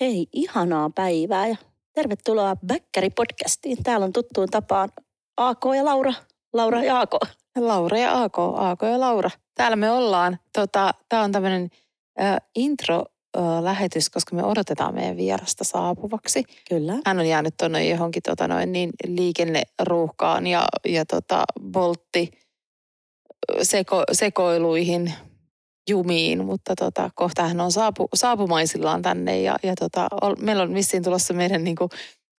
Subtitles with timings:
[0.00, 1.56] Hei, ihanaa päivää ja
[1.92, 3.82] tervetuloa Bäkkäri-podcastiin.
[3.82, 4.88] Täällä on tuttuun tapaan
[5.36, 6.12] AK ja Laura.
[6.52, 7.10] Laura ja AK.
[7.58, 9.30] Laura ja AK, AK ja Laura.
[9.54, 10.38] Täällä me ollaan.
[10.52, 11.68] Tota, Tämä on tämmöinen
[12.20, 16.44] äh, intro-lähetys, koska me odotetaan meidän vierasta saapuvaksi.
[16.68, 16.94] Kyllä.
[17.06, 22.30] Hän on jäänyt tuonne johonkin tota, noin, niin liikenneruuhkaan ja, ja tota, boltti
[23.62, 25.12] seko, sekoiluihin
[25.88, 30.74] jumiin, mutta tota, kohta hän on saapu, saapumaisillaan tänne ja, ja tota, ol, meillä on
[30.74, 31.90] vissiin tulossa meidän niin kuin,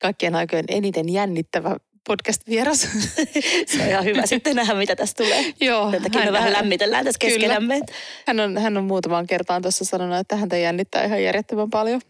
[0.01, 1.75] kaikkien aikojen eniten jännittävä
[2.07, 2.87] podcast-vieras.
[3.67, 5.53] Se on ihan hyvä sitten nähdä, mitä tästä tulee.
[5.61, 5.91] Joo.
[6.03, 7.33] Takia me vähän lämmitellään tässä Kyllä.
[7.33, 7.79] keskenämme.
[8.27, 12.01] Hän on, hän on muutamaan kertaan tuossa sanonut, että häntä jännittää ihan järjettömän paljon.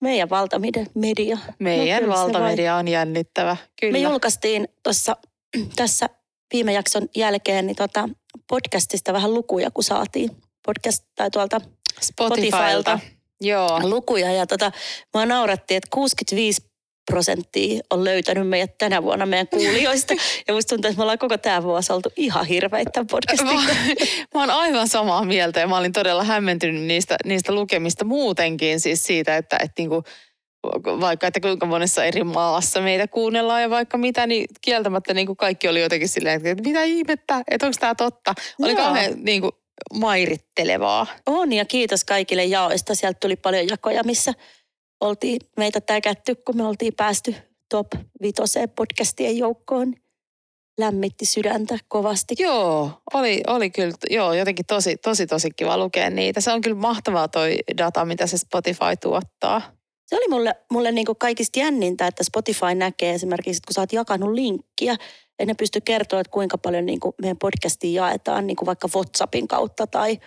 [0.00, 0.86] Meidän valtamedia.
[1.58, 3.56] Meidän kyllä se valtamedia on jännittävä.
[3.80, 3.92] Kyllä.
[3.92, 5.16] Me julkaistiin tuossa
[5.76, 6.08] tässä
[6.52, 8.08] viime jakson jälkeen niin tota
[8.48, 10.30] podcastista vähän lukuja, kun saatiin
[10.74, 11.60] podcast tai tuolta
[12.00, 12.56] Spotifylta.
[12.56, 12.98] Spotifylta.
[13.40, 13.80] Joo.
[13.82, 14.32] lukuja.
[14.32, 14.72] Ja tota,
[15.14, 16.62] mua naurattiin, että 65
[17.10, 20.14] prosenttia on löytänyt meidät tänä vuonna meidän kuulijoista.
[20.48, 23.74] Ja musta tuntuu, että me ollaan koko tämä vuosi oltu ihan hirveitä tämän podcastin Mä,
[24.34, 28.80] mä oon aivan samaa mieltä ja mä olin todella hämmentynyt niistä, niistä lukemista muutenkin.
[28.80, 30.04] Siis siitä, että, että niinku,
[31.00, 35.36] vaikka että kuinka monessa eri maassa meitä kuunnellaan ja vaikka mitä, niin kieltämättä niin kuin
[35.36, 38.34] kaikki oli jotenkin silleen, että mitä ihmettä, että onko tämä totta.
[38.62, 38.84] Oli Joo.
[38.84, 39.52] kauhean niin kuin,
[39.94, 41.06] mairittelevaa.
[41.26, 42.94] On ja kiitos kaikille jaoista.
[42.94, 44.32] Sieltä tuli paljon jakoja, missä
[45.00, 47.34] oltiin meitä täkätty, kun me oltiin päästy
[47.68, 47.86] top
[48.22, 49.94] vitoseen podcastien joukkoon.
[50.78, 52.34] Lämmitti sydäntä kovasti.
[52.38, 56.40] Joo, oli, oli kyllä joo, jotenkin tosi, tosi, tosi kiva lukea niitä.
[56.40, 59.62] Se on kyllä mahtavaa toi data, mitä se Spotify tuottaa.
[60.06, 63.92] Se oli mulle, mulle niin kaikista jännintä, että Spotify näkee esimerkiksi, että kun sä oot
[63.92, 64.96] jakanut linkkiä,
[65.40, 68.88] ja ne pysty kertoa, että kuinka paljon niin kuin meidän podcastiin jaetaan niin kuin vaikka
[68.94, 70.18] WhatsAppin kautta tai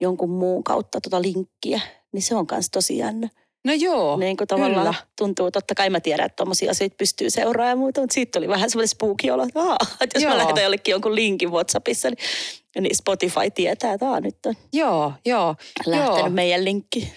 [0.00, 1.80] jonkun muun kautta tuota linkkiä,
[2.12, 3.28] niin se on myös tosi jännä.
[3.64, 5.06] No joo, niin kuin tavallaan kyllä.
[5.18, 8.48] tuntuu, totta kai mä tiedän, että tommosia asioita pystyy seuraamaan ja muuta, mutta siitä tuli
[8.48, 10.32] vähän semmoinen spooky olo, että, aa, että jos Joo.
[10.32, 15.12] mä lähetän jollekin jonkun linkin WhatsAppissa, niin, niin Spotify tietää, että aa, nyt on Joo,
[15.24, 15.54] joo.
[15.86, 16.30] lähtenyt Joo.
[16.30, 17.12] meidän linkki.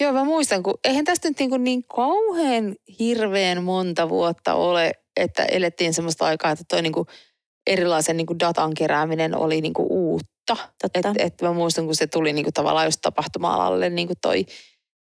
[0.00, 4.92] Joo, mä muistan, kun eihän tästä nyt niin, kuin niin kauhean hirveän monta vuotta ole,
[5.16, 7.06] että elettiin semmoista aikaa, että toi niin kuin
[7.66, 10.56] erilaisen niin kuin datan kerääminen oli niin kuin uutta.
[10.82, 11.12] Totta.
[11.18, 14.46] Et, mä muistan, kun se tuli niin kuin tavallaan just tapahtuma-alalle niin kuin toi,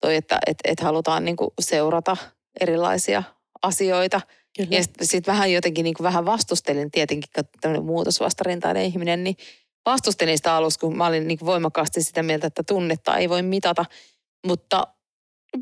[0.02, 2.18] toi, että et, et halutaan niin kuin seurata
[2.62, 3.24] erilaisia
[3.62, 4.22] asioita.
[4.58, 4.70] Kyllä.
[4.72, 9.36] Ja sitten sit vähän jotenkin niin kuin vähän vastustelin tietenkin, kun tämmöinen muutosvastarintainen ihminen, niin
[9.86, 13.42] vastustelin sitä alussa, kun mä olin niin kuin voimakkaasti sitä mieltä, että tunnetta ei voi
[13.42, 13.86] mitata.
[14.48, 14.88] Mutta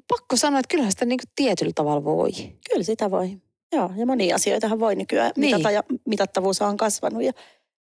[0.07, 2.31] pakko sanoa, että kyllähän sitä niin tietyllä tavalla voi.
[2.69, 3.37] Kyllä sitä voi.
[3.73, 5.55] Joo, ja monia asioitahan voi nykyään Niin.
[5.55, 7.31] mitata ja mitattavuus on kasvanut ja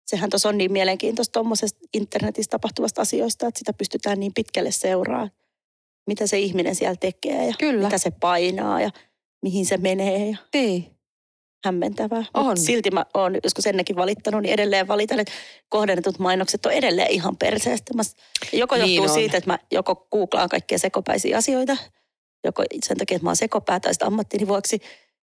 [0.05, 5.31] sehän tuossa on niin mielenkiintoista tuommoisesta internetissä tapahtuvasta asioista, että sitä pystytään niin pitkälle seuraamaan,
[6.07, 7.83] mitä se ihminen siellä tekee ja Kyllä.
[7.83, 8.89] mitä se painaa ja
[9.41, 10.85] mihin se menee ja Niin.
[11.65, 12.23] hämmentävää.
[12.33, 12.45] On.
[12.45, 15.33] Mut silti mä oon joskus ennenkin valittanut, niin edelleen valitan, että
[15.69, 17.93] kohdennetut mainokset on edelleen ihan perseestä.
[17.93, 18.03] Mä,
[18.53, 19.19] joko Niin johtuu on.
[19.19, 21.77] siitä, että mä joko googlaan kaikkia sekopäisiä asioita,
[22.45, 24.79] joko sen takia, että mä oon sekopää tai sitten ammattini vuoksi,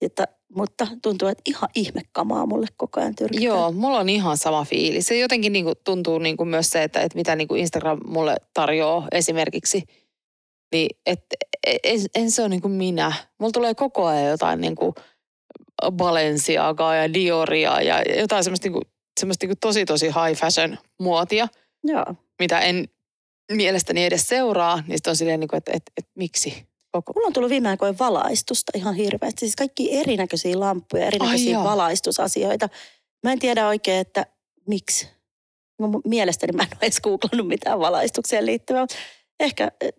[0.01, 3.45] että, mutta tuntuu, että ihan ihmekamaa mulle koko ajan tyrkytää.
[3.45, 5.03] Joo, mulla on ihan sama fiili.
[5.03, 8.01] Se jotenkin niin kuin tuntuu niin kuin myös se, että, että mitä niin kuin Instagram
[8.07, 9.83] mulle tarjoaa esimerkiksi,
[10.73, 11.25] niin et,
[11.84, 13.12] en, en se ole niin kuin minä.
[13.39, 14.95] Mulla tulee koko ajan jotain niin kuin
[15.93, 18.83] Balenciagaa ja Dioria ja jotain semmoista, niin kuin,
[19.21, 21.49] semmoista niin kuin tosi tosi high fashion muotia,
[21.84, 22.15] Joo.
[22.39, 22.89] mitä en
[23.53, 24.83] mielestäni edes seuraa.
[24.89, 26.67] Niin on silleen, niin kuin, että, että, että miksi
[27.03, 27.12] koko...
[27.17, 29.41] Mulla on tullut viime aikoina valaistusta ihan hirveästi.
[29.41, 31.65] Siis kaikki erinäköisiä lamppuja, erinäköisiä joo.
[31.65, 32.69] valaistusasioita.
[33.23, 34.27] Mä en tiedä oikein, että
[34.69, 35.09] miksi.
[35.81, 38.87] Mun mielestäni mä en ole edes googlannut mitään valaistukseen liittyvää.
[39.41, 39.93] Ehkä, eh,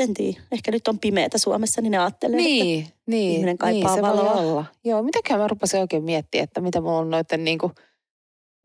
[0.00, 3.90] en tiedä, ehkä nyt on pimeätä Suomessa, niin ne ajattelee, että Niin, niin, ihminen kaipaa
[3.90, 4.32] niin, se voi valoa.
[4.32, 4.64] olla.
[4.84, 7.72] Joo, mitäköhän mä rupesin oikein miettimään, että mitä mulla on noiden niin kuin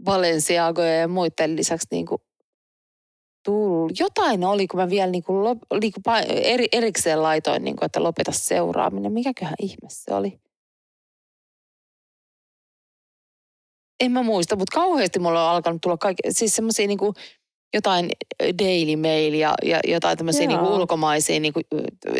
[0.03, 2.21] Balenciagoja ja muiden lisäksi niin kuin
[3.43, 3.99] tullut.
[3.99, 7.85] Jotain oli, kun mä vielä niin kuin, lop, niin kuin eri, erikseen laitoin, niin kuin,
[7.85, 9.13] että lopeta seuraaminen.
[9.13, 10.39] Mikäköhän ihme se oli?
[14.03, 17.13] En mä muista, mutta kauheasti mulla on alkanut tulla kaikki, siis semmoisia niin kuin
[17.73, 18.09] jotain
[18.59, 21.63] Daily Mail ja, ja jotain tämmöisiä niin kuin ulkomaisia niin kuin,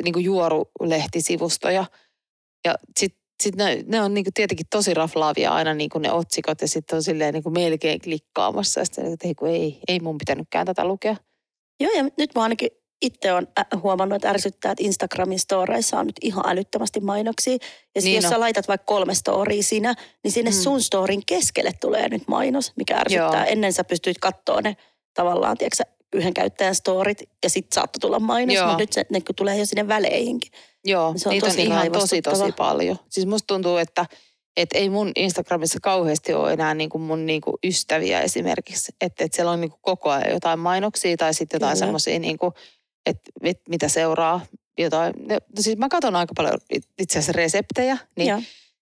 [0.04, 1.86] niin kuin juorulehtisivustoja.
[2.66, 6.12] Ja sitten sit ne, ne on niin kuin tietenkin tosi raflaavia aina niin kuin ne
[6.12, 8.80] otsikot ja sitten on silleen niin kuin melkein klikkaamassa.
[8.80, 11.16] Ja sitten että ei, kun ei, ei mun pitänytkään tätä lukea.
[11.80, 12.70] Joo, ja nyt mä ainakin
[13.02, 13.48] itse olen
[13.84, 17.58] huomannut, että ärsyttää, että Instagramin storeissa on nyt ihan älyttömästi mainoksia.
[17.96, 18.32] Ja niin jos on.
[18.32, 20.56] sä laitat vaikka kolme storia sinä, niin sinne Mm.
[20.58, 23.44] sun storin keskelle tulee nyt mainos, mikä ärsyttää.
[23.44, 23.52] Joo.
[23.52, 24.78] Ennen sä pystyit katsoa ne
[25.14, 28.66] tavallaan, tiedätkö, yhden käyttäjän storit ja sitten saattoi tulla mainos, Joo.
[28.66, 30.52] mutta nyt se ne tulee jo sinne väleihinkin.
[30.86, 32.98] Joo, Se on niitä tosi on ihan tosi tosi paljon.
[33.10, 34.06] Siis musta tuntuu, että
[34.58, 38.92] et ei mun Instagramissa kauheasti ole enää niinku mun niinku ystäviä esimerkiksi.
[39.02, 42.54] Että et siellä on niinku koko ajan jotain mainoksia tai sitten jotain semmoisia, niinku,
[43.06, 44.42] että et, mitä seuraa.
[44.78, 45.14] Jotain.
[45.30, 48.38] No, siis mä katson aika paljon it- itse asiassa reseptejä, niin, Joo.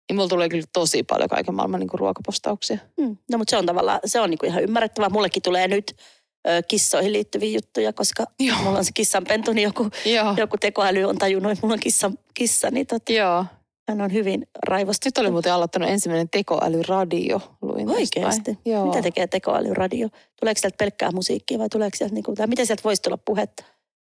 [0.09, 2.77] niin mulla tulee kyllä tosi paljon kaiken maailman niinku ruokapostauksia.
[2.97, 3.17] Mm.
[3.31, 5.09] No mutta se on tavallaan, se on niinku ihan ymmärrettävää.
[5.09, 5.95] Mullekin tulee nyt
[6.47, 8.57] ö, kissoihin liittyviä juttuja, koska Joo.
[8.63, 10.33] mulla on se kissanpentu, niin joku, Joo.
[10.37, 13.45] joku tekoäly on tajunnut, että mulla on kissa, kissa niin tota, Joo.
[13.89, 15.09] hän on hyvin raivostuttava.
[15.21, 17.41] Nyt oli muuten aloittanut ensimmäinen tekoälyradio.
[17.61, 18.59] Luin Oikeasti?
[18.65, 18.85] Joo.
[18.85, 20.07] Mitä tekee tekoälyradio?
[20.39, 23.63] Tuleeko sieltä pelkkää musiikkia vai tuleeko sieltä, niinku, tai miten sieltä voisi tulla puhetta?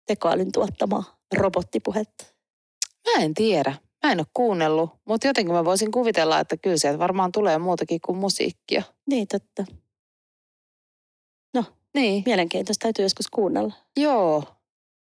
[0.06, 2.24] Tekoälyn tuottamaa robottipuhetta.
[3.06, 3.74] Mä en tiedä.
[4.06, 8.00] Mä en ole kuunnellut, mutta jotenkin mä voisin kuvitella, että kyllä sieltä varmaan tulee muutakin
[8.04, 8.82] kuin musiikkia.
[9.06, 9.64] Niin, totta.
[11.94, 13.74] Niin, Mielenkiintoista täytyy joskus kuunnella.
[13.96, 14.44] joo.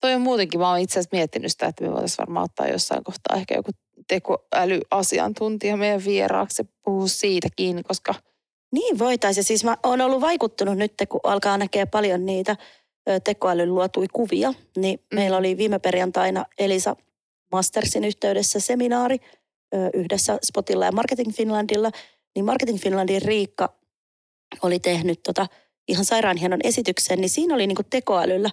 [0.02, 3.04] Toi on muutenkin, mä oon itse asiassa miettinyt sitä, että me voitaisiin varmaan ottaa jossain
[3.04, 3.72] kohtaa ehkä joku
[4.08, 8.16] tekoälyasiantuntija meidän vieraaksi ja puhua siitäkin, koska
[8.72, 9.44] Niin voitaisiin.
[9.44, 12.56] Siis mä oon ollut vaikuttunut nyt, kun alkaa näkee paljon niitä
[13.24, 14.54] tekoälyn luotui kuvia.
[14.78, 15.16] Niin Mm.
[15.16, 16.96] meillä oli viime perjantaina Elisa
[17.52, 19.18] Mastersin yhteydessä seminaari
[19.94, 21.92] yhdessä Spotilla ja Marketing Finlandilla.
[22.36, 23.74] Niin Marketing Finlandin Riikka
[24.64, 25.48] oli tehnyt tota
[25.88, 28.50] ihan sairaan hienon esityksen, niin siinä oli niinku tekoälyllä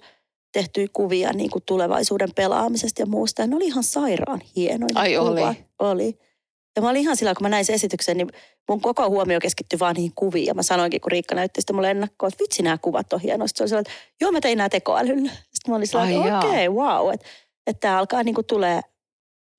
[0.52, 3.42] tehtyjä kuvia niinku tulevaisuuden pelaamisesta ja muusta.
[3.42, 4.92] Ja ne oli ihan sairaan hienoja.
[4.94, 5.40] Ai oli?
[5.78, 6.18] Oli.
[6.76, 8.28] Ja mä olin ihan sillä, kun mä näin sen esityksen, niin
[8.68, 10.46] mun koko huomio keskittyi vaan niihin kuviin.
[10.46, 13.58] Ja mä sanoinkin, kun Riikka näytti sitä mulle ennakkoon, että vitsi nämä kuvat on hienosti.
[13.58, 15.30] Se oli sellainen, että joo mä tein nämä tekoälyllä.
[15.30, 16.38] Sitten mä olin sellainen, jaa.
[16.38, 17.14] okei, okay, wow.
[17.14, 17.26] Että
[17.66, 18.80] että tämä alkaa niinku tulee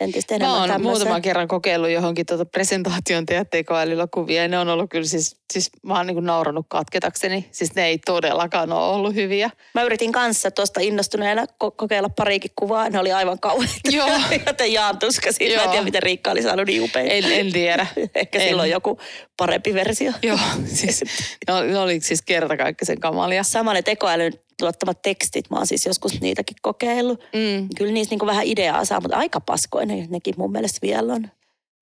[0.03, 0.97] entistä enemmän mä oon tämmöiseen.
[0.97, 5.37] muutaman kerran kokeillut johonkin tuota presentaation tehdä tekoälyllä kuvia ja ne on ollut kyllä siis,
[5.53, 7.49] siis mä oon niin nauranut katketakseni.
[7.51, 9.49] Siis ne ei todellakaan ole ollut hyviä.
[9.73, 12.89] Mä yritin kanssa tuosta innostuneena ko- kokeilla parikin kuvaa.
[12.89, 13.73] Ne oli aivan kauheita.
[13.89, 14.09] Joo.
[14.47, 15.47] Joten jaan tuskasin.
[15.47, 15.71] Mä en Joo.
[15.71, 17.13] tiedä, miten Riikka oli saanut niin upeita.
[17.13, 17.87] En, en tiedä.
[18.15, 18.47] Ehkä en.
[18.47, 18.99] silloin joku
[19.37, 20.11] parempi versio.
[20.23, 21.03] Joo, siis
[21.47, 23.43] ne oli, ne oli siis kertakaikkisen kamalia.
[23.43, 25.49] Sama ne tekoälyn tuottamat tekstit.
[25.49, 27.19] Mä oon siis joskus niitäkin kokeillut.
[27.19, 27.67] Mm.
[27.77, 31.27] Kyllä niistä niinku vähän ideaa saa, mutta aika paskoinen nekin mun mielestä vielä on.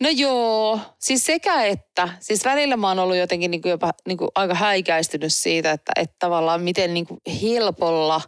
[0.04, 2.10] No joo, siis sekä että.
[2.20, 5.92] Siis välillä mä oon ollut jotenkin niin kuin jopa niin kuin aika häikäistynyt siitä, että,
[5.96, 8.22] että tavallaan miten niin kuin helpolla,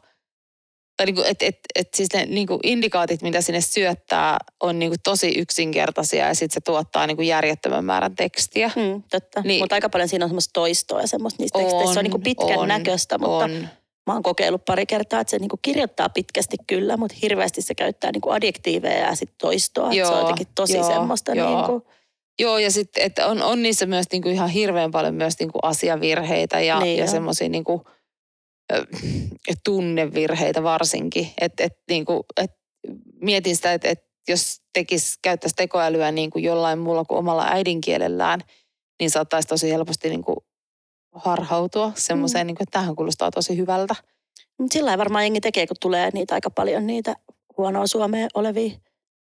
[0.97, 4.79] tai niin kuin, että, että, että siis ne niin kuin indikaatit, mitä sinne syöttää, on
[4.79, 8.71] niin kuin tosi yksinkertaisia ja sitten se tuottaa niin kuin järjettömän määrän tekstiä.
[8.75, 9.41] Mm, totta.
[9.41, 9.61] Niin.
[9.61, 11.93] Mutta aika paljon siinä on semmoista toistoa ja semmoista niistä teksteistä.
[11.93, 13.67] Se on niinku pitkän on, näköistä, mutta On.
[14.07, 18.11] Mä oon kokeillut pari kertaa, että se niinku kirjoittaa pitkästi kyllä, mutta hirveästi se käyttää
[18.11, 19.91] niinku adjektiiveja ja sitten toistoa.
[19.91, 21.57] Että se on Joo, jotenkin tosi joo, semmoista joo.
[21.57, 21.87] niinku,
[22.39, 25.51] Joo, ja sitten, että on, on niissä myös niin kuin ihan hirveän paljon myös niin
[25.51, 27.81] kuin asiavirheitä ja, Niin ja semmoisia niin kuin,
[28.73, 28.85] ö,
[29.65, 31.27] tunnevirheitä varsinkin.
[31.41, 31.53] Et,
[31.89, 32.51] niin kuin, et
[33.21, 38.39] mietin sitä, että et jos tekisi, käyttäisi tekoälyä niin kuin jollain muulla kuin omalla äidinkielellään,
[38.99, 40.37] niin saattaisi tosi helposti niin kuin
[41.11, 42.47] harhautua semmoiseen, mm.
[42.47, 43.95] niin kuin, että tämähän kuulostaa tosi hyvältä.
[44.57, 47.15] Mutta sillä varmaan jengi tekee, kun tulee niitä aika paljon niitä
[47.57, 48.71] huonoa Suomeen olevia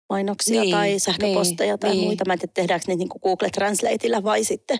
[0.09, 2.03] mainoksia Niin, tai sähköposteja niin, tai niin.
[2.03, 2.23] muita.
[2.27, 4.77] Mä en tiedä, tehdäänkö niitä niinku Google Translateilla vai sitten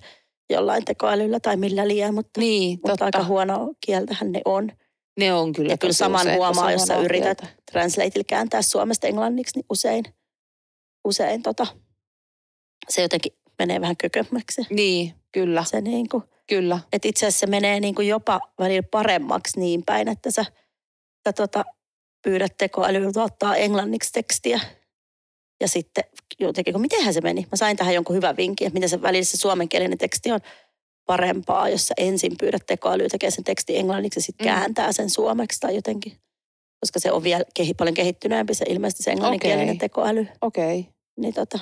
[0.50, 3.06] jollain tekoälyllä tai millä liian, mutta, Niin, mutta totta.
[3.06, 4.72] aika huono kieltähän ne on.
[5.20, 7.56] Ne on kyllä Ja kyllä saman huomaa, jos sä yrität kieltä.
[7.72, 10.04] Translateilla kääntää suomesta englanniksi, niin usein,
[11.06, 11.68] usein tota,
[12.90, 14.62] se jotenkin menee vähän kökömmäksi.
[14.70, 16.80] Niin, kyllä, Se niin kuin, kyllä.
[16.94, 20.46] että itse asiassa se menee niin kuin jopa välillä paremmaksi niin päin, että sä,
[21.28, 21.66] sä tota,
[22.24, 24.60] pyydät tekoälyltä ottaa englanniksi tekstiä.
[25.62, 26.04] Ja sitten
[26.40, 27.42] jotenkin, kun mitenhän se meni?
[27.42, 30.40] Mä sain tähän jonkun hyvän vinkin, että miten se välillä se suomenkielinen teksti on
[31.06, 34.54] parempaa, jos sä ensin pyydät tekoälyä tekemään sen teksti englanniksi ja sitten Mm.
[34.54, 36.14] kääntää sen suomeksi tai jotenkin.
[36.80, 39.78] Koska se on vielä kehi, paljon kehittyneempi se ilmeisesti se englanninkielinen Okei.
[39.78, 40.28] tekoäly.
[40.42, 40.92] Okei, okay.
[41.18, 41.60] Niin tota,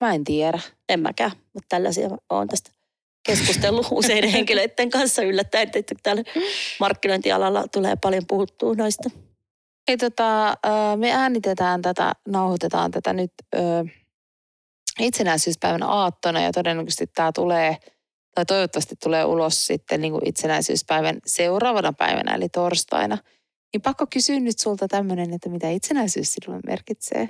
[0.00, 0.60] mä en tiedä.
[0.88, 2.70] en mäkään, mutta tällaisia olen tästä
[3.22, 6.22] keskustellut useiden henkilöiden kanssa yllättäen, että täällä
[6.80, 9.10] markkinointialalla tulee paljon puhuttua noista.
[9.88, 10.56] Hei tota,
[10.96, 13.58] me äänitetään tätä, nauhoitetaan tätä nyt ö,
[15.00, 17.76] itsenäisyyspäivän aattona ja todennäköisesti tämä tulee,
[18.34, 23.18] tai toivottavasti tulee ulos sitten niin kuin itsenäisyyspäivän seuraavana päivänä, eli torstaina.
[23.72, 27.28] Niin pakko kysyä nyt sulta tämmöinen, että mitä itsenäisyys sinulle merkitsee?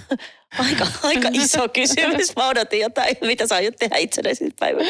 [0.58, 2.36] Aika, aika iso kysymys.
[2.36, 4.88] Mä odotin jotain, mitä sä aiot tehdä itsenäisyyspäivänä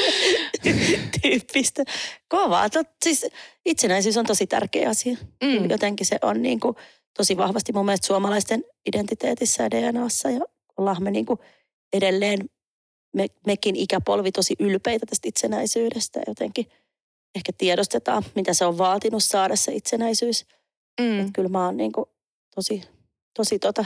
[1.22, 1.84] tyyppistä.
[2.28, 2.70] Kovaa.
[2.70, 3.26] Tot, siis
[3.64, 5.16] itsenäisyys on tosi tärkeä asia.
[5.42, 5.70] Mm.
[5.70, 6.76] Jotenkin se on niin kuin
[7.16, 10.40] tosi vahvasti mun mielestä suomalaisten identiteetissä ja DNAssa ja
[10.76, 11.38] ollaan me niin kuin
[11.92, 12.50] edelleen
[13.14, 16.66] me, mekin ikäpolvi tosi ylpeitä tästä itsenäisyydestä jotenkin
[17.34, 20.46] ehkä tiedostetaan, mitä se on vaatinut saada se itsenäisyys.
[21.00, 21.20] Mm.
[21.20, 22.06] Et kyllä mä oon niin kuin
[22.54, 22.82] tosi,
[23.36, 23.84] tosi tota,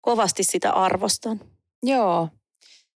[0.00, 1.40] kovasti sitä arvostan.
[1.82, 2.28] Joo,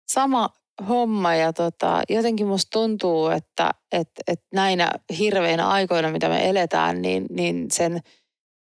[0.08, 0.50] sama
[0.90, 7.02] homma ja tota, jotenkin musta tuntuu, että et, et näinä hirveinä aikoina, mitä me eletään,
[7.02, 8.00] niin, niin sen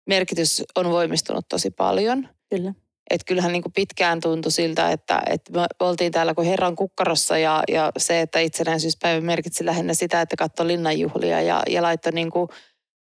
[0.07, 2.29] merkitys on voimistunut tosi paljon.
[2.51, 2.75] Kyllä.
[3.11, 7.39] Et kyllähän niin kuin pitkään tuntui siltä, että, että me oltiin täällä kuin Herran kukkarossa
[7.39, 12.31] ja, ja se, että itsenäisyyspäivä merkitsi lähinnä sitä, että katsoi linnanjuhlia ja, ja laittoi niin
[12.31, 12.49] kuin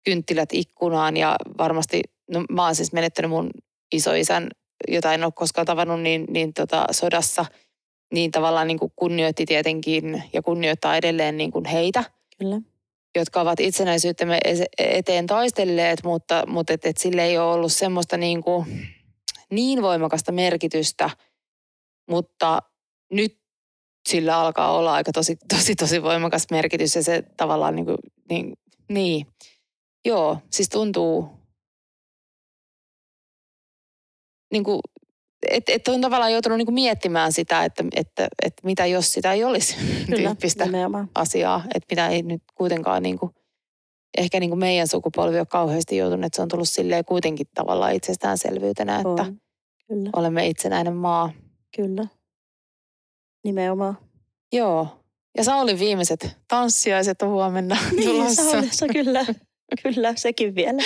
[0.06, 2.02] kynttilät ikkunaan ja varmasti,
[2.32, 3.50] no mä oon siis menettänyt mun
[3.92, 4.48] isoisän,
[4.88, 7.46] jota en ole koskaan tavannut, niin, niin tota, sodassa,
[8.14, 12.04] niin tavallaan niin kuin kunnioitti tietenkin ja kunnioittaa edelleen niin kuin heitä,
[12.38, 12.62] Kyllä.
[13.16, 14.40] jotka ovat itsenäisyytemme
[14.78, 18.66] eteen taistelleet, mutta, mutta et, et sille ei ole ollut semmoista niin, kuin,
[19.52, 21.10] niin voimakasta merkitystä,
[22.10, 22.60] mutta
[23.12, 23.44] nyt
[24.10, 27.98] sillä alkaa olla aika tosi, tosi, tosi voimakas merkitys ja se tavallaan niin kuin,
[28.30, 28.54] niin,
[28.90, 29.26] niin.
[30.06, 31.30] Joo, siis tuntuu
[34.54, 34.80] niin kuin,
[35.50, 39.34] että et on tavallaan joutunut niin kuin miettimään sitä, että, että, että mitä jos sitä
[39.34, 39.76] ei olisi
[40.10, 41.10] Kyllä, tyyppistä nimenomaan.
[41.16, 43.32] asiaa, että mitä ei nyt kuitenkaan niin kuin,
[44.18, 47.94] ehkä niin kuin meidän sukupolvi ole kauheasti joutunut, että se on tullut silleen kuitenkin tavallaan
[47.96, 49.38] itsestäänselvyytenä, että On.
[49.88, 51.32] Kyllä, olemme itsenäinen maa.
[51.76, 52.08] kyllä.
[53.44, 53.98] Nimenomaan.
[54.54, 54.88] Joo.
[55.38, 58.44] Ja Saulin viimeiset tanssiaiset on huomenna Niin, tulossa.
[58.52, 59.26] Saulissa kyllä.
[59.84, 60.84] Kyllä, sekin vielä.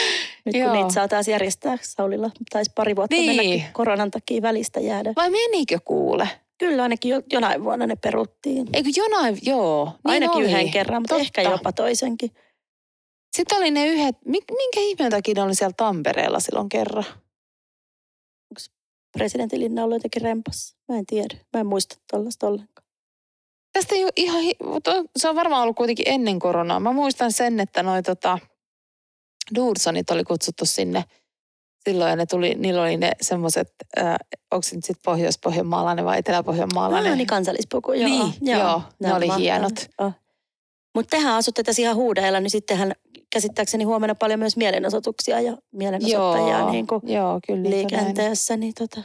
[0.47, 0.73] Nyt kun Joo.
[0.73, 3.25] niitä saa taas järjestää Saulilla, taisi pari vuotta Niin.
[3.35, 5.13] mennäkin koronan takia välistä jäädä.
[5.15, 6.29] Vai menikö kuule?
[6.57, 8.67] Kyllä ainakin jo, jonain vuonna ne peruttiin.
[8.73, 9.85] Eikö jonain, joo.
[9.85, 10.45] Niin ainakin oli.
[10.45, 11.21] yhden kerran, mutta Totta.
[11.25, 12.31] ehkä jopa toisenkin.
[13.37, 17.03] Sitten oli ne yhdet, mi- minkä ihmeen takia ne oli siellä Tampereella silloin kerran?
[19.17, 20.75] Presidentin linna ollut jotenkin rempassa.
[20.87, 21.35] Mä en tiedä.
[21.53, 22.87] Mä en muista tällaista ollenkaan.
[23.73, 26.79] Tästä ei ole ihan, mutta se on varmaan ollut kuitenkin ennen koronaa.
[26.79, 28.39] Mä muistan sen, että noi tota,
[29.55, 31.03] Dudesonit oli kutsuttu sinne
[31.89, 33.67] silloin ja ne tuli, niillä oli ne semmoiset,
[33.99, 34.15] äh,
[34.51, 37.11] onko se nyt sitten pohjois-pohjanmaalainen vai etelä-pohjanmaalainen?
[37.11, 38.09] Ah, niin kansallispuku, joo.
[38.09, 39.53] Niin, joo, ne oli mahtavia.
[39.53, 39.87] hienot.
[39.97, 40.11] Oh.
[40.95, 42.91] Mutta tehän asutte tässä ihan huudeilla, niin sittenhän
[43.33, 48.57] käsittääkseni huomenna paljon myös mielenosoituksia ja mielenosoittajia joo, niin kuin joo, kyllä liikenteessä.
[48.57, 49.01] Niin tota,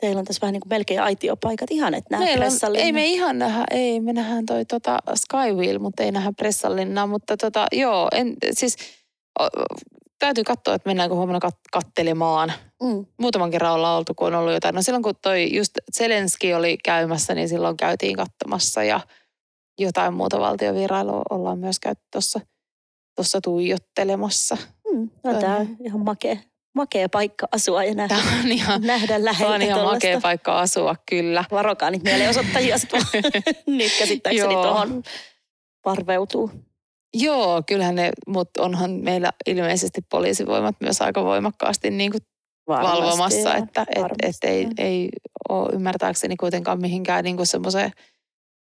[0.00, 1.70] teillä on tässä vähän niin kuin melkein aitiopaikat.
[1.70, 6.12] Ihan, että nähdään ei me ihan nähdä, ei me nähdään toi tota Skywheel, mutta ei
[6.12, 8.76] nähdä pressallinnaa, mutta tota, joo, en, siis
[10.18, 12.52] täytyy katsoa, että mennäänkö huomenna kat, kattelemaan.
[12.82, 13.06] Mm.
[13.20, 14.74] Muutaman kerran ollaan oltu, kun on ollut jotain.
[14.74, 19.00] No silloin kun toi just Zelenski oli käymässä, niin silloin käytiin katsomassa ja
[19.78, 22.40] jotain muuta valtiovierailua ollaan myös käyty tuossa
[23.16, 24.56] tuossa tuijottelemassa.
[24.92, 25.10] Mm.
[25.24, 26.36] No, Tämä- tämä on ihan makea,
[26.74, 30.60] makea paikka asua ja nähdä, Tämä on ihan, nähdä tämä läheltä on ihan makea paikka
[30.60, 31.44] asua, kyllä.
[31.50, 32.76] Varokaa niitä mielenosoittajia,
[33.66, 35.02] niitä käsittääkseni tuohon
[35.82, 36.50] parveutuu.
[37.14, 42.20] Joo, kyllähän ne, mutta onhan meillä ilmeisesti poliisivoimat myös aika voimakkaasti niin kuin
[42.68, 45.08] Varmasti, valvomassa, että et, et ei, ei
[45.48, 47.92] ole ymmärtääkseni kuitenkaan mihinkään niin kuin semmoiseen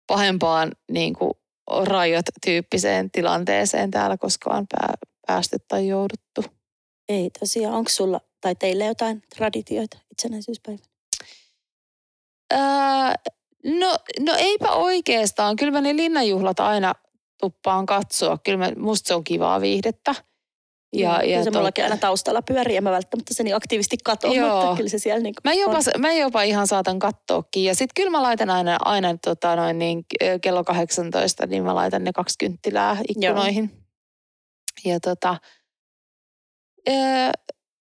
[0.08, 1.32] pahempaan niin kuin
[1.84, 4.94] rajoit-tyyppiseen tilanteeseen täällä koskaan pää,
[5.28, 6.44] päästy tai jouduttu.
[7.10, 7.74] Ei tosiaan.
[7.74, 10.86] Onko sulla tai teillä jotain traditioita itsenäisyyspäivänä?
[12.54, 12.60] Öö,
[13.80, 15.56] no, no eipä oikeastaan.
[15.56, 16.94] Kyllä ne linnanjuhlat aina
[17.40, 18.38] tuppaan katsoa.
[18.38, 20.16] Kyllä mä, musta se on kivaa viihdettä.
[20.94, 22.78] Ja, Joo, kyllä ja se tota- mullakin aina taustalla pyörii.
[22.78, 24.62] En mä välttämättä se niin aktiivisesti katso, Joo.
[24.62, 26.02] mutta kyllä se siellä niin Mä jopa, on.
[26.02, 27.64] mä jopa ihan saatan katsoakin.
[27.64, 30.06] Ja sitten kyllä mä laitan aina, aina tota noin niin,
[30.42, 33.72] kello 18, niin mä laitan ne kaksi kynttilää ikkunoihin.
[34.86, 35.38] Ja tota,
[36.90, 36.94] ö,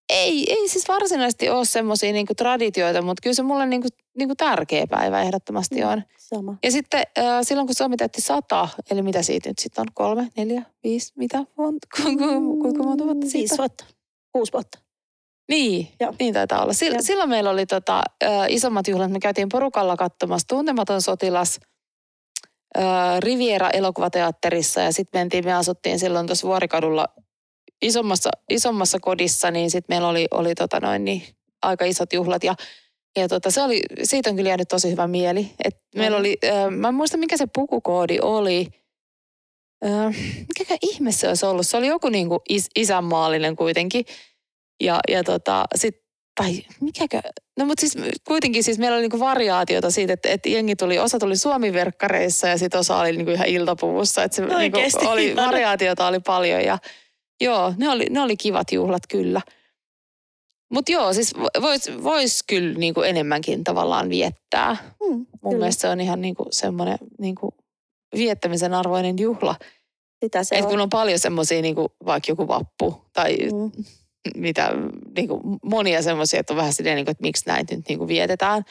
[0.08, 4.86] ei, ei siis varsinaisesti ole semmoisia niinku traditioita, mutta kyllä se mulle niinku, niinku tärkeä
[4.86, 5.88] päivä ehdottomasti Mm.
[5.88, 6.02] on.
[6.18, 6.56] Sama.
[6.62, 10.28] Ja sitten ö, silloin kun Suomi täytti sata, eli mitä siitä nyt sitten on, kolme,
[10.36, 13.38] neljä, viisi, mitä, monta, kuinka, monta vuotta siitä?
[13.38, 13.84] Viisi vuotta.
[14.32, 14.78] Kuusi vuotta.
[15.48, 16.14] Niin, Joo.
[16.20, 16.72] niin taitaa olla.
[16.80, 17.02] Sil, Joo.
[17.02, 19.10] silloin meillä oli tota, ö, isommat juhlat.
[19.10, 21.60] Me käytiin porukalla katsomassa Tuntematon sotilas
[22.78, 22.80] ö,
[23.20, 27.06] Riviera elokuvateatterissa ja sitten mentiin, me asuttiin silloin tuossa Vuorikadulla
[27.82, 31.22] isommassa, isommassa kodissa, niin sitten meillä oli, oli tota noin, niin,
[31.62, 32.54] aika isot juhlat ja
[33.16, 35.50] ja tota, se oli, siitä on kyllä jäänyt tosi hyvä mieli.
[35.64, 36.20] Et meillä Mhm.
[36.20, 38.68] oli, ö, mä en muista mikä se pukukoodi oli.
[39.84, 39.88] Ö,
[40.48, 41.66] mikäkään ihme se olisi ollut?
[41.66, 44.04] Se oli joku niinku is, isänmaallinen kuitenkin.
[44.82, 45.96] Ja, ja tota, sit,
[46.40, 47.20] tai mikäkö,
[47.58, 47.96] no mutta siis
[48.28, 52.58] kuitenkin siis meillä oli niinku variaatiota siitä, että, että jengi tuli, osa tuli suomiverkkareissa ja
[52.58, 54.22] sitten osa oli niinku ihan iltapuvussa.
[54.22, 55.06] Että se niinku Oikeesti?
[55.06, 56.78] oli, variaatiota oli paljon ja
[57.40, 59.40] joo, ne oli, ne oli kivat juhlat kyllä.
[60.74, 64.76] Mutta joo, siis voisi vois kyllä niinku enemmänkin tavallaan viettää.
[65.00, 65.58] Mm, Mun kyllä.
[65.58, 67.54] mielestä se on ihan niinku semmoinen niinku
[68.16, 69.56] viettämisen arvoinen juhla.
[70.24, 70.70] Sitä se Et on.
[70.70, 71.76] kun on paljon semmoisia, niin
[72.06, 73.70] vaikka joku vappu tai Mm.
[74.36, 74.70] mitä,
[75.16, 77.98] niin kuin monia semmoisia, että on vähän silleen, niin kuin, että miksi näitä nyt niin
[77.98, 78.62] kuin vietetään,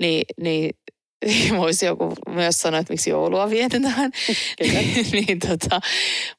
[0.00, 0.70] niin, niin
[1.60, 4.12] voisi joku myös sanoa, että miksi joulua vietetään.
[5.12, 5.80] Niin, tota,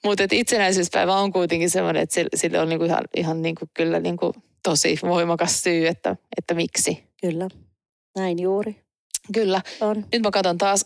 [0.03, 3.99] mutta et itsenäisyyspäivä on kuitenkin semmoinen, että sille, sille on niinku ihan, ihan niinku, kyllä
[3.99, 4.33] niinku
[4.65, 7.03] tosi voimakas syy, että, että miksi.
[7.21, 7.47] Kyllä.
[8.17, 8.85] Näin juuri
[9.33, 9.61] Kyllä.
[9.81, 10.05] on.
[10.13, 10.85] Nyt mä katson taas,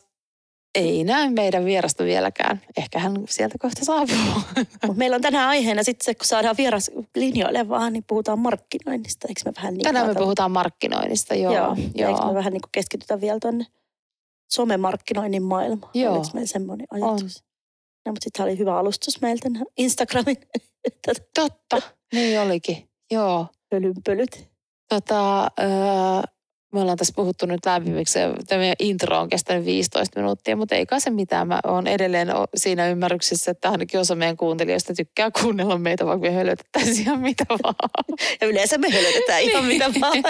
[0.75, 2.61] ei näy meidän vierasta vieläkään.
[2.77, 4.41] Ehkä hän sieltä kohta saapuu.
[4.87, 9.27] Mut meillä on tänään aiheena sitten se, kun saadaan vieras linjoille vaan, niin puhutaan markkinoinnista.
[9.27, 11.53] Eikö me vähän niin Tänään me puhutaan markkinoinnista, joo.
[11.53, 11.75] Joo.
[11.95, 12.09] joo.
[12.09, 13.65] Eikö me vähän niin keskitytä vielä tuonne
[14.51, 15.91] somemarkkinoinnin maailmaan?
[15.93, 16.13] Joo.
[16.13, 17.43] Oliko meillä semmoinen ajatus?
[18.05, 20.37] No, mutta sitten oli hyvä alustus meiltä Instagramin
[21.35, 21.81] Totta,
[22.13, 22.89] niin olikin.
[23.11, 23.47] Joo.
[23.69, 24.49] Pölynpölyt.
[24.89, 26.21] Tota, öö,
[26.73, 28.19] me ollaan tässä puhuttu nyt lämpimiksi.
[28.47, 31.47] Tämä meidän intro on kestänyt 15 minuuttia, mutta ei kai se mitään.
[31.47, 36.33] Mä oon edelleen siinä ymmärryksessä, että ainakin osa meidän kuuntelijoista tykkää kuunnella meitä, vaikka me
[36.33, 37.75] hölötettäisiin ihan mitä vaan.
[38.41, 40.23] Ja yleensä me hölötetään ihan mitä vaan.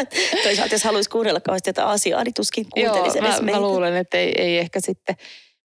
[0.44, 3.62] Toisaalta jos haluaisi kuunnella kauheasti jotain asiaa, niin tuskin Joo, kuuntelisi mä, edes mä meitä.
[3.62, 5.16] luulen, että ei, ei ehkä sitten.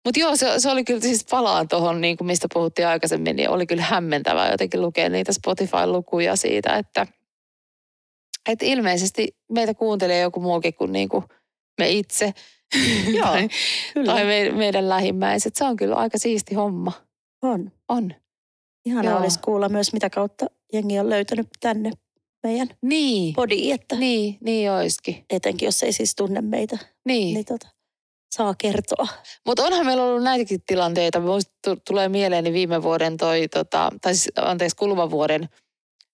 [0.05, 3.51] Mutta joo, se, se oli kyllä siis palaan tuohon, niin kuin mistä puhuttiin aikaisemmin, niin
[3.51, 7.07] oli kyllä hämmentävää jotenkin lukea niitä Spotify-lukuja siitä, että,
[8.49, 11.25] että ilmeisesti meitä kuuntelee joku muukin kuin, niin kuin
[11.81, 12.35] me itse
[13.17, 13.49] Joo, tai,
[13.95, 15.55] Kyllä, tai me, meidän lähimmäiset.
[15.57, 16.93] Se on kyllä aika siisti homma.
[17.43, 17.73] on.
[17.89, 18.15] On.
[18.87, 19.19] Ihana Joo.
[19.21, 21.91] olisi kuulla myös, mitä kautta jengi on löytänyt tänne
[22.43, 25.25] meidän Niin, podiin, että niin, niin oiskin.
[25.31, 27.35] etenkin jos ei siis tunne meitä, Niin.
[27.35, 27.69] niin tota,
[28.35, 29.07] saa kertoa.
[29.47, 31.21] Mutta onhan meillä ollut näitäkin tilanteita.
[31.21, 35.49] Musta tu- tulee mieleeni viime vuoden toi, tota, tai siis, anteeksi, kuluvan vuoden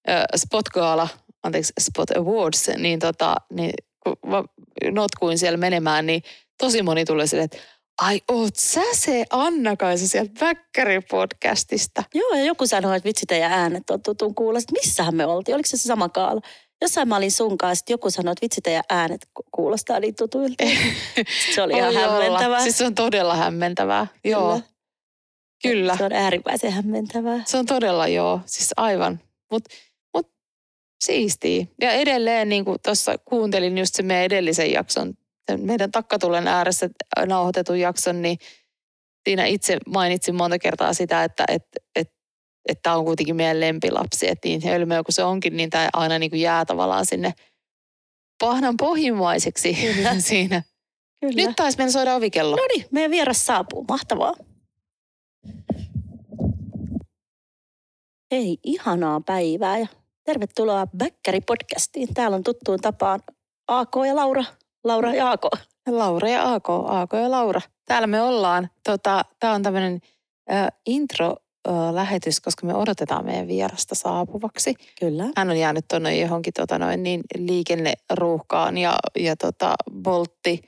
[0.08, 1.08] ö, Spot Gala,
[1.42, 4.44] anteeksi, Spot Awards, niin, tota, niin kun mä
[4.90, 6.22] notkuin siellä menemään, niin
[6.58, 7.58] tosi moni tulee silleen, että
[8.00, 12.02] ai oot sä se Anna-Kaisa sieltä Väkkäri-podcastista.
[12.14, 14.60] Joo, ja joku sanoi, että vitsi teidän äänet on tutun kuulla.
[14.60, 15.54] Sitten missähän me oltiin?
[15.54, 16.40] Oliko se se sama kaala?
[16.82, 20.64] Jossain mä olin sun kanssa, joku sanoi, että vitsi teidän äänet ku- kuulostaa niin tutuilta.
[21.54, 22.00] Se oli ihan olla.
[22.10, 22.60] hämmentävää.
[22.62, 24.06] Siis se on todella hämmentävää.
[24.24, 24.60] Joo,
[25.62, 25.96] kyllä.
[25.96, 27.42] Se on äärimmäisen hämmentävää.
[27.46, 29.20] Se on todella joo, siis aivan.
[29.50, 29.70] Mutta
[31.00, 31.66] mut, siistiä.
[31.80, 35.14] Ja edelleen niin kuin tuossa kuuntelin just se meidän edellisen jakson,
[35.56, 36.88] meidän takkatulen ääressä
[37.26, 38.38] nauhoitetun jakson, niin
[39.28, 41.62] siinä itse mainitsin monta kertaa sitä, että et,
[41.96, 42.12] et,
[42.68, 44.28] että tämä on kuitenkin meidän lempilapsi.
[44.28, 47.32] Että niin hölmöä kuin se onkin, niin tämä aina niin kuin jää tavallaan sinne
[48.40, 50.20] pahnan pohjimmaiseksi Kyllä.
[50.30, 50.62] siinä.
[51.20, 51.46] Kyllä.
[51.46, 52.56] Nyt taisi mennä soida ovikello.
[52.56, 53.84] No niin, meidän vieras saapuu.
[53.88, 54.34] Mahtavaa.
[58.32, 59.86] Hei, ihanaa päivää ja
[60.30, 62.14] tervetuloa Bäkkäri-podcastiin.
[62.14, 63.20] Täällä on tuttuun tapaan
[63.68, 64.44] AK ja Laura.
[64.84, 65.42] Laura ja AK.
[65.88, 67.60] Laura ja Aako, Aako ja Laura.
[67.84, 68.70] Täällä me ollaan.
[68.84, 70.00] Tota, Tämä on tämmöinen
[70.86, 74.74] intro-lähetys, koska me odotetaan meidän vierasta saapuvaksi.
[75.00, 75.24] Kyllä.
[75.36, 80.60] Hän on jäänyt tuonne johonkin tota noin, niin liikenneruuhkaan ja, ja tota, boltti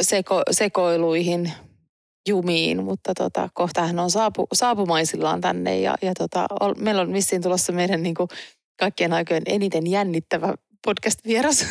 [0.00, 1.52] seko, sekoiluihin,
[2.28, 7.12] jumiin, mutta tota, kohta hän on saapu, saapumaisillaan tänne ja, ja tota, ol, meillä on
[7.12, 8.28] vissiin tulossa meidän niin kuin,
[8.78, 10.54] kaikkien aikojen eniten jännittävä
[10.86, 11.66] podcast-vieras.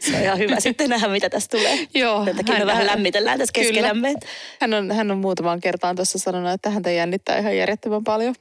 [0.00, 1.78] Se on ihan hyvä sitten nähdä, mitä tästä tulee.
[1.94, 3.68] Joo, takia me vähän lämmitellään tässä Kyllä.
[3.68, 4.14] keskenämme.
[4.60, 8.34] Hän on, hän on muutamaan kertaan tuossa sanonut, että häntä jännittää ihan järjettömän paljon.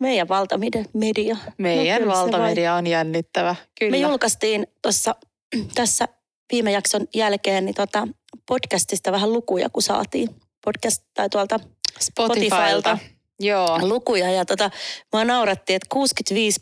[0.00, 0.84] Meidän valtamedia.
[0.94, 1.36] Media.
[1.58, 3.56] Meidän no, valtamedia on jännittävä.
[3.78, 3.90] Kyllä.
[3.90, 5.14] Me julkaistiin tuossa
[5.74, 6.08] tässä
[6.52, 8.08] viime jakson jälkeen niin tota
[8.48, 10.28] podcastista vähän lukuja, kun saatiin
[10.64, 11.60] podcast tai tuolta
[12.00, 12.56] Spotifylta.
[12.56, 12.98] Spotifylta.
[13.40, 13.78] Joo.
[13.82, 14.30] lukuja.
[14.30, 14.70] Ja tota,
[15.12, 16.60] mä naurattiin, että 65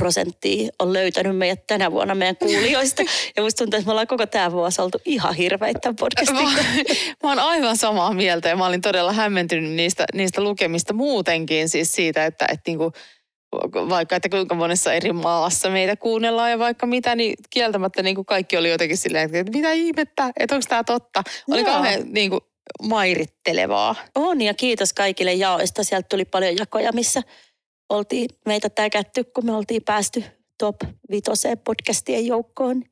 [0.00, 3.02] prosenttia on löytänyt meidät tänä vuonna meidän kuulijoista.
[3.36, 6.50] Ja musta tuntuu, että me ollaan koko tämä vuosi oltu ihan hirveitä tämän podcastin Mä,
[7.22, 11.68] mä oon aivan samaa mieltä ja mä olin todella hämmentynyt niistä, niistä lukemista muutenkin.
[11.68, 12.92] Siis siitä, että, että niinku,
[13.74, 18.26] vaikka että kuinka monessa eri maassa meitä kuunnellaan ja vaikka mitä, niin kieltämättä niin kuin
[18.26, 21.22] kaikki oli jotenkin silleen, että mitä ihmettä, että onko tämä totta.
[21.50, 22.40] Oli kauhean niin kuin,
[22.82, 23.94] mairittelevaa.
[24.14, 25.84] On ja kiitos kaikille jaoista.
[25.84, 27.22] Sieltä tuli paljon jakoja, missä
[27.88, 30.24] oltiin meitä täkätty, kun me oltiin päästy
[30.58, 30.76] top
[31.10, 32.82] vitoseen podcastien joukkoon.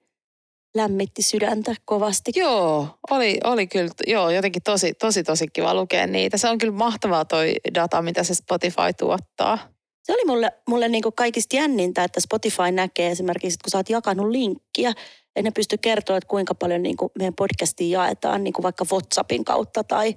[0.76, 2.32] Lämmitti sydäntä kovasti.
[2.36, 6.36] Joo, oli, oli kyllä, joo, jotenkin tosi, tosi, tosi kiva lukea niitä.
[6.36, 9.58] Se on kyllä mahtavaa toi data, mitä se Spotify tuottaa.
[10.02, 13.78] Se oli mulle, mulle niin kuin kaikista jännintä, että Spotify näkee esimerkiksi, että kun sä
[13.78, 14.92] oot jakanut linkkiä,
[15.36, 18.84] ja ne pysty kertoa, että kuinka paljon niin kuin meidän podcastia jaetaan niin kuin vaikka
[18.92, 20.14] WhatsAppin kautta tai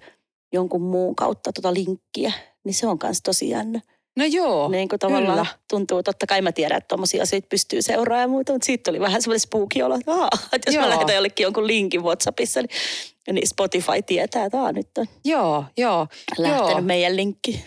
[0.53, 2.33] jonkun muun kautta tuota linkkiä,
[2.65, 3.81] niin se on myös tosi jännä.
[4.17, 5.45] No joo, niin kuin tavallaan kyllä.
[5.69, 8.99] tuntuu, totta kai mä tiedän, että tuommoisia asioita pystyy seuraamaan ja muuta, mutta siitä tuli
[8.99, 10.83] vähän semmoinen spooky olo, että, Aa, että jos Joo.
[10.83, 12.69] mä lähetän jollekin jonkun linkin WhatsAppissa, niin,
[13.35, 16.07] niin Spotify tietää, että Aa, nyt on Joo, joo.
[16.37, 16.81] lähtenyt Joo.
[16.81, 17.63] meidän linkki.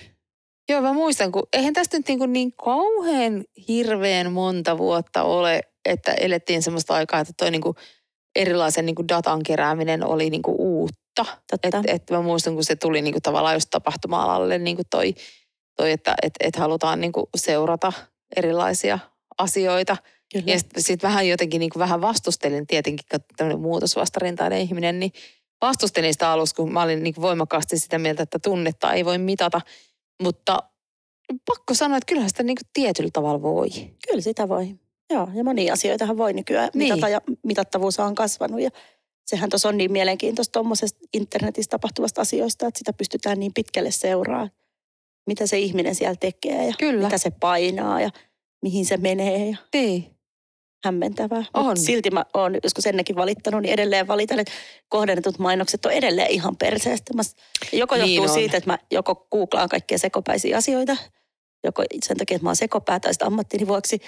[0.68, 5.60] Joo, mä muistan, kun eihän tästä nyt niin, kuin niin kauhean hirveän monta vuotta ole,
[5.86, 7.76] että elettiin semmoista aikaa, että toi niin kuin
[8.36, 11.24] erilaisen niin kuin datan kerääminen oli niin kuin uutta.
[11.62, 15.14] Että et mä muistan, kun se tuli niin kuin tavallaan just tapahtuma-alalle niin kuin toi,
[15.76, 17.92] toi, että et, et halutaan niin kuin seurata
[18.36, 18.98] erilaisia
[19.38, 19.96] asioita.
[20.32, 20.44] Kyllä.
[20.46, 25.12] Ja sitten sit vähän jotenkin niin kuin vähän vastustelin tietenkin, kun tämmöinen muutosvastarintainen ihminen, niin
[25.60, 29.18] vastustelin sitä alussa, kun mä olin niin kuin voimakkaasti sitä mieltä, että tunnetta ei voi
[29.18, 29.60] mitata.
[30.22, 30.62] Mutta
[31.46, 33.68] pakko sanoa, että kyllähän sitä niin kuin tietyllä tavalla voi.
[34.08, 34.74] Kyllä sitä voi.
[35.10, 36.94] Joo, ja monia asioitahan voi nykyään niin.
[36.94, 38.60] mitata ja mitattavuus on kasvanut.
[38.60, 38.70] Ja
[39.26, 44.50] sehän tuossa on niin mielenkiintoista tuommoisesta internetissä tapahtuvasta asioista, että sitä pystytään niin pitkälle seuraamaan.
[45.26, 47.04] Mitä se ihminen siellä tekee ja Kyllä.
[47.04, 48.10] mitä se painaa ja
[48.62, 49.50] mihin se menee.
[49.50, 50.10] Ja niin.
[50.84, 51.44] Hämmentävää.
[51.54, 51.66] On.
[51.66, 54.52] Mut silti mä oon joskus ennenkin valittanut, niin edelleen valitan, että
[54.88, 57.14] kohdennetut mainokset on edelleen ihan perseestä.
[57.14, 57.22] Mä,
[57.72, 58.38] joko niin johtuu on.
[58.38, 60.96] siitä, että mä joko googlaan kaikkia sekopäisiä asioita,
[61.64, 64.00] joko sen takia, että mä oon sekopää tai ammattini vuoksi–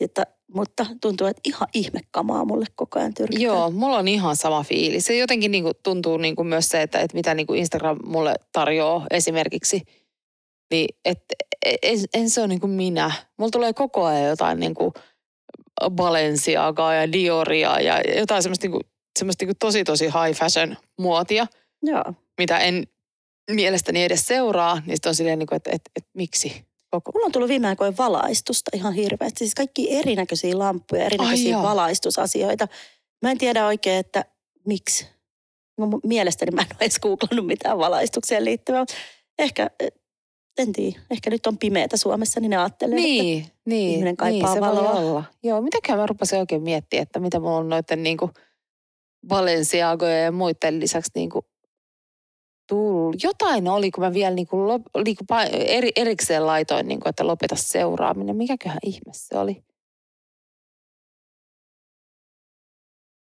[0.00, 3.44] että, mutta tuntuu, että ihan ihmekamaa mulle koko ajan tyrkytää.
[3.44, 5.04] Joo, mulla on ihan sama fiilis.
[5.04, 7.98] Se jotenkin niin kuin tuntuu niin kuin myös se, että, että mitä niin kuin Instagram
[8.04, 9.82] mulle tarjoaa esimerkiksi.
[10.70, 11.34] Niin, että
[11.82, 13.12] en, en se ole niin kuin minä.
[13.38, 14.92] Mulla tulee koko ajan jotain niin kuin
[15.90, 18.82] Balenciagaa ja Dioria ja jotain semmoista, niin kuin,
[19.18, 21.46] semmoista niin kuin tosi tosi high fashion muotia.
[21.82, 22.04] Joo.
[22.38, 22.86] Mitä en
[23.50, 27.12] mielestäni edes seuraa, niin on silleen, niin kuin, että, että, että miksi koko.
[27.14, 29.38] Mulla on tullut viime aikoina valaistusta ihan hirveästi.
[29.38, 32.68] Siis kaikki erinäköisiä lampuja, erinäköisiä Ai valaistusasioita.
[33.22, 34.24] Mä en tiedä oikein, että
[34.66, 35.06] miksi.
[35.78, 38.84] No, mielestäni mä en ole edes googlannut mitään valaistukseen liittyvää.
[39.38, 39.70] Ehkä,
[40.58, 44.54] en tiedä, ehkä nyt on pimeätä Suomessa, niin ne ajattelee, niin, että niin, ihminen kaipaa
[44.54, 44.94] niin, valoa.
[44.94, 45.24] Voi olla.
[45.42, 48.30] Joo, mitäkään mä rupesin oikein miettiä, että mitä mulla on noiden niin kuin
[49.28, 51.44] Balenciagoja ja muiden lisäksi niin kuin
[52.68, 53.22] tullut.
[53.22, 57.10] Jotain oli, kun mä vielä niin kuin lop, niin kuin eri, erikseen laitoin, niin kuin,
[57.10, 58.36] että lopeta seuraaminen.
[58.36, 59.62] Mikäköhän ihme se oli?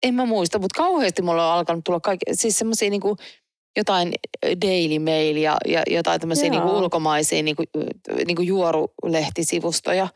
[0.03, 3.17] En mä muista, mutta kauheasti mulla on alkanut tulla kaikki, siis semmoisia niin kuin
[3.77, 4.13] jotain
[4.61, 7.67] Daily Mail ja, ja jotain tämmöisiä niin kuin ulkomaisia niin kuin,
[8.25, 10.07] niin kuin juorulehtisivustoja.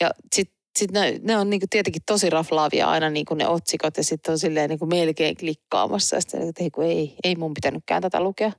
[0.00, 3.48] Ja sitten sit ne, ne on niin kuin tietenkin tosi raflaavia aina niin kuin ne
[3.48, 6.16] otsikot ja sitten on silleen niin kuin melkein klikkaamassa.
[6.16, 8.52] Ja sitten että ei, ei, ei mun pitänytkään tätä lukea.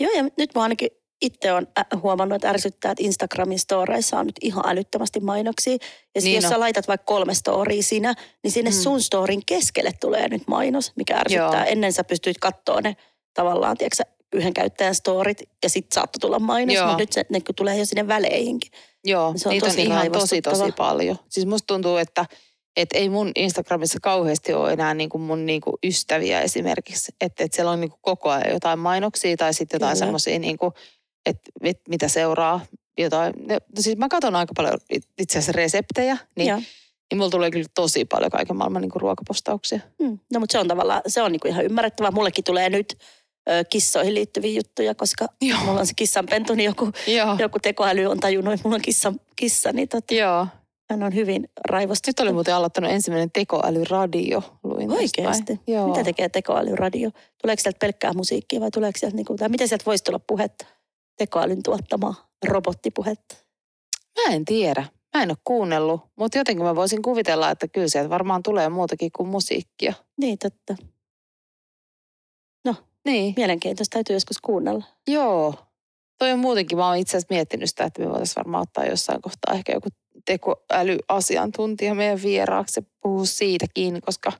[0.00, 0.88] Joo ja nyt mä ainakin
[1.22, 1.66] itse olen
[2.02, 5.76] huomannut, että ärsyttää, että Instagramin storeissa on nyt ihan älyttömästi mainoksia.
[6.14, 6.50] Ja niin jos no.
[6.50, 8.76] sä laitat vaikka kolme storia sinä, niin sinne mm.
[8.76, 11.64] sun storin keskelle tulee nyt mainos, mikä ärsyttää.
[11.64, 11.72] Joo.
[11.72, 12.96] Ennen sä pystyit katsoa ne
[13.34, 14.02] tavallaan, tiedätkö,
[14.34, 16.86] yhden käyttäjän storit ja sitten saattoi tulla mainos, Joo.
[16.86, 18.72] mutta nyt se ne tulee jo sinne väleihinkin.
[19.04, 21.16] Joo, se on niitä tosi on ihan tosi tosi paljon.
[21.28, 22.26] Siis musta tuntuu, että
[22.76, 27.12] et ei mun Instagramissa kauheasti ole enää niinku mun niinku ystäviä esimerkiksi.
[27.20, 30.72] Että et siellä on niinku koko ajan jotain mainoksia tai sitten jotain semmoisia, niinku,
[31.26, 32.60] että et mitä seuraa.
[32.98, 33.34] Jotain.
[33.48, 34.78] No, siis mä katson aika paljon
[35.18, 39.80] itse asiassa reseptejä, niin, niin mulla tulee kyllä tosi paljon kaiken maailman niinku ruokapostauksia.
[40.02, 40.18] Hmm.
[40.32, 42.10] No mutta se on tavallaan, se on niinku ihan ymmärrettävää.
[42.10, 42.98] Mullekin tulee nyt
[43.70, 45.58] kissoihin liittyviä juttuja, koska Joo.
[45.64, 46.92] mulla on se kissanpentu, niin joku,
[47.38, 50.46] joku tekoäly on tajunnut, että mulla on kissa, kissa niin tota, Joo.
[50.90, 52.18] hän on hyvin raivostunut.
[52.18, 54.42] Nyt oli muuten aloittanut ensimmäinen tekoälyradio.
[54.62, 55.60] Luin Oikeasti?
[55.66, 55.88] Joo.
[55.88, 57.10] Mitä tekee tekoälyradio?
[57.42, 60.66] Tuleeko sieltä pelkkää musiikkia vai tuleeko sieltä, niin kuin, tai miten sieltä voisi tulla puhetta?
[61.18, 63.36] Tekoälyn tuottamaa robottipuhetta?
[64.16, 64.84] Mä en tiedä.
[65.14, 69.10] Mä en ole kuunnellut, mutta jotenkin mä voisin kuvitella, että kyllä sieltä varmaan tulee muutakin
[69.16, 69.92] kuin musiikkia.
[70.16, 70.76] Niin, totta.
[73.04, 73.34] Niin.
[73.36, 74.84] Mielenkiintoista täytyy joskus kuunnella.
[75.08, 75.54] Joo.
[76.18, 79.22] Toi on muutenkin, mä oon itse asiassa miettinyt sitä, että me voitaisiin varmaan ottaa jossain
[79.22, 79.88] kohtaa ehkä joku
[80.24, 84.32] tekoälyasiantuntija meidän vieraaksi ja puhua siitäkin, koska...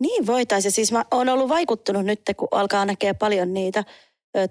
[0.00, 0.72] Niin voitaisiin.
[0.72, 3.84] Siis mä oon ollut vaikuttunut nyt, kun alkaa näkeä paljon niitä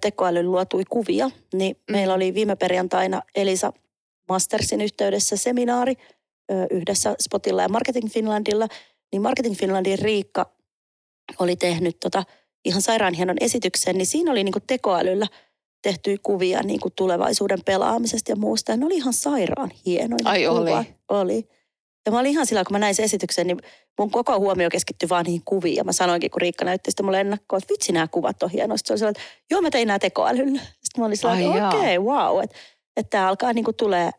[0.02, 1.30] tekoälyn luotui kuvia.
[1.54, 1.92] Niin mm.
[1.92, 3.74] meillä oli viime perjantaina Elisa
[4.30, 5.94] Mastersin yhteydessä seminaari
[6.72, 8.68] yhdessä Spotilla ja Marketing Finlandilla.
[9.12, 10.52] Niin Marketing Finlandin Riikka
[11.40, 12.24] oli tehnyt tota
[12.66, 15.28] ihan sairaan hienon esityksen, niin siinä oli niin kuin tekoälyllä
[15.82, 18.72] tehtyjä kuvia niin kuin tulevaisuuden pelaamisesta ja muusta.
[18.72, 20.24] Ja ne oli ihan sairaan hienoja.
[20.26, 20.60] Ai kuva.
[20.60, 20.72] oli.
[21.10, 21.48] Oli.
[22.06, 23.58] Ja mä olin ihan sillä, kun mä näin sen esityksen, niin
[24.00, 25.76] mun koko huomio keskittyi vaan niihin kuviin.
[25.76, 28.88] Ja mä sanoinkin, kun Riikka näytti sitä mulle ennakkoon, että vitsi nämä kuvat on hienoista.
[28.88, 30.62] Se oli sellainen, että joo mä tein nämä tekoälyllä.
[30.62, 32.44] Sitten mä olin sellainen, että okei, okay, wow.
[32.44, 32.56] Että,
[32.98, 34.12] että tämä alkaa niin kuin tulee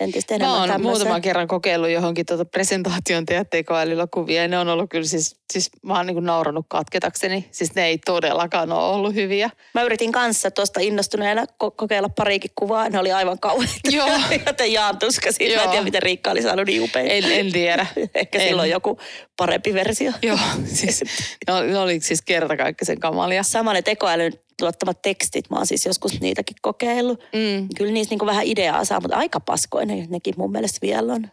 [0.00, 0.90] entistä enemmän Mä oon tämmöisen.
[0.98, 5.36] muutaman kerran kokeillut johonkin tuota presentaation tehdä tekoälyllä kuvia ja ne on ollut kyllä siis,
[5.52, 7.48] siis mä oon niin kuin nauranut katketakseni.
[7.50, 9.50] Siis ne ei todellakaan ole ollut hyviä.
[9.74, 13.90] Mä yritin kanssa tuosta innostuneena ko- kokeilla pariikin kuvaa, ne oli aivan kauheita.
[13.90, 14.08] Joo.
[14.46, 15.52] Joten jaan tuskasin.
[15.56, 17.06] Mä en tiedä, miten Riikka oli saanut niin upein.
[17.10, 17.86] En, en tiedä.
[18.14, 18.48] Ehkä en.
[18.48, 18.98] silloin joku
[19.36, 20.12] parempi versio.
[20.22, 21.04] Joo, siis
[21.46, 23.42] ne oli, ne oli siis kertakaikkisen kamalia.
[23.42, 27.20] Sama ne tekoälyn tuottamat tekstit, mä oon siis joskus niitäkin kokeillut.
[27.20, 27.68] Mm.
[27.76, 31.26] Kyllä niissä niinku vähän ideaa saa, mutta aika paskoinen nekin mun mielestä vielä on.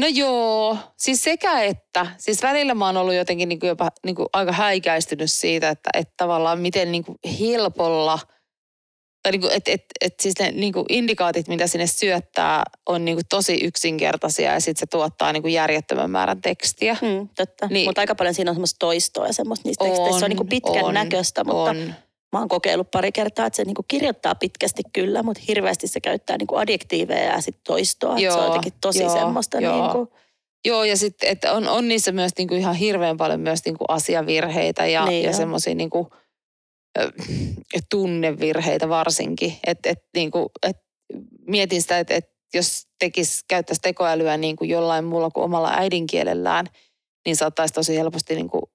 [0.00, 2.06] No joo, siis sekä että.
[2.18, 5.90] Siis välillä mä oon ollut jotenkin niin kuin jopa niin kuin aika häikäistynyt siitä, että,
[5.94, 8.18] että tavallaan miten niin kuin helpolla,
[9.22, 13.04] tai niin kuin, että, että, että siis ne niin kuin indikaatit, mitä sinne syöttää, on
[13.04, 16.96] niin kuin tosi yksinkertaisia ja sitten se tuottaa niin kuin järjettömän määrän tekstiä.
[17.02, 17.66] Mm, totta.
[17.66, 17.74] Niin.
[17.74, 17.88] Niin.
[17.88, 20.18] Mutta aika paljon siinä on semmoista toistoa ja semmoista niistä teksteistä.
[20.18, 21.94] Se on niinku pitkän on, näköistä, mutta on.
[22.32, 26.36] Mä oon kokeillut pari kertaa, että se niinku kirjoittaa pitkästi kyllä, mutta hirveästi se käyttää
[26.38, 28.18] niinku adjektiiveja ja sitten toistoa.
[28.18, 29.82] Joo, se on jotenkin tosi joo, semmoista joo.
[29.82, 30.12] niinku,
[30.64, 34.86] Joo, ja sitten että on, on niissä myös niinku ihan hirveän paljon myös niinku asiavirheitä
[34.86, 36.10] ja, Niin ja semmoisia niinku,
[37.90, 39.56] tunnevirheitä varsinkin.
[39.66, 40.76] Et, et, niinku, et
[41.46, 46.66] mietin sitä, että et jos tekis, käyttäisi tekoälyä niinku jollain muulla kuin omalla äidinkielellään,
[47.26, 48.70] niin saattaisi tosi helposti niinku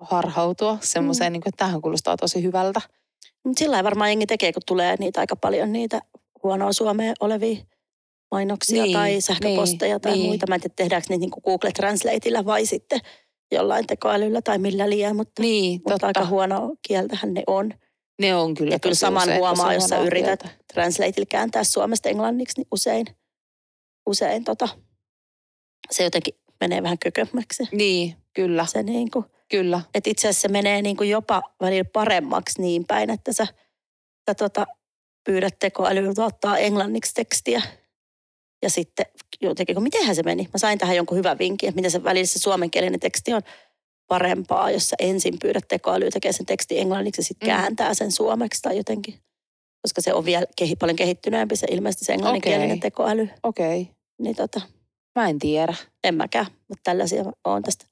[0.00, 1.32] harhautua semmoiseen, mm.
[1.32, 2.80] niinku, että tähän kuulostaa tosi hyvältä.
[3.44, 6.00] Mut sillä varmaan jengi tekee, kun tulee niitä aika paljon niitä
[6.42, 7.64] huonoa suomea olevia
[8.30, 10.26] mainoksia Niin, tai sähköposteja niin, tai niin.
[10.26, 10.46] muita.
[10.46, 13.00] Mä en tiedä, tehdäänkö niitä niinku Google Translateilla vai sitten
[13.52, 16.06] jollain tekoälyllä tai millä liian, mutta, Niin, mutta totta.
[16.06, 17.74] aika huono kieltähän ne on.
[18.22, 20.58] Ne on kyllä Ja kyllä saman usein huomaa, jos sä yrität kieltä.
[20.74, 23.06] Translateilla kääntää suomesta englanniksi, niin usein,
[24.06, 24.68] usein tota,
[25.90, 27.68] se jotenkin menee vähän kökömmäksi.
[27.72, 29.80] Niin, kyllä, Se niin kuin, kyllä.
[29.94, 33.46] että itse asiassa se menee niin kuin jopa välillä paremmaksi niin päin, että sä,
[34.30, 34.66] sä tota,
[35.24, 37.62] pyydät tekoälyä tuottaa englanniksi tekstiä.
[38.62, 39.06] Ja sitten
[39.40, 40.42] jotenkin, kun mitenhän se meni?
[40.42, 43.42] Mä sain tähän jonkun hyvän vinkin, että miten se välillä se suomenkielinen teksti on
[44.06, 47.54] parempaa, jos sä ensin pyydät tekoälyä tekemään sen tekstin englanniksi ja sitten Mm.
[47.56, 49.14] kääntää sen suomeksi tai jotenkin.
[49.82, 52.80] Koska se on vielä kehi, paljon kehittyneempi se ilmeisesti se englanninkielinen Okei.
[52.80, 53.28] tekoäly.
[53.42, 53.94] Okei, okay.
[54.18, 54.60] Niin tota,
[55.18, 55.74] mä en tiedä.
[56.04, 57.86] en mäkään, mutta tällaisia oon tästä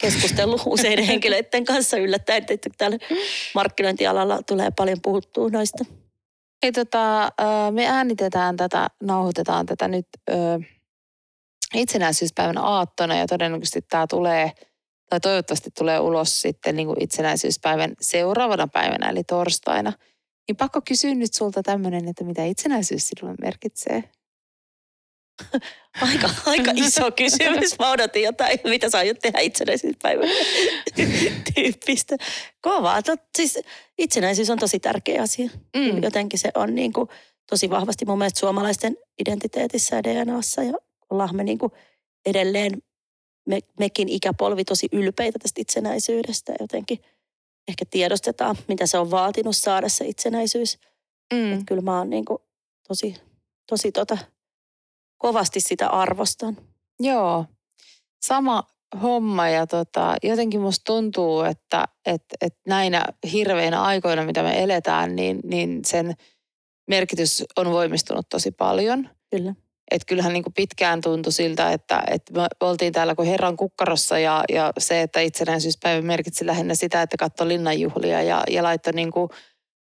[0.00, 2.98] keskustellut useiden henkilöiden kanssa yllättäen, että täällä
[3.54, 5.84] markkinointialalla tulee paljon puhuttua noista.
[6.62, 7.32] Ei, tota,
[7.70, 10.34] me äänitetään tätä, nauhoitetaan tätä nyt ö,
[11.74, 14.52] itsenäisyyspäivän aattona ja todennäköisesti tämä tulee,
[15.10, 19.92] tai toivottavasti tulee ulos sitten niin kuin itsenäisyyspäivän seuraavana päivänä, eli torstaina.
[20.48, 24.04] Niin pakko kysyä nyt sulta tämmöinen, että mitä itsenäisyys sinulle merkitsee?
[26.12, 27.78] Aika, aika iso kysymys.
[27.78, 30.32] Mä odotin jotain, mitä sä aiot tehdä itsenäisyyspäivänä
[31.54, 32.16] tyyppistä.
[32.60, 33.02] Kovaa.
[33.02, 33.58] Tot, siis
[33.98, 35.50] itsenäisyys on tosi tärkeä asia.
[35.76, 36.02] Mm.
[36.02, 37.08] Jotenkin se on niin kuin
[37.50, 40.62] tosi vahvasti mun mielestä suomalaisten identiteetissä ja DNAssa.
[40.62, 40.72] Ja
[41.10, 41.72] ollaan me niin kuin
[42.26, 42.82] edelleen,
[43.46, 46.52] me, mekin ikäpolvi tosi ylpeitä tästä itsenäisyydestä.
[46.60, 46.98] Jotenkin
[47.68, 50.78] ehkä tiedostetaan, mitä se on vaatinut saada se itsenäisyys.
[51.32, 51.52] Mm.
[51.52, 52.38] Et kyllä mä oon niin kuin
[52.88, 53.16] tosi,
[53.66, 54.18] tosi tota,
[55.20, 56.56] kovasti sitä arvostan.
[57.00, 57.44] Joo,
[58.22, 58.62] sama
[59.02, 65.16] homma ja tota, jotenkin musta tuntuu, että et, et näinä hirveinä aikoina, mitä me eletään,
[65.16, 66.14] niin, niin sen
[66.88, 69.08] merkitys on voimistunut tosi paljon.
[69.30, 69.54] Kyllä.
[69.90, 74.18] Et kyllähän niin kuin pitkään tuntui siltä, että, että me oltiin täällä kuin Herran kukkarossa
[74.18, 79.10] ja, ja se, että itsenäisyyspäivä merkitsi lähinnä sitä, että katsoi linnanjuhlia ja, ja laittoi niin
[79.10, 79.28] kuin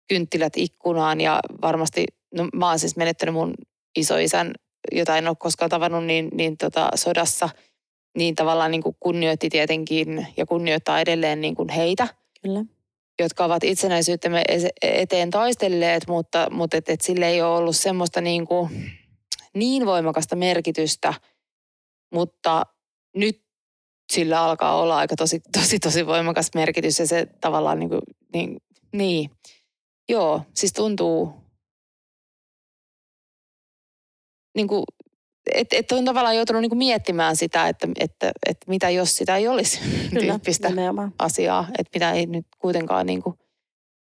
[0.09, 3.55] kynttilät ikkunaan ja varmasti, no mä oon siis menettänyt mun
[3.97, 4.53] isoisän,
[4.93, 7.49] jota en ole koskaan tavannut, niin, niin tota, sodassa,
[8.19, 12.09] niin tavallaan niin kuin kunnioitti tietenkin ja kunnioittaa edelleen niin kuin heitä,
[12.43, 12.65] Kyllä.
[13.19, 18.21] jotka ovat itsenäisyytemme ese- eteen taistelleet, mutta, mutta et, et sille ei ole ollut semmoista
[18.21, 18.71] niin, kuin,
[19.55, 21.15] niin voimakasta merkitystä,
[22.13, 22.67] mutta
[23.17, 23.43] nyt
[24.13, 28.03] sillä alkaa olla aika tosi, tosi, tosi voimakas merkitys ja se tavallaan niin kuin,
[28.35, 28.57] niin,
[28.93, 29.31] niin.
[30.09, 31.40] Joo, siis tuntuu
[34.61, 34.83] niin kuin,
[35.55, 39.37] että et on tavallaan joutunut niin kuin miettimään sitä, että, että, että mitä jos sitä
[39.37, 41.13] ei olisi Kyllä, tyyppistä nimenomaan.
[41.19, 43.35] asiaa, että mitä ei nyt kuitenkaan niin kuin,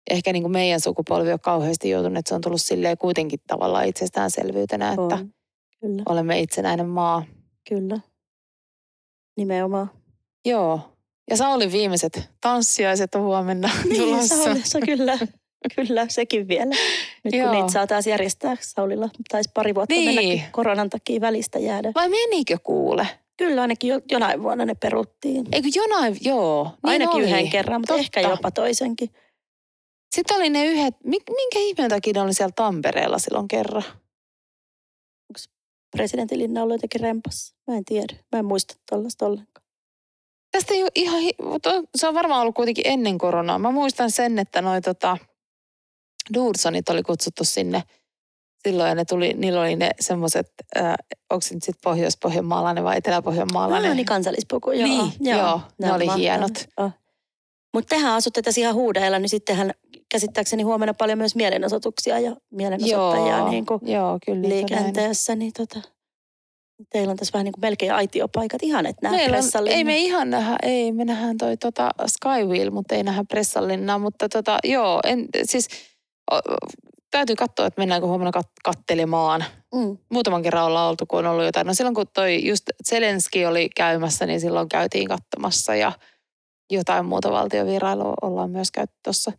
[0.10, 3.86] ehkä niin kuin meidän sukupolvi ole kauheasti joutunut, että se on tullut silleen kuitenkin tavallaan
[3.88, 5.34] itsestäänselvyytenä, että On.
[5.82, 7.26] Kyllä, olemme itsenäinen maa.
[7.70, 8.00] kyllä.
[9.38, 9.92] Nimenomaan.
[10.46, 10.80] Joo.
[11.30, 14.44] Ja Saulin viimeiset tanssiaiset on huomenna Niin, tulossa.
[14.44, 15.18] Saulissa kyllä.
[15.76, 16.76] Kyllä, sekin vielä.
[17.24, 17.52] Nyt kun Joo.
[17.54, 20.06] niitä saa taas järjestää Saulilla, taisi pari vuotta Niin.
[20.06, 21.92] mennäkin koronan takia välistä jäädä.
[21.96, 23.08] Vai menikö kuule?
[23.38, 25.46] Kyllä ainakin jo, jonain vuonna ne peruttiin.
[25.52, 26.64] Eikö jonain, joo.
[26.64, 27.24] Niin Ainakin oli.
[27.24, 28.00] yhden kerran, mutta Totta.
[28.20, 29.10] ehkä jopa toisenkin.
[30.16, 33.84] Sitten oli ne yhdet, minkä ihmeen takia ne oli siellä Tampereella silloin kerran?
[35.92, 37.56] Presidentin linna ollut jotenkin rempas.
[37.68, 38.16] Mä en tiedä.
[38.32, 39.66] Mä en muista tuollaista ollenkaan.
[40.52, 41.24] Tästä ei ole ihan,
[41.96, 43.60] se on varmaan ollut kuitenkin ennen koronaa.
[43.60, 45.18] Mä muistan sen, että noi tota,
[46.34, 47.84] Dursonit oli kutsuttu sinne
[48.68, 50.94] silloin ja ne tuli, niillä oli ne semmoiset, äh,
[51.30, 53.92] onko se nyt sitten pohjois-pohjanmaalainen vai etelä-pohjanmaalainen?
[53.92, 54.88] Ah, niin kansallispuku, joo.
[54.88, 56.18] Niin, joo, ne on oli mahtavaa.
[56.18, 56.66] hienot.
[56.78, 56.92] Oh.
[57.74, 59.72] Mutta tehän asutte tässä ihan huudeilla, niin sittenhän
[60.12, 65.36] käsittääkseni huomenna paljon myös mielenosoituksia ja mielenosoittajia joo, niin kuin joo, kyllä liikenteessä.
[65.36, 65.82] Niin tota,
[66.90, 68.64] teillä on tässä vähän niin kuin melkein aitiopaikat.
[68.64, 69.78] Ihan, että nämä Meillä on, pressallinen.
[69.78, 74.30] ei me ihan nähdä, ei me nähdään toi tota Skywheel, mutta ei nähdä Pressallinnaa, mutta
[74.30, 75.68] tota, joo, en, siis
[77.12, 79.46] täytyy katsoa, että mennäänkö huomenna kat, kattelemaan.
[79.76, 79.98] Mm.
[80.10, 81.68] Muutaman kerran ollaan oltu, kun on ollut jotain.
[81.68, 85.92] No silloin kun toi just Zelenski oli käymässä, niin silloin käytiin katsomassa ja
[86.72, 89.32] jotain muuta valtiovierailua ollaan myös käyty tuossa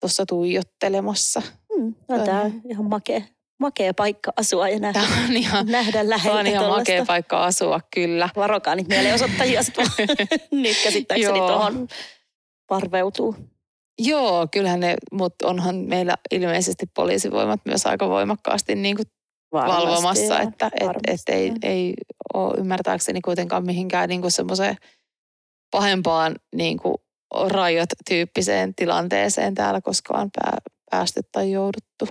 [0.00, 1.42] tossa tuijottelemassa.
[1.78, 1.94] Mm.
[2.08, 3.20] No, tämä on ihan makea,
[3.60, 7.06] makea paikka asua ja nähdä, Tämä on ihan, nähdä tämä läheltä on ihan makea tuollaista.
[7.06, 8.28] paikka asua, kyllä.
[8.36, 9.86] Varokaa niitä mielenosoittajia sitten.
[10.50, 11.88] Nyt käsittääkseni tuohon
[12.66, 13.36] parveutuu.
[13.98, 19.06] Joo, kyllähän ne, mutta onhan meillä ilmeisesti poliisivoimat myös aika voimakkaasti niin kuin
[19.52, 20.48] Varmasti, valvomassa, joo.
[20.48, 21.94] että et, et ei, ei
[22.34, 24.76] ole ymmärtääkseni kuitenkaan mihinkään niin kuin semmoiseen
[25.70, 26.94] pahempaan niin kuin
[27.46, 30.58] rajoit-tyyppiseen tilanteeseen täällä koskaan pää,
[30.90, 32.08] päästy tai jouduttu.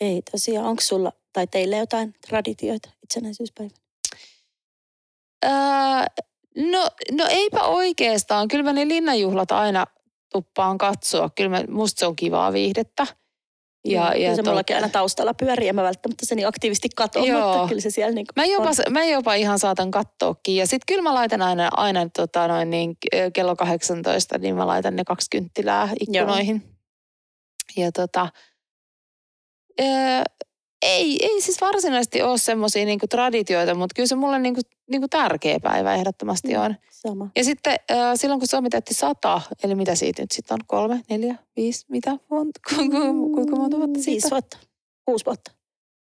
[0.00, 0.66] Ei tosiaan.
[0.66, 3.76] Onko sulla tai teille jotain traditioita itsenäisyyspäivänä?
[5.44, 5.50] Öö,
[6.56, 8.48] no, no eipä oikeastaan.
[8.48, 9.86] Kyllä mä ne linnanjuhlat aina
[10.32, 11.30] tuppaan katsoa.
[11.30, 13.06] Kyllä mä, musta se on kivaa viihdettä.
[13.84, 15.68] Ja, Joo, ja kyllä se tota- mullakin aina taustalla pyörii.
[15.68, 17.52] En mä välttämättä se niin aktiivisesti katso, Joo.
[17.52, 18.92] mutta kyllä se siellä niin Mä jopa, on.
[18.92, 20.56] mä jopa ihan saatan katsoakin.
[20.56, 22.96] Ja sitten kyllä mä laitan aina, aina tota noin niin,
[23.32, 26.62] kello 18, niin mä laitan ne kaksi kynttilää ikkunoihin.
[27.76, 28.28] Ja tota,
[29.80, 29.84] ö,
[30.82, 34.60] ei, ei siis varsinaisesti ole semmoisia niinku traditioita, mutta kyllä se mulle niinku,
[34.90, 36.60] niinku tärkeä päivä ehdottomasti Mm.
[36.60, 36.76] on.
[36.90, 37.28] Sama.
[37.36, 41.00] Ja sitten ö, silloin kun Suomi täytti sata, eli mitä siitä nyt sitten on, kolme,
[41.10, 42.98] neljä, viisi, mitä, monta, kuinka,
[43.34, 44.10] kuinka monta vuotta siitä?
[44.10, 44.58] Viisi vuotta.
[45.04, 45.52] Kuusi vuotta.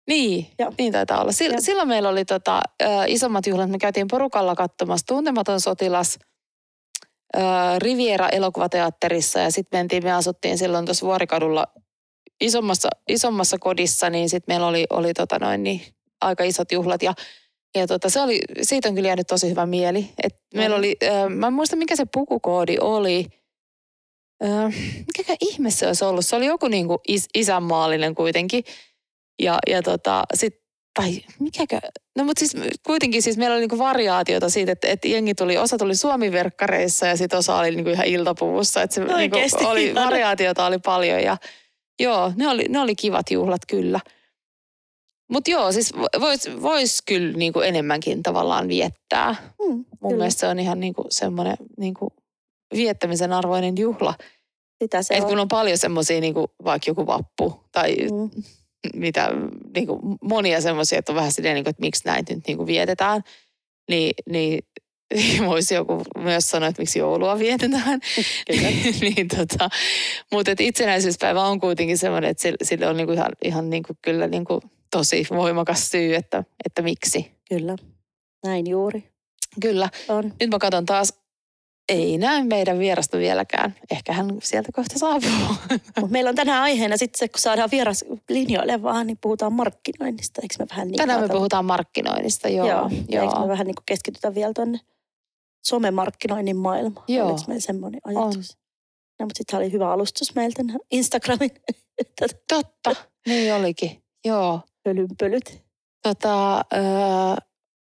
[0.08, 0.72] Niin, Joo.
[0.78, 1.32] niin taitaa olla.
[1.38, 1.60] Sil, Joo.
[1.60, 3.70] silloin meillä oli tota, ö, isommat juhlat.
[3.70, 6.18] Me käytiin porukalla katsomassa Tuntematon sotilas
[7.36, 7.40] ö,
[7.78, 11.66] Riviera elokuvateatterissa ja sitten mentiin, me asuttiin silloin tuossa Vuorikadulla
[12.40, 15.80] isommassa, isommassa kodissa, niin sitten meillä oli, oli tota noin, niin,
[16.20, 17.14] aika isot juhlat ja
[17.78, 20.10] ja tota, se oli, siitä on kyllä jäänyt tosi hyvä mieli.
[20.22, 20.78] Et meillä Mhm.
[20.78, 23.26] oli, ö, mä en muista mikä se pukukoodi oli.
[24.44, 24.46] Ö,
[25.06, 26.26] mikäkään ihme se olisi ollut?
[26.26, 28.64] Se oli joku niinku is, isänmaallinen kuitenkin.
[29.42, 30.54] Ja, ja tota, sit,
[30.94, 31.80] tai mikäkö,
[32.18, 35.78] no mutta siis kuitenkin siis meillä oli niinku variaatiota siitä, että, että jengi tuli, osa
[35.78, 38.82] tuli suomiverkkareissa ja sitten osa oli niinku ihan iltapuvussa.
[38.82, 39.64] Että se niinku Oikeesti?
[39.64, 41.36] oli, variaatiota oli paljon ja
[42.00, 44.00] joo, ne oli, ne oli kivat juhlat kyllä.
[45.30, 49.32] Mutta joo, siis voisi vois kyllä niinku enemmänkin tavallaan viettää.
[49.32, 50.16] Mm, Mun kyllä.
[50.16, 52.08] mielestä se on ihan niinku semmoinen niinku
[52.74, 54.14] viettämisen arvoinen juhla.
[54.82, 55.28] Sitä se Et on.
[55.28, 58.30] kun on paljon semmoisia, niinku, vaikka joku vappu tai Mm.
[58.94, 59.30] mitä,
[59.74, 63.22] niinku, monia semmoisia, että on vähän silleen, niinku, että miksi näitä nyt niinku vietetään,
[63.90, 64.58] niin, niin
[65.50, 68.00] voisi joku myös sanoa, että miksi joulua vietetään.
[69.00, 69.68] Niin, tota,
[70.32, 74.60] mutta itsenäisyyspäivä on kuitenkin semmoinen, että sille, sille on niinku ihan, ihan niinku, kyllä niinku
[74.90, 77.32] tosi voimakas syy, että, että miksi.
[77.48, 77.76] Kyllä.
[78.44, 79.04] Näin juuri
[79.60, 79.88] Kyllä.
[80.08, 80.32] on.
[80.40, 81.14] Nyt mä katson taas,
[81.88, 83.74] ei näy meidän vierasta vieläkään.
[83.90, 85.56] Ehkä hän sieltä kohta saapuu.
[86.00, 90.42] Mut meillä on tänään aiheena sitten se, kun saadaan vieras linjoille vaan, niin puhutaan markkinoinnista.
[90.42, 92.66] Eikö me vähän niin Tänään me puhutaan markkinoinnista, joo.
[92.66, 92.90] Joo.
[93.08, 93.24] joo.
[93.24, 94.80] Eikö me vähän niin keskitytä vielä tuonne
[95.66, 97.04] somemarkkinoinnin maailmaan?
[97.08, 97.28] Joo.
[97.28, 98.58] Oliko meillä semmoinen ajatus?
[99.18, 101.50] No, mutta sitten oli hyvä alustus meiltä Instagramin
[102.48, 104.02] Totta, niin olikin.
[104.24, 104.60] Joo.
[104.86, 105.62] Hölynpölyt.
[106.02, 106.82] Tota, öö,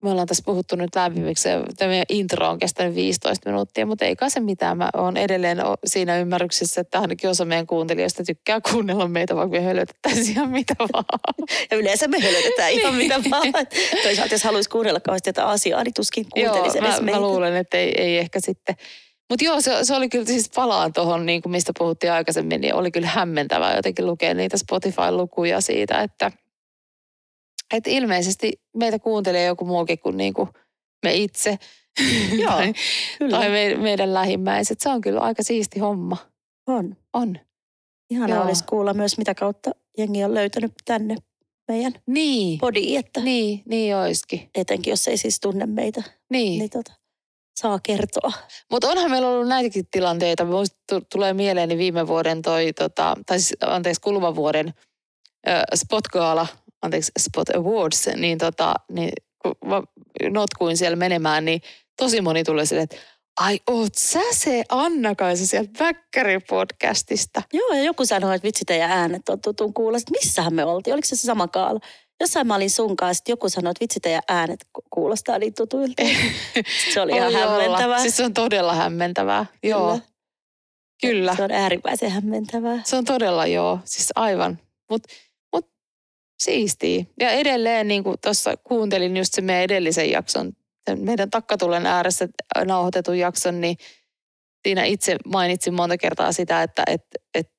[0.02, 1.48] me ollaan tässä puhuttu nyt lämpimiksi.
[1.76, 4.78] Tämä meidän intro on kestänyt 15 minuuttia, mutta ei kai se mitään.
[4.78, 9.62] Mä oon edelleen siinä ymmärryksessä, että ainakin osa meidän kuuntelijoista tykkää kuunnella meitä, vaikka me
[9.64, 11.04] hölötettäisiin ihan mitä vaan.
[11.70, 13.12] Ja yleensä me hölötetään ihan Niin.
[13.20, 13.52] mitä vaan.
[14.02, 17.20] Toisaalta jos haluaisi kuunnella kauheasti jotain asiaa, niin tuskin kuuntelisi Joo, edes mä, meitä.
[17.20, 18.74] mä luulen, että ei, ei ehkä sitten.
[19.30, 22.74] Mutta joo, se, se oli kyllä siis palaan tuohon, niin kuin mistä puhuttiin aikaisemmin, niin
[22.74, 26.32] oli kyllä hämmentävää jotenkin lukea niitä Spotify-lukuja siitä, että,
[27.72, 30.48] että ilmeisesti meitä kuuntelee joku muukin kuin, niin kuin
[31.04, 31.58] me itse.
[32.42, 32.72] Joo, tai,
[33.18, 34.80] Kyllä, tai me, meidän lähimmäiset.
[34.80, 36.16] Se on kyllä aika siisti homma.
[36.66, 36.96] on.
[37.12, 37.38] On.
[38.10, 38.44] Ihana Joo.
[38.44, 41.16] olisi kuulla myös, mitä kautta jengi on löytänyt tänne
[41.68, 44.50] meidän Niin, podiin, että niin, niin oiskin.
[44.54, 46.58] etenkin jos ei siis tunne meitä, Niin.
[46.58, 46.92] niin tota,
[47.60, 48.32] saa kertoa.
[48.70, 50.44] Mutta onhan meillä ollut näitäkin tilanteita.
[50.44, 54.74] Musta tu- tulee mieleeni viime vuoden toi, tota, tai siis, anteeksi, kuluvan vuoden
[55.48, 56.46] ö, Spot-gaala,
[56.82, 59.12] anteeksi, Spot Awards, niin, tota, niin
[59.42, 59.82] kun mä
[60.30, 61.60] notkuin siellä menemään, niin
[61.96, 62.96] tosi moni tuli silleen, että
[63.40, 67.42] ai oot sä se Anna-Kaisa sieltä Väkkäri-podcastista.
[67.52, 69.98] Joo, ja joku sanoi, että vitsi teidän äänet on tutun kuulla.
[69.98, 70.94] Sitten missähän me oltiin?
[70.94, 71.80] Oliko se se sama kaala?
[72.20, 76.02] Jossain mä olin sun kanssa, joku sanoi, että vitsi teidän äänet ku- kuulostaa niin tutuilta.
[76.94, 78.00] Se oli ihan hämmentävää.
[78.00, 79.46] Siis se on todella hämmentävää.
[79.62, 80.02] Joo, Kyllä.
[81.02, 81.36] Kyllä.
[81.36, 82.80] Se on äärimmäisen hämmentävää.
[82.84, 84.58] Se on todella joo, siis aivan.
[84.90, 85.18] Mutta mut,
[86.44, 87.06] siistii.
[87.20, 90.52] Ja edelleen niin kuin tuossa kuuntelin just se meidän edellisen jakson,
[90.96, 92.28] meidän takkatulen ääressä
[92.64, 93.76] nauhoitetun jakson, niin
[94.62, 97.52] siinä itse mainitsin monta kertaa sitä, että, että, että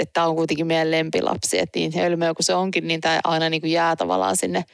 [0.00, 3.50] että tämä on kuitenkin meidän lempilapsi, että niin hölmöä kuin se onkin, niin tämä aina
[3.50, 4.64] niin kuin jää tavallaan sinne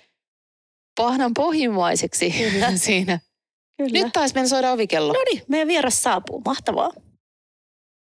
[0.97, 2.77] pahnan pohjimmaiseksi Kyllä.
[2.87, 3.19] siinä.
[3.77, 4.05] Kyllä.
[4.05, 5.13] Nyt taisi mennä soida ovikello.
[5.13, 6.43] No niin, meidän vieras saapuu.
[6.45, 6.91] Mahtavaa.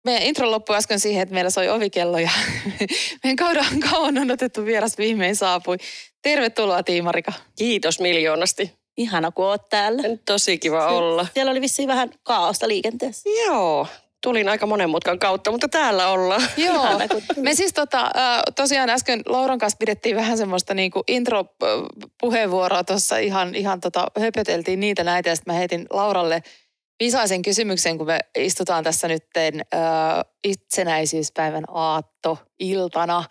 [0.04, 2.30] Meidän intro loppui äsken siihen, että meillä soi ovikello ja
[3.24, 5.76] meidän kauan, kauan on otettu vieras viimein saapui.
[6.22, 7.32] Tervetuloa Tiimarika.
[7.58, 8.72] Kiitos miljoonasti.
[8.96, 10.02] Ihana, kun oot täällä.
[10.26, 11.26] Tosi kiva olla.
[11.34, 13.30] Siellä oli vissiin vähän kaaosta liikenteessä.
[13.46, 13.86] Joo,
[14.22, 16.42] tulin aika monen mutkan kautta, mutta täällä ollaan.
[16.66, 17.00] Joo.
[17.36, 18.10] Me siis tota,
[18.56, 25.04] tosiaan äsken Lauran kanssa pidettiin vähän semmoista niinku intro-puheenvuoroa tuossa ihan, ihan tota, höpöteltiin niitä
[25.04, 26.42] näitä ja sitten mä heitin Lauralle
[27.02, 29.80] visaisen kysymyksen, kun me istutaan tässä nytten äh,
[30.44, 33.24] itsenäisyyspäivän aatto iltana,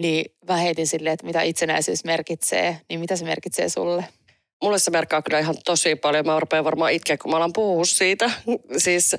[0.00, 4.04] niin mä heitin silleen, että mitä itsenäisyys merkitsee, niin mitä se merkitsee sulle?
[4.62, 6.26] Mulle se merkkaa kyllä ihan tosi paljon.
[6.26, 8.30] Mä rupean varmaan itkeä, kun mä alan puhua siitä.
[8.76, 9.16] Siis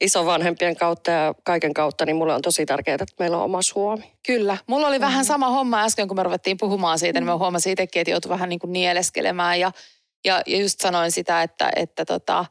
[0.00, 4.12] isovanhempien kautta ja kaiken kautta, niin mulle on tosi tärkeää, että meillä on oma Suomi.
[4.26, 4.56] Kyllä.
[4.66, 8.00] Mulla oli vähän sama homma äsken, kun me ruvettiin puhumaan siitä, niin mä huomasin itsekin,
[8.00, 9.60] että joutui vähän niin kuin nieleskelemään.
[9.60, 9.72] Ja,
[10.24, 12.44] ja, ja just sanoin sitä, että, että tota,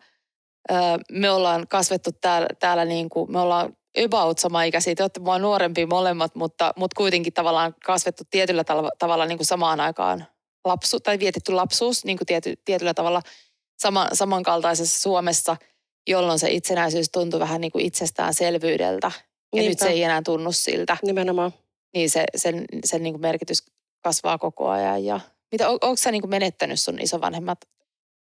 [1.11, 4.95] me ollaan kasvettu täällä, täällä niin kuin, me ollaan about sama ikäisiä.
[4.95, 8.63] Te olette mua nuorempia molemmat, mutta, mutta kuitenkin tavallaan kasvettu tietyllä
[8.99, 10.25] tavalla, niin kuin samaan aikaan
[10.65, 13.21] lapsu, tai vietetty lapsuus niin kuin tiety, tietyllä tavalla
[13.79, 15.57] sama, samankaltaisessa Suomessa,
[16.07, 19.11] jolloin se itsenäisyys tuntui vähän niin kuin itsestäänselvyydeltä.
[19.55, 19.85] Ja nyt Niinpä.
[19.85, 21.53] se ei enää tunnu siltä Nimenomaan.
[21.93, 23.63] niin se, sen, sen niin kuin merkitys
[24.03, 25.05] kasvaa koko ajan.
[25.05, 25.19] Ja
[25.51, 27.59] mitä, on, onko sä niin kuin menettänyt sun isovanhemmat?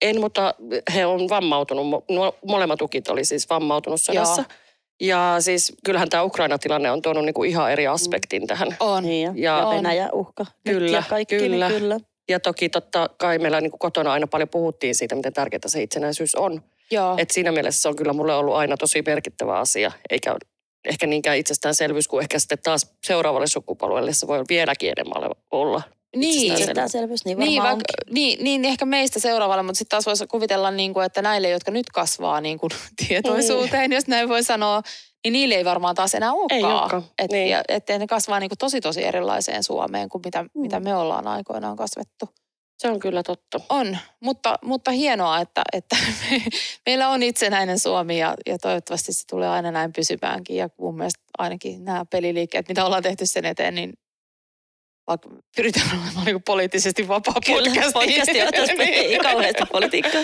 [0.02, 0.54] En, mutta
[0.94, 2.04] he on vammautunut.
[2.46, 4.42] Molemmat ukit oli siis vammautunut sodassa.
[4.42, 4.58] Joo.
[5.00, 8.68] Ja siis kyllähän tämä Ukraina-tilanne on tuonut niinku ihan eri aspektin tähän.
[8.80, 9.02] On.
[9.02, 9.76] Niin ja, Ja- On.
[9.76, 10.46] Venäjä uhka.
[10.64, 11.68] Kyllä, ja kaikki, kyllä.
[11.68, 12.00] Niin kyllä.
[12.28, 16.34] Ja toki totta kai meillä niin kotona aina paljon puhuttiin siitä, miten tärkeää se itsenäisyys
[16.34, 16.62] on.
[16.90, 17.14] Joo.
[17.18, 20.36] Et siinä mielessä se on kyllä mulle ollut aina tosi merkittävä asia, eikä
[20.84, 25.82] ehkä niinkään itsestäänselvyys kuin ehkä sitten taas seuraavalle sukupolvelle se voi vieläkin enemmän olla.
[26.14, 26.52] Niin.
[26.52, 27.24] itsestäänselvyys.
[27.24, 30.70] Niin varmaan Niin, niin, vaikka, niin, niin, ehkä meistä seuraavalle, mutta sitten taas voisi kuvitella,
[30.70, 32.70] niin kuin, että näille, jotka nyt kasvaa niin kuin,
[33.06, 34.82] tietoisuuteen, jos näin voi sanoa,
[35.24, 36.72] niin niille ei varmaan taas enää olekaan.
[36.72, 37.48] Ei olekaan, Et, niin.
[37.50, 41.26] ja, että ne kasvaa niin kuin tosi tosi erilaiseen Suomeen kuin mitä, mitä me ollaan
[41.26, 42.28] aikoinaan kasvettu.
[42.78, 43.60] Se on kyllä totta.
[43.68, 45.96] On, mutta, mutta hienoa, että, että
[46.30, 46.42] me,
[46.86, 50.56] meillä on itsenäinen Suomi ja, ja toivottavasti se tulee aina näin pysypäänkin.
[50.56, 53.92] Ja mun mielestä ainakin nämä peliliikkeet, mitä ollaan tehty sen eteen, niin
[55.06, 57.92] vaikka pyritään olemaan niin poliittisesti vapaa Kyllä, podcast.
[57.92, 60.22] podcasti on tästä ei kauheasti politiikkaa.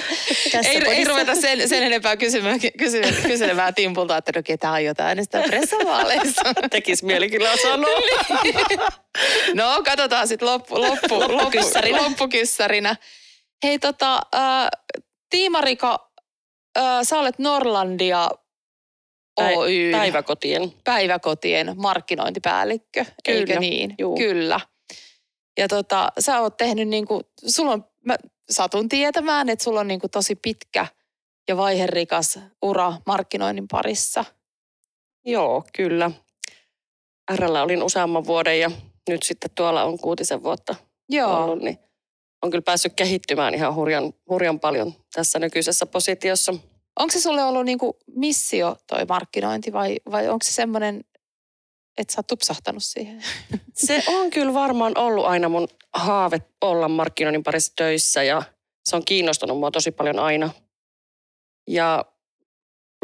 [0.52, 5.02] Tässä Ei, ei ruveta sen, sen enempää kysymään, kysymään, kyselemään Timpulta, että no ketä aiota
[5.04, 6.42] äänestää pressavaaleissa.
[6.70, 7.90] Tekis mieli kyllä sanoa.
[9.54, 11.96] No, katsotaan sitten loppu, loppu, Loppukyssärinä.
[11.96, 12.96] loppu, loppukyssärinä.
[13.64, 14.68] Hei tota, äh,
[15.30, 16.10] Tiimarika,
[16.78, 18.30] äh, sä olet Norlandia
[19.56, 20.72] Oy Päiväkotien.
[20.84, 23.94] päiväkotien markkinointipäällikkö, eikö Kyllä, niin?
[23.98, 24.16] juu.
[24.16, 24.60] Kyllä.
[25.58, 28.16] Ja tota, sä oot tehnyt niinku, sulla on, mä
[28.50, 30.86] satun tietämään, että sulla on niinku tosi pitkä
[31.48, 34.24] ja vaiherikas ura markkinoinnin parissa.
[35.26, 36.10] Joo, kyllä.
[37.36, 38.70] RL olin useamman vuoden ja
[39.08, 40.74] nyt sitten tuolla on kuutisen vuotta
[41.08, 41.44] Joo.
[41.44, 41.78] ollut, niin
[42.42, 46.54] on kyllä päässyt kehittymään ihan hurjan, hurjan paljon tässä nykyisessä positiossa.
[46.98, 51.04] Onko se sulle ollut niinku missio toi markkinointi vai, vai onko se semmoinen,
[51.98, 53.22] että sä oot tupsahtanut siihen?
[53.74, 58.42] Se on kyllä varmaan ollut aina mun haave olla markkinoinnin parissa töissä ja
[58.84, 60.50] se on kiinnostanut mua tosi paljon aina.
[61.68, 62.04] Ja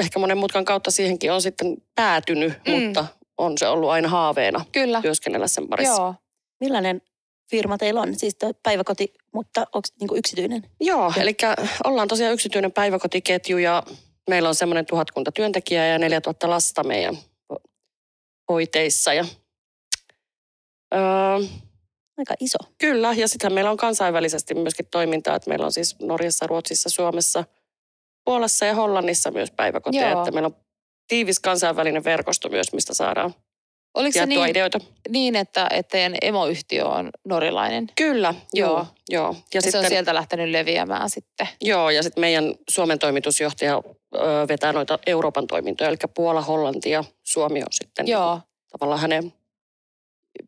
[0.00, 2.72] ehkä monen mutkan kautta siihenkin on sitten päätynyt, Mm.
[2.74, 2.82] mm.
[2.82, 3.06] mutta
[3.38, 5.02] on se ollut aina haaveena Kyllä.
[5.02, 6.02] työskennellä sen parissa.
[6.02, 6.14] Joo.
[6.60, 7.02] Millainen
[7.50, 8.18] firma teillä on?
[8.18, 10.62] Siis päiväkoti, mutta onko niinku yksityinen?
[10.80, 11.36] Joo, eli
[11.84, 13.82] ollaan tosiaan yksityinen päiväkotiketju ja
[14.30, 17.18] meillä on semmoinen tuhatkunta työntekijää ja 4000 lasta meidän
[18.48, 19.12] hoiteissa.
[19.12, 19.24] Ja,
[20.94, 21.00] öö,
[22.18, 22.58] Aika iso.
[22.78, 27.44] kyllä, ja sitten meillä on kansainvälisesti myöskin toimintaa, että meillä on siis Norjassa, Ruotsissa, Suomessa,
[28.24, 30.20] Puolassa ja Hollannissa myös päiväkoteja, Joo.
[30.20, 30.56] että meillä on
[31.08, 33.34] tiivis kansainvälinen verkosto myös, mistä saadaan
[33.96, 34.78] Oliko se niin, ideoita.
[35.08, 37.86] niin että, että teidän emoyhtiö on norilainen?
[37.96, 38.68] Kyllä, joo.
[38.70, 38.86] Joo.
[39.08, 39.26] joo.
[39.32, 41.48] Ja, Ja se on sitten, sieltä lähtenyt leviämään sitten.
[41.60, 43.82] Joo, ja sitten meidän Suomen toimitusjohtaja
[44.14, 44.18] ö,
[44.48, 48.40] vetää noita Euroopan toimintoja, eli Puola, Hollanti ja Suomi on sitten Joo.
[48.72, 49.32] tavallaan hänen.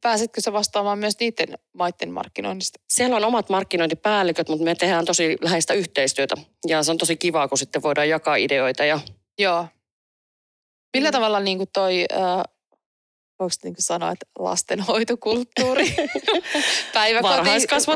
[0.01, 2.81] Pääsitkö sä vastaamaan myös niiden maiden markkinoinnista?
[2.89, 6.35] Siellä on omat markkinointipäälliköt, mutta me tehdään tosi läheistä yhteistyötä
[6.67, 9.01] ja se on tosi kivaa, kun sitten voidaan jakaa ideoita ja
[9.39, 9.67] Joo.
[10.97, 11.13] Millä Mm.
[11.13, 12.43] tavalla niin kuin toi, äh,
[13.41, 15.97] voiko niin sanoa, että lastenhoitokulttuuri,
[16.95, 17.35] päiväkoti,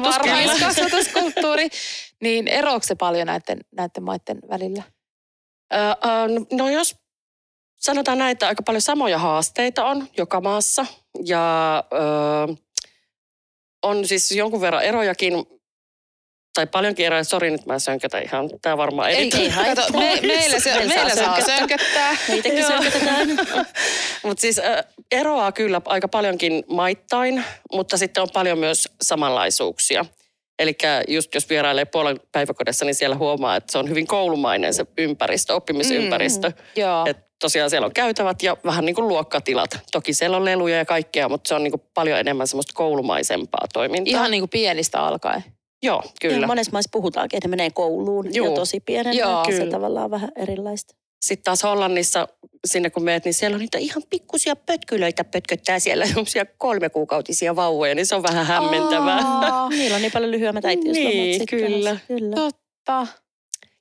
[0.04, 1.68] varhaiskasvatuskulttuuri,
[2.20, 4.82] niin eroako se paljon näiden, näiden maiden välillä?
[6.52, 6.96] No jos
[7.76, 10.86] sanotaan näin, että aika paljon samoja haasteita on joka maassa
[11.24, 12.54] ja ö,
[13.82, 15.34] on siis jonkun verran erojakin,
[16.54, 19.50] tai paljonkin eroja, sori nyt mä sönkötä ihan, tää varmaan Ei, ei
[19.92, 22.16] me, meillä, se, Meillä saa sönköttää.
[22.44, 22.68] Joo.
[22.68, 23.28] sönkötetään.
[24.24, 30.04] Mutta siis ö, eroaa kyllä aika paljonkin maittain, mutta sitten on paljon myös samanlaisuuksia.
[30.58, 30.76] Eli
[31.08, 35.54] just jos vierailee puolen päiväkodissa, niin siellä huomaa, että se on hyvin koulumainen se ympäristö,
[35.54, 36.48] oppimisympäristö.
[36.48, 36.54] Mm.
[36.76, 39.78] Joo, Et tosiaan siellä on käytävät ja vähän niin kuin luokkatilat.
[39.92, 43.66] Toki siellä on leluja ja kaikkea, mutta se on niin kuin paljon enemmän semmoista koulumaisempaa
[43.72, 44.10] toimintaa.
[44.10, 45.44] ihan niin kuin pienistä alkaen.
[45.82, 46.34] Joo, Kyllä.
[46.34, 46.46] kyllä.
[46.46, 48.46] monessa maissa puhutaankin, että ne menee kouluun Juu.
[48.46, 49.12] jo tosi pienenä.
[49.20, 49.70] Joo, se kyllä.
[49.70, 50.94] tavallaan vähän erilaista.
[51.24, 52.28] Sitten taas Hollannissa,
[52.66, 57.94] sinne kun meet, niin siellä on niitä ihan pikkusia pötkylöitä pötköttää siellä, semmoisia kolmekuukautisia vauvoja,
[57.94, 59.18] niin se on vähän hämmentävää.
[59.18, 61.96] Aa, Niillä on niin paljon lyhyemmät äitiyslomat Niin, kyllä.
[62.08, 62.36] kyllä.
[62.36, 63.06] totta.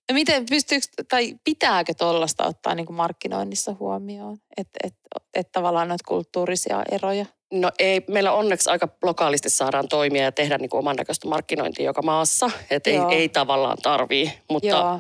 [0.10, 4.38] Ja miten pystyykö, tai pitääkö tuollaista ottaa niin kuin markkinoinnissa huomioon?
[4.58, 4.94] Että et,
[5.34, 7.26] et tavallaan noita kulttuurisia eroja.
[7.52, 11.86] No ei, meillä onneksi aika lokaalisti saadaan toimia ja tehdä niin kuin oman näköistä markkinointia
[11.86, 12.52] joka maassa.
[12.70, 15.00] Että ei, ei tavallaan tarvii, mutta Joo,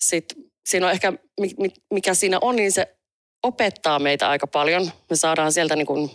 [0.00, 0.24] sit,
[0.66, 2.96] siinä on ehkä, mi- mi- mikä siinä on, niin se
[3.42, 4.90] opettaa meitä aika paljon.
[5.10, 6.10] Me saadaan sieltä niin kuin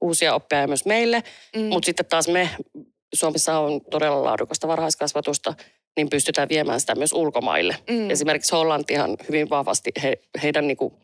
[0.00, 1.22] uusia oppeja myös meille,
[1.56, 1.62] mm.
[1.62, 2.50] mutta sitten taas me,
[3.14, 5.54] Suomessa on todella laadukasta varhaiskasvatusta,
[5.96, 7.76] niin pystytään viemään sitä myös ulkomaille.
[7.90, 8.10] mm.
[8.10, 10.94] Esimerkiksi Hollantihan hyvin vahvasti, he, heidän niin kuin,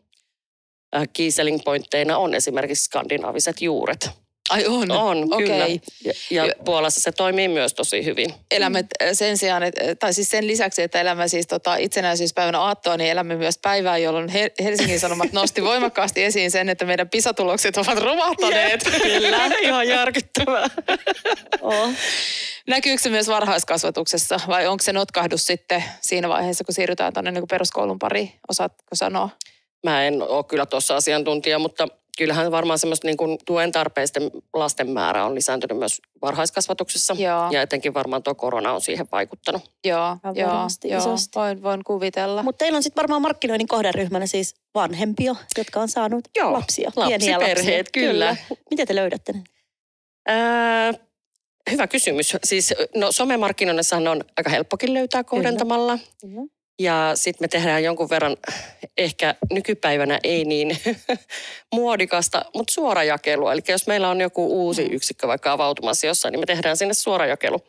[1.13, 4.09] key selling pointteina on esimerkiksi skandinaaviset juuret.
[4.51, 4.91] Ai on.
[4.91, 5.47] On, Okei.
[5.47, 5.67] kyllä.
[5.67, 8.33] Ja, ja Puolassa se toimii myös tosi hyvin.
[8.51, 13.11] Elämme sen sijaan, että, tai siis sen lisäksi, että elämme siis tota itsenäisyyspäivänä aattoa, niin
[13.11, 17.97] elämme myös päivää, jolloin He- Helsingin Sanomat nosti voimakkaasti esiin sen, että meidän pisatulokset ovat
[17.97, 18.83] romahtaneet.
[19.01, 20.69] Kyllä, ihan järkyttävää.
[21.61, 21.89] Oh.
[22.67, 27.47] Näkyykö se myös varhaiskasvatuksessa vai onko se notkahdus sitten siinä vaiheessa, kun siirrytään tuonne niin
[27.49, 28.31] peruskoulun pariin?
[28.49, 29.29] Osaatko sanoa?
[29.83, 34.89] Mä en ole kyllä tuossa asiantuntija, mutta kyllähän varmaan semmoista niin kuin tuen tarpeisten lasten
[34.89, 37.15] määrä on lisääntynyt myös varhaiskasvatuksessa.
[37.19, 37.51] Joo.
[37.51, 39.71] Ja etenkin varmaan tuo korona on siihen vaikuttanut.
[39.85, 40.99] Joo, joo, varmasti joo.
[40.99, 41.39] isosti.
[41.39, 42.43] Voin, voin kuvitella.
[42.43, 47.39] Mutta teillä on sitten varmaan markkinoinnin kohderyhmänä siis vanhempia, jotka on saanut Joo, lapsia, pieniä
[47.39, 48.09] lapsiperheet, lapsia.
[48.09, 48.35] kyllä.
[48.69, 49.43] Miten te löydätte ne?
[50.27, 50.93] Ää,
[51.71, 52.37] hyvä kysymys.
[52.43, 55.99] Siis no somemarkkinoinnissahan on aika helppokin löytää kohdentamalla.
[56.21, 56.41] Kyllä.
[56.81, 58.37] Ja sitten me tehdään jonkun verran,
[58.97, 60.77] ehkä nykypäivänä ei niin
[61.75, 63.53] muodikasta, mutta suorajakelua.
[63.53, 64.93] Eli jos meillä on joku uusi Mm.
[64.95, 67.59] yksikkö vaikka avautumassa jossain, niin me tehdään sinne suorajakelu.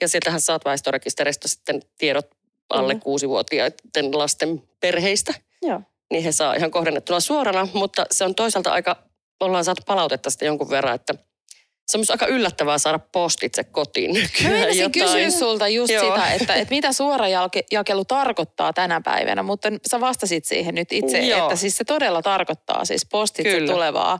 [0.00, 2.26] Ja sieltähän saat väestörekisteristä sitten tiedot
[2.70, 3.02] alle Kyllä.
[3.02, 5.34] kuusivuotiaiden lasten perheistä.
[5.62, 5.80] Joo.
[6.10, 8.96] Niin he saa ihan kohdennettuna suorana, mutta se on toisaalta aika,
[9.40, 11.14] ollaan saatu palautetta sitten jonkun verran, että
[11.92, 14.92] se on myös aika yllättävää saada postitse kotiin Mä nykyään meinasin jotain.
[14.92, 16.04] kysyä sulta just Joo.
[16.14, 21.42] sitä, että, että mitä suorajakelu tarkoittaa tänä päivänä, mutta sä vastasit siihen nyt itse, Joo.
[21.42, 23.72] että siis se todella tarkoittaa siis postitse Kyllä.
[23.72, 24.18] tulevaa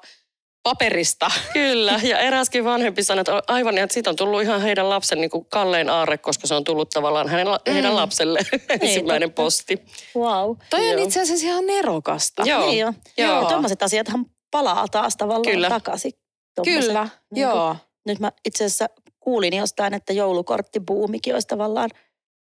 [0.63, 1.31] paperista.
[1.53, 5.31] Kyllä, ja eräskin vanhempi sanoi, että aivan, että siitä on tullut ihan heidän lapsen niin
[5.31, 7.73] kuin kallein aarre, koska se on tullut tavallaan hänen, mm.
[7.73, 8.39] heidän lapselle
[8.81, 9.43] ensimmäinen totta.
[9.43, 9.83] posti.
[10.17, 10.57] Wow.
[10.71, 11.05] Toi on Joo.
[11.05, 12.43] itse asiassa ihan nerokasta.
[12.47, 12.67] Joo.
[12.67, 12.93] Niin jo.
[13.19, 13.33] Joo.
[13.41, 13.49] Joo.
[13.49, 15.69] Tuommoiset asiathan palaa taas tavallaan Kyllä.
[15.69, 16.13] takaisin.
[16.55, 17.77] Tommoset, Kyllä, niin joo.
[18.07, 18.87] Nyt mä itse asiassa
[19.21, 21.91] kuulin jostain, että joulukorttibuumikin olisi tavallaan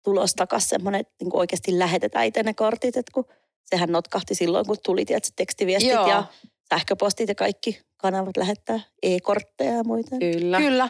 [0.04, 3.26] tulos takaisin semmoinen, että niin oikeasti lähetetään itse ne kortit, että kun
[3.66, 6.08] sehän notkahti silloin, kun tuli tietysti, tekstiviestit Joo.
[6.08, 6.24] ja
[6.70, 10.16] sähköpostit ja kaikki kanavat lähettää e-kortteja ja muita.
[10.20, 10.58] Kyllä.
[10.58, 10.90] Kyllä.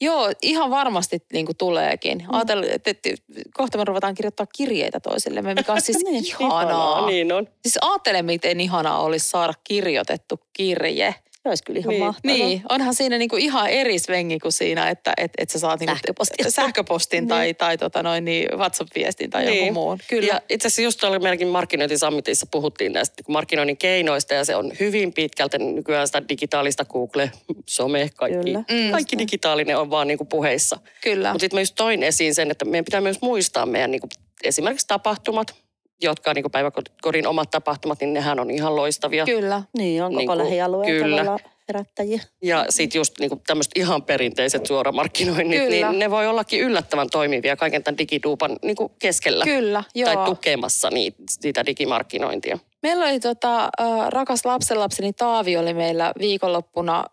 [0.00, 2.18] Joo, ihan varmasti niin kuin tuleekin.
[2.18, 2.34] Mm.
[2.34, 3.08] Ajattelin, että, että
[3.54, 7.06] kohta me ruvetaan kirjoittaa kirjeitä toisillemme, mikä on siis Niin, ihanaa.
[7.06, 7.48] Niin on.
[7.62, 11.14] Siis ajattele, miten ihanaa olisi saada kirjoitettu kirje.
[11.44, 12.04] Se olisi kyllä ihan Niin.
[12.04, 12.36] mahtavaa.
[12.36, 15.94] Niin, onhan siinä niinku ihan eri svengi kuin siinä, että et, et sä saat niinku
[15.94, 16.50] Sähköpostia.
[16.50, 17.56] sähköpostin tai, Niin.
[17.56, 19.56] tai tota noin, niin WhatsApp-viestin tai Niin.
[19.56, 19.98] jonkun muun.
[20.08, 20.26] Kyllä.
[20.26, 24.56] Ja itse asiassa just oli meilläkin markkinointisammitissa puhuttiin näistä niin kuin markkinoinnin keinoista ja se
[24.56, 27.30] on hyvin pitkälti nykyään sitä digitaalista Google,
[27.66, 28.58] some, kaikki, Kyllä.
[28.58, 28.90] Mm.
[28.90, 30.78] kaikki digitaalinen on vaan niin kuin puheissa.
[31.02, 31.28] Kyllä.
[31.32, 34.10] Mutta sitten mä just toin esiin sen, että meidän pitää myös muistaa meidän niin kuin,
[34.44, 35.54] esimerkiksi tapahtumat,
[36.02, 39.24] jotka on niin päiväkodin omat tapahtumat, niin nehän on ihan loistavia.
[39.24, 39.62] Kyllä.
[39.78, 41.16] Niin, on koko Niin kuin, lähialueen kyllä.
[41.16, 42.22] tavallaan herättäjiä.
[42.42, 45.90] Ja sitten just niin tämmöiset ihan perinteiset suoramarkkinoinnit, Kyllä.
[45.90, 49.44] niin ne voi ollakin yllättävän toimivia kaiken tämän digiduupan niin kuin keskellä.
[49.44, 50.14] Kyllä, joo.
[50.14, 52.58] Tai tukemassa niitä, sitä digimarkkinointia.
[52.82, 57.04] Meillä oli tota, äh, rakas lapsenlapseni Taavi oli meillä viikonloppuna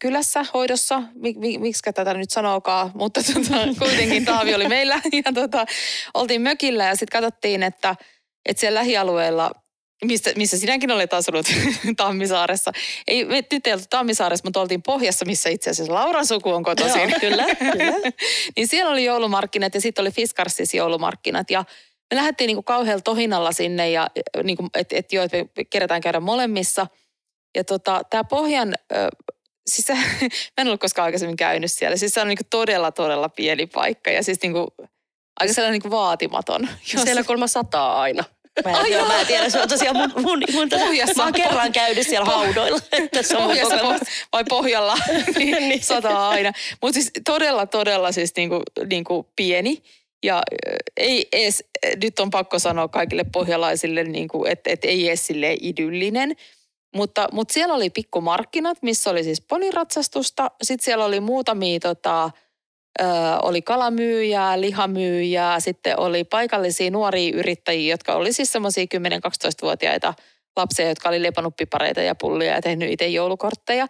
[0.00, 1.02] kylässä hoidossa.
[1.14, 5.00] Mik, mik, miksi tätä nyt sanookaa, mutta tota, kuitenkin Taavi oli meillä.
[5.24, 5.66] Ja tota,
[6.14, 7.96] oltiin mökillä ja sitten katsottiin, että,
[8.46, 9.50] että siellä lähialueella
[10.04, 11.46] Mistä, missä sinäkin olet asunut
[11.96, 12.72] Tammisaaressa.
[13.06, 16.62] Ei, me nyt ei oltu Tammisaaressa, mutta oltiin Pohjassa, missä itse asiassa Lauran suku on
[16.62, 17.00] kotoisin.
[17.10, 18.10] Joo, kyllä, kyllä.
[18.56, 21.50] niin siellä oli joulumarkkinat ja sitten oli Fiskarsissa joulumarkkinat.
[21.50, 21.64] Ja
[22.10, 24.06] me lähdettiin niinku kauhealla tohinalla sinne, ja,
[24.42, 26.86] niinku, että et joo, että me kerätään käydä molemmissa.
[27.56, 29.08] Ja tota, tämä Pohjan, ö,
[29.66, 29.94] siis se,
[30.56, 31.96] mä en ollut koskaan aikaisemmin käynyt siellä.
[31.96, 34.68] Siis se on niinku todella, todella pieni paikka ja siis niinku,
[35.40, 36.68] aika sellainen niinku vaatimaton.
[36.94, 38.24] Jos- Siellä kolma sataa aina.
[38.64, 41.14] Mä en, Ai tiedä, mä en tiedä, se on tosiaan mun, mun, mun Pohjassa.
[41.16, 42.78] mä oon kerran käynyt siellä haudoilla.
[42.92, 44.94] Että se on Pohjassa po- vai pohjalla,
[45.38, 45.82] niin, Niin.
[45.82, 46.52] sataa aina.
[46.82, 49.82] Mutta siis todella, todella siis niinku, niinku pieni.
[50.22, 50.42] Ja
[50.96, 51.64] ei edes,
[52.02, 56.36] nyt on pakko sanoa kaikille pohjalaisille, niinku, että et ei edes silleen idyllinen.
[56.96, 60.50] Mutta, mutta siellä oli pikkumarkkinat, missä oli siis poniratsastusta.
[60.62, 62.30] Sitten siellä oli muutamia, tota,
[63.00, 63.04] ö,
[63.42, 65.60] oli kalamyyjää, lihamyyjää.
[65.60, 70.14] Sitten oli paikallisia nuoria yrittäjiä, jotka oli siis semmoisia 10-12-vuotiaita
[70.56, 73.86] lapsia, jotka oli lepannut pipareita ja pullia ja tehnyt itse joulukortteja.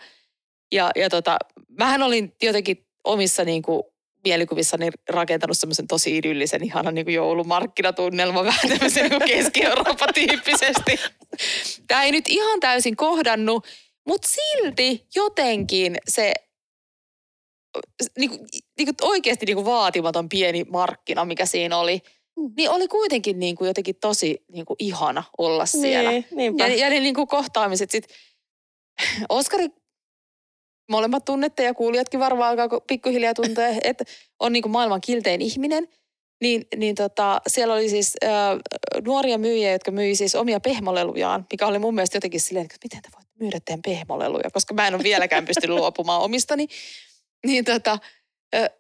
[0.72, 1.36] Ja, ja tota,
[1.78, 3.82] mähän olin jotenkin omissa niin kuin,
[4.24, 11.00] mielikuvissani rakentanut semmoisen tosi idyllisen, ihanan niin kuin joulumarkkinatunnelman, vähän tämmöisen niin Keski-Eurooppa-tyyppisesti.
[11.86, 13.66] Tämä ei nyt ihan täysin kohdannut,
[14.08, 16.32] mutta silti jotenkin se
[18.18, 18.40] niin kuin,
[18.78, 22.02] niin kuin oikeasti niin kuin vaatimaton pieni markkina, mikä siinä oli,
[22.36, 22.52] Mm.
[22.56, 26.10] niin oli kuitenkin niin kuin jotenkin tosi niin kuin ihana olla siellä.
[26.10, 26.66] Niin, niinpä.
[26.66, 28.16] Ja, ja ne niin kuin kohtaamiset sitten,
[29.28, 29.68] Oskari,
[30.90, 34.04] molemmat tunnette ja kuulijatkin varmaan alkaa pikkuhiljaa tuntea, että
[34.40, 35.88] on niin kuin maailman kiltein ihminen.
[36.40, 38.30] Niin, niin tota, siellä oli siis äh,
[39.04, 43.02] nuoria myyjiä, jotka myi siis omia pehmolelujaan, mikä oli mun mielestä jotenkin silleen, että miten
[43.02, 46.68] te voitte myydä teidän pehmoleluja, koska mä en ole vieläkään pystynyt luopumaan omistani.
[47.46, 47.98] Niin, tota,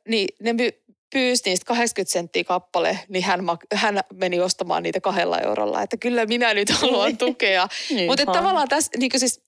[0.08, 0.70] niin ne my,
[1.12, 3.40] pyysi niistä 80 senttiä kappale, niin hän,
[3.74, 5.82] hän meni ostamaan niitä kahdella eurolla.
[5.82, 7.68] Että kyllä minä nyt haluan tukea.
[7.90, 9.42] Niin, Mutta tavallaan tässä niin siis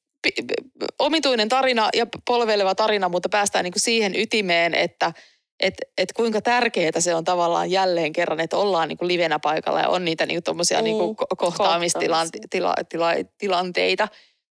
[0.99, 5.13] omituinen tarina ja polveileva tarina, mutta päästään niin siihen ytimeen, että
[5.61, 9.89] et, et kuinka tärkeää se on tavallaan jälleen kerran, että ollaan niin livenä paikalla ja
[9.89, 14.09] on niitä niin tommosia Mm, niin kohtaamistilanteita.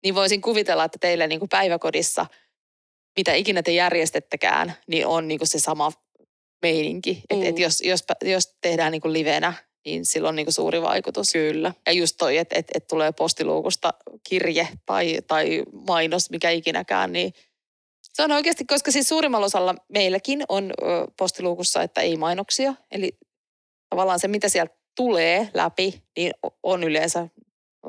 [0.04, 2.26] Niin voisin kuvitella, että teille niin päiväkodissa,
[3.18, 5.92] mitä ikinä te järjestettekään, niin on niin se sama
[6.62, 7.22] meininki.
[7.30, 7.50] Että Mm.
[7.50, 9.54] et jos, jos, jos tehdään niin livenä,
[9.86, 11.32] niin sillä on niin suuri vaikutus.
[11.34, 11.74] Kyllä.
[11.86, 13.94] Ja just toi, että et, et tulee postiluukusta
[14.30, 17.34] kirje tai, tai mainos, mikä ikinäkään, niin
[18.14, 20.74] se on oikeasti, koska siis suurimmalla osalla meilläkin on
[21.18, 22.74] postiluukussa, että ei mainoksia.
[22.92, 23.18] Eli
[23.90, 26.32] tavallaan se, mitä sieltä tulee läpi, niin
[26.64, 27.28] on yleensä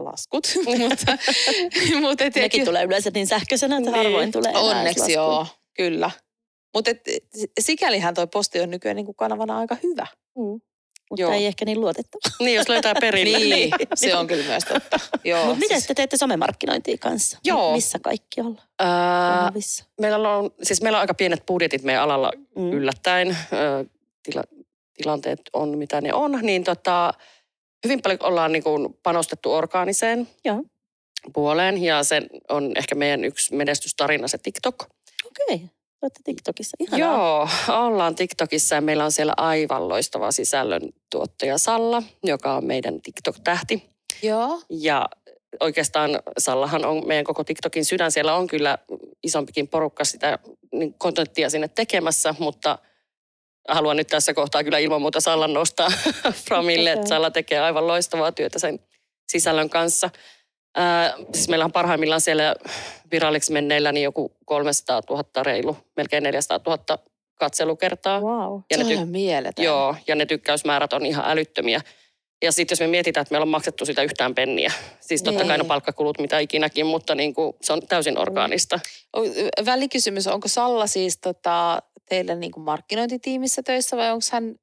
[0.05, 0.47] laskut.
[0.79, 1.19] mutta,
[2.01, 4.03] mutta et, Nekin tulee yleensä niin sähköisenä, että Niin.
[4.03, 6.11] harvoin tulee Onneksi joo, kyllä.
[6.75, 6.91] Mutta
[7.61, 10.07] sikälihän toi posti on nykyään niin kuin kanavana aika hyvä.
[10.39, 10.61] Mm.
[11.11, 11.33] Mutta Joo.
[11.33, 12.35] ei ehkä niin luotettava.
[12.45, 13.39] Niin, jos löytää perille.
[13.57, 15.01] Niin, se on kyllä myös totta.
[15.25, 17.39] Joo, Mutta miten siis- te teette somemarkkinointia kanssa?
[17.45, 17.73] Joo.
[17.73, 18.69] Missä kaikki ollaan?
[19.39, 19.85] Kanavissa.
[20.01, 22.73] meillä, on, siis meillä on aika pienet budjetit meidän alalla Mm.
[22.73, 23.29] yllättäen.
[23.53, 23.85] Ö,
[24.23, 24.43] tila,
[24.95, 26.39] tilanteet on mitä ne on.
[26.43, 27.13] Niin tota,
[27.87, 30.63] hyvin paljon ollaan niin kuin panostettu orgaaniseen Joo.
[31.33, 31.83] puoleen.
[31.83, 34.83] Ja se on ehkä meidän yksi menestystarina, se TikTok.
[35.27, 35.61] Okei.
[36.03, 36.77] Olette TikTokissa.
[36.81, 37.09] Ihanaa.
[37.09, 43.83] Joo, ollaan TikTokissa ja meillä on siellä aivan loistava sisällöntuottaja Salla, joka on meidän TikTok-tähti.
[44.23, 44.61] Joo.
[44.71, 45.09] Ja
[45.61, 48.13] oikeastaan Sallahan on meidän koko TikTokin sydän.
[48.13, 48.79] Siellä on kyllä
[49.23, 50.39] isompikin porukka sitä
[50.73, 52.79] niin kontenttia sinne tekemässä, mutta
[53.69, 55.89] haluan nyt tässä kohtaa kyllä ilman muuta Sallan nostaa
[56.49, 58.81] Framille, että Salla tekee aivan loistavaa työtä sen
[59.29, 60.11] sisällön kanssa.
[60.77, 62.55] Ää, siis meillä on parhaimmillaan siellä
[63.11, 66.99] viralliksi menneillä niin joku 300 000 reilu, melkein 400 000
[67.35, 68.21] katselukertaa.
[68.21, 68.61] Wow.
[68.71, 69.65] Ja se ne on ihan mieletön.
[69.65, 71.81] Joo, ja ne tykkäysmäärät on ihan älyttömiä.
[72.43, 74.73] Ja sitten jos me mietitään, että meillä on maksettu sitä yhtään penniä.
[75.01, 75.67] Siis totta kai ne Niin.
[75.69, 78.81] palkkakulut mitä ikinäkin, mutta niin kuin, se on täysin orgaanista.
[79.17, 84.55] O- Välikysymys, onko Salla siis tota, teillä niin kuin markkinointitiimissä töissä vai onko hän...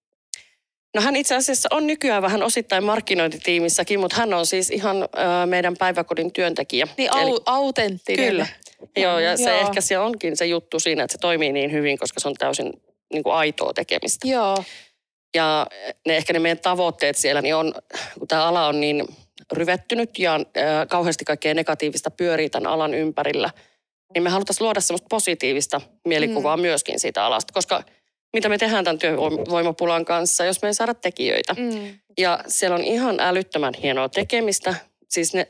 [0.95, 5.07] No hän itse asiassa on nykyään vähän osittain markkinointitiimissäkin, mutta hän on siis ihan ö,
[5.45, 6.87] meidän päiväkodin työntekijä.
[6.97, 8.29] Niin au, autenttinen.
[8.29, 8.47] Kyllä.
[8.97, 9.59] Joo, ja se Joo.
[9.59, 12.73] ehkä se onkin se juttu siinä, että se toimii niin hyvin, koska se on täysin
[13.13, 14.27] niin kuin aitoa tekemistä.
[14.27, 14.63] Joo.
[15.35, 15.67] Ja
[16.07, 17.73] ne ehkä ne meidän tavoitteet siellä, niin on,
[18.19, 19.05] kun tämä ala on niin
[19.51, 23.49] ryvettynyt ja äh, kauheasti kaikkea negatiivista pyörii tämän alan ympärillä,
[24.16, 26.61] niin me haluttaisiin luoda semmoista positiivista mielikuvaa mm.
[26.61, 27.84] myöskin siitä alasta, koska
[28.34, 31.53] mitä me tehdään tämän työvoimapulan kanssa, jos me ei saada tekijöitä.
[31.53, 31.99] Mm.
[32.18, 34.76] Ja siellä on ihan älyttömän hienoa tekemistä.
[35.09, 35.47] Siis ne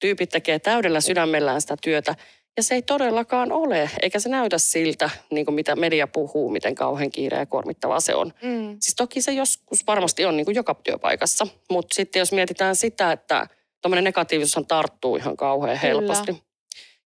[0.00, 2.14] tyypit tekee täydellä sydämellään sitä työtä.
[2.56, 6.74] Ja se ei todellakaan ole, eikä se näytä siltä, niin kuin mitä media puhuu, miten
[6.74, 8.32] kauhean kiire ja kuormittavaa se on.
[8.42, 8.76] Mm.
[8.80, 13.12] Siis toki se joskus varmasti on niin kuin joka työpaikassa, mutta sitten jos mietitään sitä,
[13.12, 13.46] että
[13.82, 16.42] tuommoinen negatiivisuushan tarttuu ihan kauhean helposti.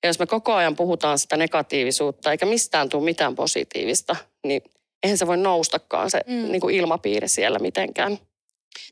[0.04, 4.62] Ja jos me koko ajan puhutaan sitä negatiivisuutta, eikä mistään tule mitään positiivista, niin
[5.04, 6.52] eihän se voi noustakaan se mm.
[6.52, 8.12] niin kuin ilmapiiri siellä mitenkään.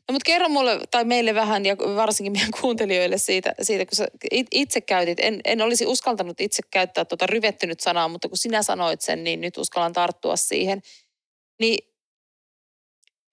[0.08, 4.08] No mutta kerro mulle tai meille vähän ja varsinkin meidän kuuntelijoille siitä, siitä kun sä
[4.50, 9.00] itse käytit, en, en olisi uskaltanut itse käyttää tuota ryvettynyt sanaa, mutta kun sinä sanoit
[9.00, 10.82] sen, niin nyt uskallan tarttua siihen.
[11.60, 11.78] Niin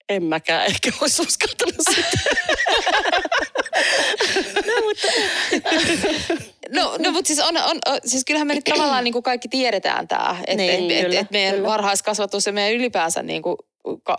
[0.08, 2.08] en mäkään ehkä olisi uskaltanut sitä.
[4.88, 6.44] no, mutta...
[6.80, 10.08] no, no mutta siis, on, on, siis kyllähän me nyt tavallaan niin kuin kaikki tiedetään
[10.08, 11.68] tämä, että niin, et, et, et meidän kyllä.
[11.68, 13.56] varhaiskasvatus ja meidän ylipäänsä niin kuin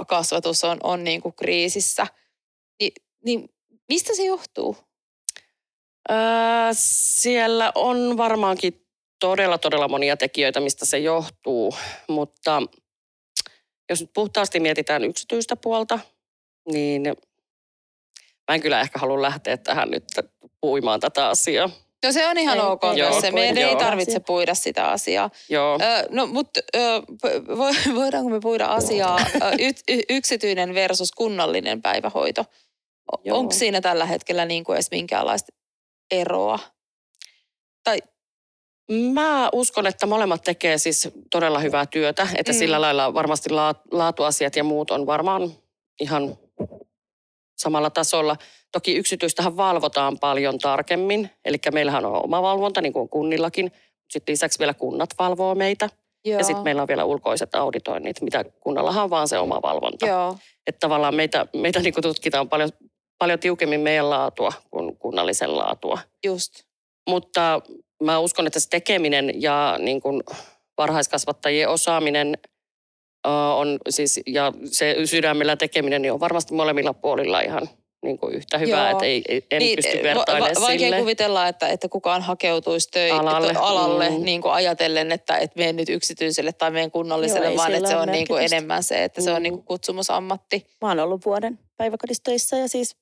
[0.07, 2.07] kasvatus on, on niin kuin kriisissä.
[2.81, 2.91] Ni,
[3.25, 3.49] niin
[3.89, 4.77] mistä se johtuu?
[6.11, 6.17] Öö,
[6.73, 8.85] siellä on varmaankin
[9.19, 11.75] todella, todella monia tekijöitä, mistä se johtuu,
[12.09, 12.61] mutta
[13.89, 15.99] jos nyt puhtaasti mietitään yksityistä puolta,
[16.71, 17.13] niin
[18.49, 20.03] mä en kyllä ehkä halua lähteä tähän nyt
[20.61, 21.69] puimaan tätä asiaa.
[22.05, 23.31] No se on ihan ei, ok ei, joo, se.
[23.31, 24.19] Meidän ei tarvitse asia.
[24.19, 25.29] puida sitä asiaa.
[25.49, 25.79] Joo.
[25.81, 26.59] Ö, no mutta
[27.95, 29.19] voidaanko me puida asiaa
[29.87, 32.45] y, yksityinen versus kunnallinen päivähoito?
[33.31, 35.53] Onko siinä tällä hetkellä niin kuin edes minkäänlaista
[36.11, 36.59] eroa?
[37.83, 37.99] Tai
[39.13, 42.57] Mä uskon, että molemmat tekee siis todella hyvää työtä, että mm.
[42.57, 43.49] sillä lailla varmasti
[43.91, 45.51] laatuasiat ja muut on varmaan
[45.99, 46.37] ihan
[47.59, 48.35] samalla tasolla.
[48.71, 53.71] Toki yksityistähän valvotaan paljon tarkemmin, eli meillähän on oma valvonta, niin kuin kunnillakin.
[54.09, 55.89] Sitten lisäksi vielä kunnat valvoo meitä.
[56.25, 56.37] Joo.
[56.37, 60.07] Ja sitten meillä on vielä ulkoiset auditoinnit, mitä kunnallahan on vaan se oma valvonta.
[60.07, 60.37] Joo.
[60.67, 62.69] Että tavallaan meitä, meitä niin kuin tutkitaan paljon,
[63.17, 65.99] paljon tiukemmin meidän laatua kuin kunnallisen laatua.
[66.25, 66.63] Just.
[67.09, 67.61] Mutta
[68.03, 70.23] mä uskon, että se tekeminen ja niin kuin
[70.77, 72.37] varhaiskasvattajien osaaminen
[73.23, 77.69] on siis, ja se sydämellä tekeminen niin on varmasti molemmilla puolilla ihan
[78.03, 80.99] niin kuin yhtä hyvää, että ei, ei, en niin, pysty vertailemaan va- Vaikea sille.
[80.99, 84.25] kuvitella, että, että kukaan hakeutuisi töi, alalle, alalle mm.
[84.25, 87.95] niin kuin ajatellen, että, että menen nyt yksityiselle tai menen kunnalliselle, Joo, vaan että se
[87.95, 89.25] on niin kuin enemmän se, että mm.
[89.25, 90.65] se on niin kuin kutsumusammatti.
[90.81, 92.95] Mä oon ollut vuoden päiväkodissa töissä ja siis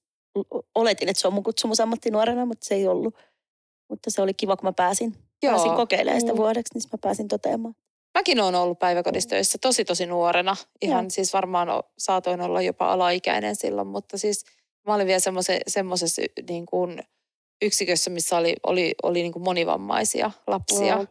[0.76, 3.16] oletin, että se on mun kutsumusammatti nuorena, mutta se ei ollut.
[3.90, 5.54] Mutta se oli kiva, kun mä pääsin, Joo.
[5.54, 6.38] pääsin kokeilemaan sitä mm.
[6.38, 7.76] vuodeksi, niin mä pääsin toteamaan.
[8.18, 10.56] Mäkin olen ollut päiväkodissa töissä tosi tosi nuorena.
[10.82, 11.10] Ihan Joo.
[11.10, 14.46] siis varmaan saatoin olla jopa alaikäinen silloin, mutta siis
[14.88, 15.20] mä olin vielä
[15.68, 17.04] semmoisessa niin kuin
[17.62, 20.96] yksikössä, missä oli, oli, oli niin kuin monivammaisia lapsia.
[20.96, 21.06] Joo.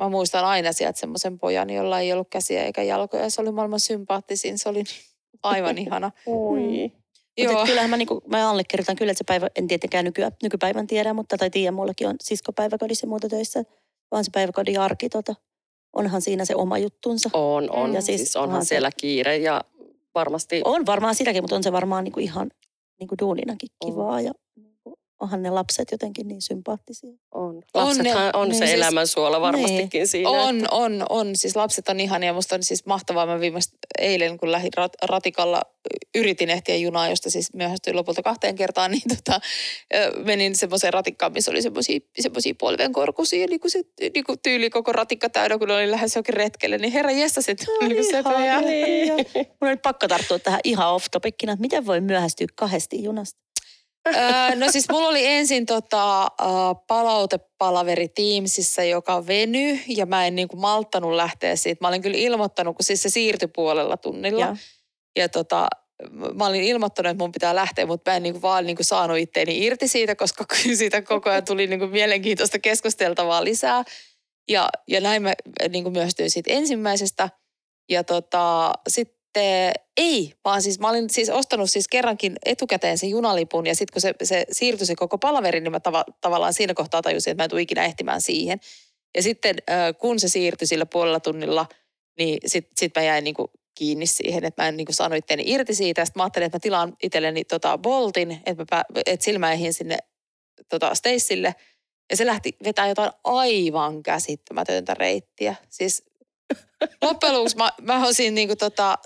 [0.00, 3.30] Mä muistan aina sieltä semmoisen pojan, jolla ei ollut käsiä eikä jalkoja.
[3.30, 4.58] Se oli maailman sympaattisin.
[4.58, 4.84] Se oli
[5.42, 6.10] aivan ihana.
[6.26, 6.92] Oi.
[7.48, 11.14] Mutta kyllähän mä, niinku, mä allekirjoitan kyllä, että se päivä, en tietenkään nyky, nykypäivän tiedä,
[11.14, 13.64] mutta tai tiedä, mullakin on sisko päiväkodissa ja muuta töissä,
[14.10, 15.34] vaan se päiväkodin arki, tota,
[15.92, 17.30] onhan siinä se oma juttunsa.
[17.32, 17.94] On, on.
[17.94, 19.64] Ja siis, siis onhan se, siellä kiire ja
[20.14, 20.62] varmasti...
[20.64, 22.50] On varmaan sitäkin, mutta on se varmaan niinku ihan
[23.00, 24.24] niinku duuninakin kivaa on.
[24.24, 24.32] ja
[25.20, 27.12] onhan ne lapset jotenkin niin sympaattisia.
[27.30, 27.62] On.
[27.74, 30.08] Lapsethan on, on niin se siis, elämänsuola varmastikin niin.
[30.08, 30.30] siinä.
[30.30, 30.68] On, että...
[30.70, 31.36] on, on.
[31.36, 32.32] Siis lapset on ihania.
[32.32, 33.26] Musta on siis mahtavaa.
[33.26, 35.62] Mä viimeistä eilen, kun lähdin rat, ratikalla,
[36.14, 39.40] yritin ehtiä junaa, josta siis myöhästyin lopulta kahteen kertaan, niin tota,
[40.24, 43.82] menin semmoiseen ratikkaan, missä oli semmoisia polvenkorkusia, niin kuin se
[44.14, 47.66] niin kuin tyyli koko ratikka täydä, kun oli lähes jokin retkelle, niin herra jesta sit.
[47.80, 48.22] No, niin se
[48.66, 49.14] niin.
[49.60, 53.48] Mun oli pakko tarttua tähän ihan off topicina, että miten voi myöhästyä kahdesti junasta?
[54.06, 60.34] Öö, no siis mulla oli ensin tota, uh, palautepalaveri Teamsissa, joka veny ja mä en
[60.34, 61.84] niinku malttanut lähteä siitä.
[61.84, 64.44] Mä olin kyllä ilmoittanut, kun siis se siirtyi puolella tunnilla.
[64.44, 64.56] Ja,
[65.16, 65.68] ja tota,
[66.34, 69.64] mä olin ilmoittanut, että mun pitää lähteä, mutta mä en niinku vaan niinku saanut itteeni
[69.64, 70.44] irti siitä, koska
[70.78, 73.84] siitä koko ajan tuli niinku mielenkiintoista keskusteltavaa lisää.
[74.48, 75.32] Ja, ja näin mä
[75.68, 77.30] niinku myöstyin siitä ensimmäisestä.
[77.90, 83.10] Ja tota, sitten sitten ei, vaan siis mä olin siis ostanut siis kerrankin etukäteen sen
[83.10, 86.74] junalipun ja sitten kun se, se siirtyi se koko palaveri, niin mä tav- tavallaan siinä
[86.74, 88.60] kohtaa tajusin, että mä en tule ikinä ehtimään siihen.
[89.16, 89.56] Ja sitten
[89.98, 91.66] kun se siirtyi sillä puolella tunnilla,
[92.18, 95.74] niin sitten sit mä jäin niinku kiinni siihen, että mä en niinku saanut itseäni irti
[95.74, 96.04] siitä.
[96.04, 99.98] Sitten mä ajattelin, että mä tilaan itselleni tota Boltin, että, mä, että silmäihin sinne
[100.68, 101.54] tota Stacelle.
[102.10, 105.54] Ja se lähti vetää jotain aivan käsittämätöntä reittiä.
[105.68, 106.07] Siis
[107.02, 108.98] Loppujen lopuksi mä, mä olisin niin kuin tota,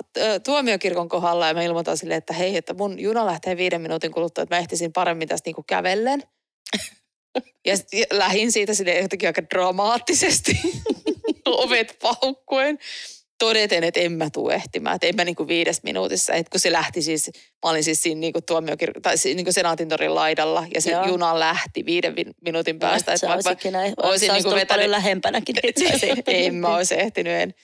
[0.44, 4.42] tuomiokirkon kohdalla ja mä ilmoitan silleen, että hei, että mun juna lähtee viiden minuutin kuluttua,
[4.42, 6.22] että mä ehtisin paremmin tästä niin kuin kävellen.
[7.66, 10.60] Ja, ja lähin siitä sille jotenkin aika dramaattisesti,
[11.46, 12.78] ovet paukkuen
[13.42, 16.32] todeten, että en mä tule ehtimään, että en mä niinku viides minuutissa.
[16.32, 20.66] Että kun se lähti siis, mä olin siis siinä niinku tuomiokir- tai niinku Senaatintorin laidalla
[20.74, 21.06] ja se Joo.
[21.06, 22.14] juna lähti viiden
[22.44, 23.12] minuutin päästä.
[23.12, 23.94] Että vaikka näin.
[23.96, 24.68] olisin niinku vetänyt...
[24.68, 25.56] paljon lähempänäkin
[26.26, 27.54] En mä olisi ehtinyt, en.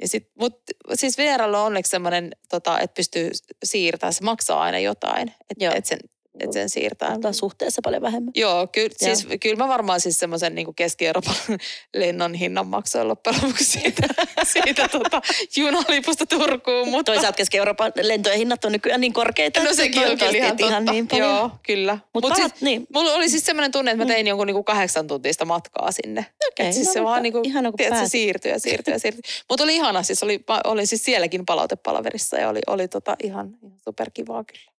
[0.00, 0.60] Ja sit, mut
[0.94, 3.30] siis VRL on onneksi semmoinen, tota, että pystyy
[3.64, 5.32] siirtämään, se maksaa aina jotain.
[5.50, 5.98] Että et sen
[6.40, 7.08] että sen siirtää.
[7.08, 8.32] Antaa suhteessa paljon vähemmän.
[8.34, 11.34] Joo, ky- siis, kyllä mä varmaan siis semmoisen niin Keski-Euroopan
[11.94, 14.02] lennon hinnan maksoin loppujen lopuksi siitä,
[14.52, 15.22] siitä tota,
[15.56, 16.88] junalipusta Turkuun.
[16.88, 17.12] Mutta...
[17.12, 19.62] Toisaalta Keski-Euroopan lentojen hinnat on nykyään niin korkeita.
[19.62, 20.92] No sekin on kyllä ihan totta.
[20.92, 21.30] niin paljon.
[21.30, 21.92] Joo, kyllä.
[21.92, 22.86] Mut Mutta palat, siis, niin.
[22.94, 26.26] mulla oli siis semmoinen tunne, että mä tein jonkun niinku kahdeksan tuntista matkaa sinne.
[26.58, 28.98] Et siis no se mutta vaan niinku, ihana, kun tiedät, se siirtyi ja siirtyi ja
[28.98, 29.22] siirtyi.
[29.50, 33.56] Mutta oli ihana, siis oli, mä olin siis sielläkin palautepalaverissa ja oli, oli tota ihan,
[33.62, 34.72] ihan superkivaa kyllä.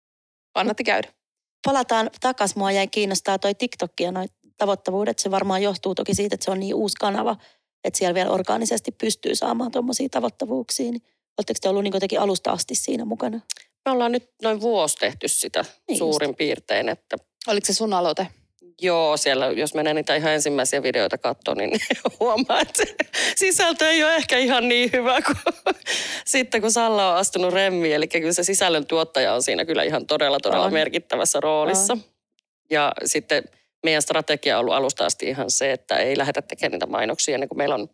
[0.54, 1.08] Kannatti käydä.
[1.66, 2.56] Palataan takas.
[2.56, 4.26] Mua jäi kiinnostaa toi TikTok ja noi
[4.58, 5.20] tavoittavuudet.
[5.20, 7.36] Se varmaan johtuu toki siitä, että se on niin uusi kanava,
[7.84, 10.92] että siellä vielä orgaanisesti pystyy saamaan tuommoisia tavoittavuuksia.
[10.92, 11.02] Niin
[11.38, 13.40] Oletteko te ollut niin jotenkin alusta asti siinä mukana?
[13.86, 18.28] Me ollaan nyt noin vuosi tehty sitä Niin suurin piirtein, että Oliko se sun aloite?
[18.82, 21.72] Joo, siellä jos menee niitä ihan ensimmäisiä videoita katsoa, niin
[22.20, 22.84] huomaa, että
[23.36, 25.38] sisältö ei ole ehkä ihan niin hyvä kuin
[26.26, 27.96] sitten kun Salla on astunut remmiin.
[27.96, 30.74] Eli kyllä se sisällön tuottaja on siinä kyllä ihan todella, todella On.
[30.74, 31.98] merkittävässä roolissa.
[32.70, 33.44] Ja sitten
[33.84, 37.50] meidän strategia on ollut alusta asti ihan se, että ei lähdetä tekemään niitä mainoksia ennen
[37.50, 37.90] kuin meillä on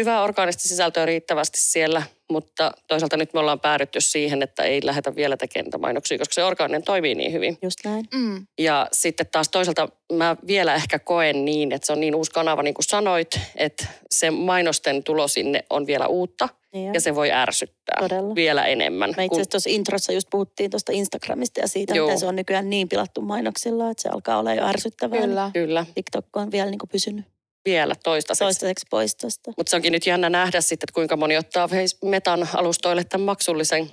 [0.00, 2.02] hyvää orgaanista sisältöä riittävästi siellä.
[2.32, 6.34] Mutta toisaalta nyt me ollaan päädytty siihen, että ei lähdetä vielä tekemään niitä mainoksia, koska
[6.34, 7.58] se orgaaninen toimii niin hyvin.
[7.62, 8.04] Just näin.
[8.14, 8.46] Mm.
[8.58, 12.62] Ja sitten taas toisaalta mä vielä ehkä koen niin, että se on niin uusi kanava,
[12.62, 17.32] niin kuin sanoit, että se mainosten tulo sinne on vielä uutta Niin ja se voi
[17.32, 18.34] ärsyttää Todella.
[18.34, 19.14] vielä enemmän.
[19.16, 22.06] Me itse asiassa tuossa introssa just puhuttiin tuosta Instagramista ja siitä, Joo.
[22.06, 25.20] miten se on nykyään niin pilattu mainoksilla, että se alkaa olla jo ärsyttävää.
[25.20, 25.50] Kyllä.
[25.52, 27.24] Kyllä, TikTok on vielä niin kuin pysynyt
[27.64, 28.44] vielä toistaiseksi.
[28.44, 29.52] toistaiseksi pois tuosta.
[29.56, 31.68] Mutta se onkin nyt jännä nähdä sitten, että kuinka moni ottaa
[32.04, 33.90] Metan alustoille tämän maksullisen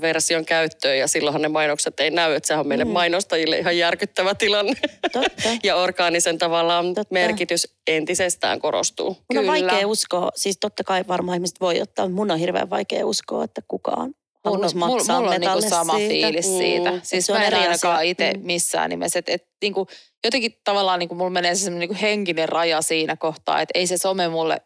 [0.00, 2.90] version käyttöön ja silloinhan ne mainokset ei näy, että sehän on meille Mm.
[2.90, 4.72] mainostajille ihan järkyttävä tilanne.
[5.12, 5.48] Totta.
[5.62, 7.12] ja orgaanisen tavallaan Totta.
[7.14, 9.06] merkitys entisestään korostuu.
[9.08, 9.46] Mun on Kyllä.
[9.72, 13.44] vaikea uskoa, siis totta kai varmaan ihmiset voi ottaa, mutta mun on hirveän vaikea uskoa,
[13.44, 14.14] että kukaan Mun,
[14.44, 16.08] haluaisi mulla, maksaa mulla on niinku sama siitä.
[16.08, 16.56] fiilis Mm.
[16.58, 16.90] siitä.
[16.90, 18.40] Et Siis se on mä en eri ainakaan itse Mm.
[18.46, 19.18] missään nimessä.
[19.18, 19.86] Et, et, niinku,
[20.26, 23.98] jotenkin tavallaan niinku, mulla menee se semmoinen niinku henkinen raja siinä kohtaa, että ei se
[23.98, 24.60] some mulle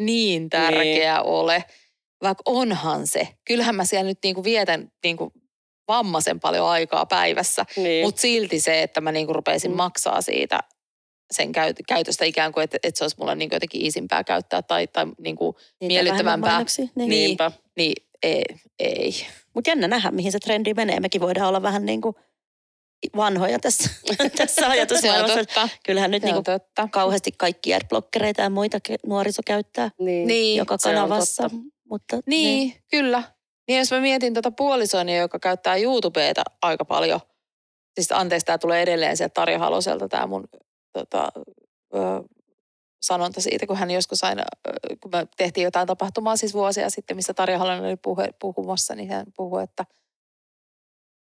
[0.00, 1.64] niin tärkeä ole.
[2.22, 3.28] Vaikka onhan se.
[3.44, 5.32] Kyllähän mä siellä nyt niinku vietän niinku
[5.88, 7.66] vammaisen paljon aikaa päivässä.
[7.76, 8.04] Niin.
[8.06, 9.76] Mutta silti se, että mä niinku rupeisin Mm.
[9.76, 10.60] maksaa siitä
[11.30, 14.86] sen käyt- käytöstä ikään kuin, että, että se olisi mulle niinku jotenkin isimpää käyttää tai,
[14.86, 16.64] tai niinku, Niitä miellyttävämpää.
[16.78, 16.90] Niin.
[16.96, 17.08] Niin.
[17.08, 17.52] Niinpä.
[17.76, 18.42] niin ei.
[18.78, 19.12] ei.
[19.54, 21.00] Mutta jännä nähdä, mihin se trendi menee.
[21.00, 22.16] Mekin voidaan olla vähän niin kuin
[23.16, 23.90] vanhoja tässä,
[24.36, 25.68] tässä ajatusmaailmassa.
[25.86, 26.88] Kyllähän nyt niin kuin totta.
[26.92, 30.28] kauheasti kaikki adblockereita ja muita nuoriso käyttää Niin.
[30.28, 31.50] Niin, joka kanavassa.
[31.90, 33.22] Mutta niin, kyllä.
[33.68, 37.20] Niin jos mä mietin tuota puolisonia, joka käyttää YouTubeta aika paljon.
[37.94, 40.44] Siis anteeksi, tämä tulee edelleen sieltä Tarja Haloselta tämä mun
[40.92, 41.28] tota,
[41.94, 41.98] ö,
[43.02, 44.42] sanonta siitä, kun hän joskus aina,
[45.00, 49.08] kun me tehtiin jotain tapahtumaa siis vuosia sitten, missä Tarja Halonen oli puhu, puhumassa, niin
[49.10, 49.84] hän puhui, että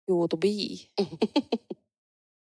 [0.07, 0.47] YouTube.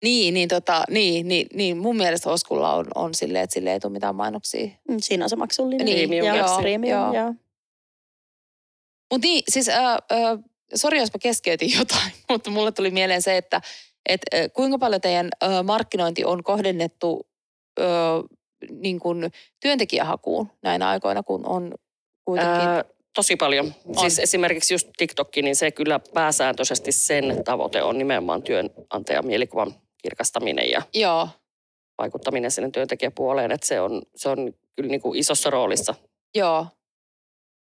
[0.03, 3.79] niin, niin, tota, niin, niin, niin, mun mielestä Oskulla on, on silleen, että sille ei
[3.79, 4.67] tule mitään mainoksia.
[4.89, 5.85] Mm, Siinä on se maksullinen.
[5.85, 7.13] Niin, ja joo, premium, joo.
[7.13, 7.33] joo.
[9.11, 10.39] Mutta niin, siis, äh, äh,
[10.75, 13.61] sori jos mä keskeytin jotain, mutta mulle tuli mieleen se, että
[14.09, 17.27] et, äh, kuinka paljon teidän äh, markkinointi on kohdennettu
[17.79, 17.85] äh,
[18.71, 19.31] niin kuin
[19.61, 21.73] työntekijähakuun näinä aikoina, kun on
[22.25, 22.67] kuitenkin...
[22.67, 22.83] Ää,
[23.17, 23.73] tosi paljon.
[23.85, 23.99] On.
[23.99, 30.69] Siis esimerkiksi just TikTokki, niin se kyllä pääsääntöisesti sen tavoite on nimenomaan työnantajan mielikuvan kirkastaminen
[30.69, 31.29] ja Joo,
[31.97, 33.51] vaikuttaminen sinne työntekijäpuoleen.
[33.51, 35.95] Että se on, se on kyllä niin kuin isossa roolissa.
[36.35, 36.67] joo.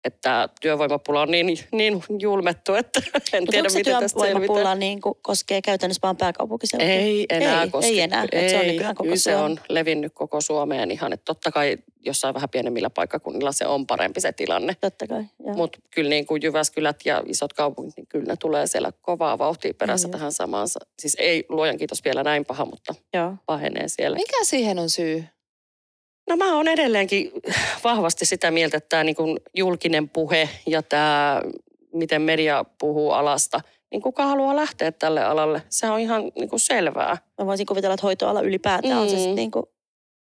[0.04, 3.00] Että työvoimapula on niin, niin julmettu, että
[3.32, 4.32] en tiedä miten tästä selvitään.
[4.32, 6.88] työvoimapula niin kuin koskee käytännössä vaan pääkaupunkiseutua?
[6.88, 7.88] Ei enää Ei, koske.
[7.90, 11.12] ei enää, että se on nykyään koko kyllä se on levinnyt koko Suomeen ihan.
[11.12, 14.76] Että totta kai jossain vähän pienemmillä paikkakunnilla se on parempi se tilanne.
[14.80, 15.24] Totta kai.
[15.56, 19.74] Mutta kyllä niin kuin Jyväskylät ja isot kaupungit, niin kyllä ne tulee siellä kovaa vauhtia
[19.74, 20.18] perässä Niin jo.
[20.18, 20.68] tähän samaan.
[20.98, 23.34] Siis ei luojan kiitos vielä näin paha, mutta joo.
[23.46, 24.16] pahenee siellä.
[24.16, 25.24] Mikä siihen on syy?
[26.30, 27.30] No mä oon edelleenkin
[27.84, 29.16] vahvasti sitä mieltä, että tämä niin
[29.56, 31.42] julkinen puhe ja tämä,
[31.94, 33.60] miten media puhuu alasta,
[33.90, 35.62] niin kuka haluaa lähteä tälle alalle?
[35.68, 37.16] Se on ihan niin kuin selvää.
[37.38, 39.18] Mä voisin kuvitella, että hoitoala ylipäätään on se Mm.
[39.18, 39.66] sitten niin kuin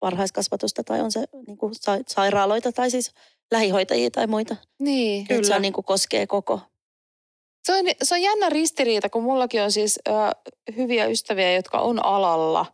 [0.01, 3.11] varhaiskasvatusta tai on se niin kuin sa- sairaaloita tai siis
[3.51, 4.55] lähihoitajia tai muita.
[4.79, 5.21] Niin.
[5.21, 5.55] Että se Kyllä.
[5.55, 6.59] on niin kuin koskee koko.
[7.63, 10.11] Se on, se on jännä ristiriita, kun mullakin on siis ö,
[10.75, 12.65] hyviä ystäviä, jotka on alalla,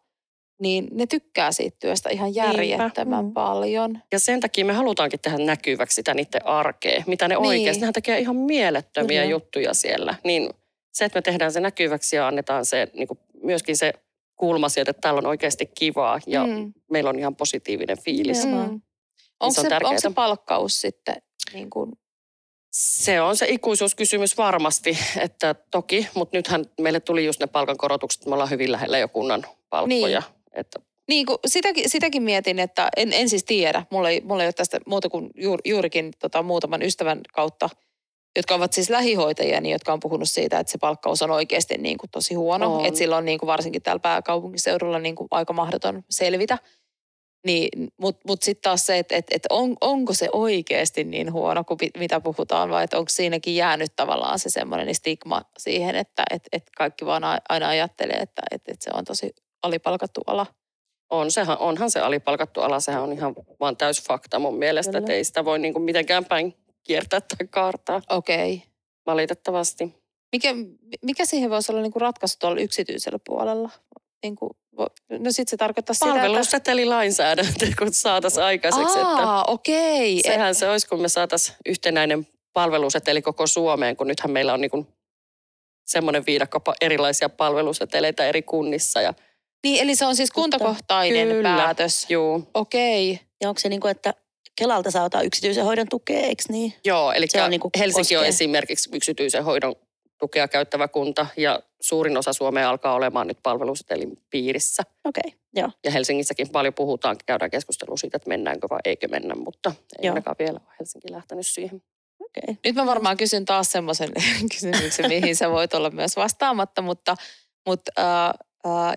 [0.59, 3.33] niin ne tykkää siitä työstä ihan järjettömän Mm.
[3.33, 3.99] paljon.
[4.11, 7.47] Ja sen takia me halutaankin tehdä näkyväksi sitä niiden arkea, mitä ne Niin.
[7.47, 9.31] oikeasti, nehän tekee ihan mielettömiä Kyllä.
[9.31, 10.15] juttuja siellä.
[10.23, 10.49] Niin
[10.93, 13.93] se, että me tehdään se näkyväksi ja annetaan se niin kuin myöskin se
[14.35, 16.73] kulma sieltä, että täällä on oikeasti kivaa ja Mm.
[16.91, 18.45] meillä on ihan positiivinen fiilis.
[18.45, 18.81] Mm.
[19.39, 21.15] Onko se on se, onko se palkkaus sitten
[21.53, 21.91] niin kuin,
[22.71, 28.33] Se on se ikuisuuskysymys varmasti, että toki, mutta nythän meille tuli just ne palkankorotukset, me
[28.33, 30.19] ollaan hyvin lähellä jo kunnan palkkoja.
[30.19, 30.31] Niin.
[30.55, 33.85] Että niin kuin sitäkin, sitäkin mietin, että en, en siis tiedä.
[33.91, 37.69] Mulla ei, mulla ei ole tästä muuta kuin juur, juurikin tota, muutaman ystävän kautta,
[38.35, 41.97] jotka ovat siis lähihoitajia, niin jotka on puhunut siitä, että se palkkaus on oikeasti niin
[41.97, 42.75] kuin tosi huono.
[42.75, 42.85] On.
[42.85, 46.57] Että sillä on niin kuin varsinkin täällä pääkaupunkiseudulla niin kuin aika mahdoton selvitä.
[47.45, 51.63] Niin, Mutta mut sitten taas se, että et, et on, onko se oikeasti niin huono
[51.63, 56.63] kuin mitä puhutaan, vai onko siinäkin jäänyt tavallaan se semmoinen stigma siihen, että et, et
[56.77, 59.31] kaikki vaan aina ajattelee, että et, et se on tosi
[59.65, 60.45] alipalkattu ala.
[61.09, 64.99] On, sehän, onhan se alipalkattu ala, sehän on ihan vaan täys fakta mun mielestä, Kyllä.
[64.99, 66.53] että ei sitä voi niinku mitenkään päin
[66.83, 68.01] kiertää tai kaartaa.
[68.09, 68.53] Okei.
[68.53, 68.67] Okay.
[69.05, 69.95] Valitettavasti.
[70.31, 70.55] Mikä,
[71.01, 73.69] mikä siihen voisi olla niinku ratkaisu tuolla yksityisellä puolella?
[74.23, 74.57] Niinku,
[75.09, 78.99] no sit se tarkoittaa sitä, Palveluseteli lainsäädäntö, kun saataisiin aikaiseksi.
[78.99, 80.19] Aa, okei.
[80.19, 80.33] Okay.
[80.33, 84.87] Sehän se olisi, kun me saataisiin yhtenäinen palveluseteli koko Suomeen, kun nythän meillä on niinku
[85.85, 89.13] semmoinen viidakko erilaisia palveluseteleitä eri kunnissa ja–
[89.65, 91.55] niin, eli se on siis kuntakohtainen Kyllä.
[91.55, 92.05] päätös.
[92.09, 92.41] Joo.
[92.53, 93.11] Okei.
[93.11, 93.25] Okay.
[93.41, 94.13] Ja onko se niin kuin, että
[94.55, 96.73] Kelalta saa ottaa yksityisen hoidon tukea, eikö niin?
[96.85, 98.17] Joo, eli se on niin kuin Helsinki koskee.
[98.17, 99.75] on esimerkiksi yksityisen hoidon
[100.19, 104.83] tukea käyttävä kunta ja suurin osa Suomea alkaa olemaan nyt palvelusetelin piirissä.
[105.05, 105.69] Okei, okay, joo.
[105.83, 110.35] Ja Helsingissäkin paljon puhutaan, käydään keskustelua siitä, että mennäänkö vai eikö mennä, mutta ei ainakaan
[110.39, 111.81] vielä ole Helsinki lähtenyt siihen.
[112.19, 112.55] Okay.
[112.65, 114.09] Nyt mä varmaan kysyn taas semmoisen
[114.51, 117.15] kysymyksen, mihin sä voit olla myös vastaamatta, mutta,
[117.67, 118.44] mutta äh,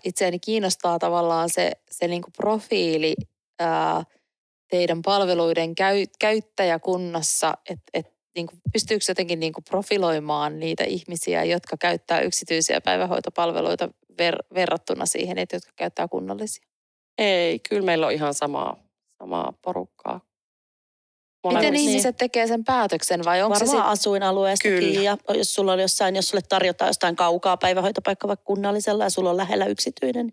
[0.04, 3.14] itseäni kiinnostaa tavallaan se, se niin kuin profiili
[3.58, 4.04] ää,
[4.70, 8.06] teidän palveluiden käy, käyttäjäkunnassa, että et,
[8.36, 13.88] niin pystyykö jotenkin niin kuin profiloimaan niitä ihmisiä, jotka käyttää yksityisiä päivähoitopalveluita
[14.18, 16.68] ver, verrattuna siihen, että jotka käyttää kunnallisia?
[17.18, 18.76] Ei, kyllä meillä on ihan samaa,
[19.18, 20.27] samaa porukkaa
[21.46, 21.88] Miten niin.
[21.88, 23.90] ihmiset tekee sen päätöksen vai onko Varmaan se sit...
[23.90, 29.10] asuinalueestakin ja jos sulla on jossain, jos sulle tarjotaan jostain kaukaa päivähoitopaikka vaikka kunnallisella ja
[29.10, 30.32] sulla on lähellä yksityinen,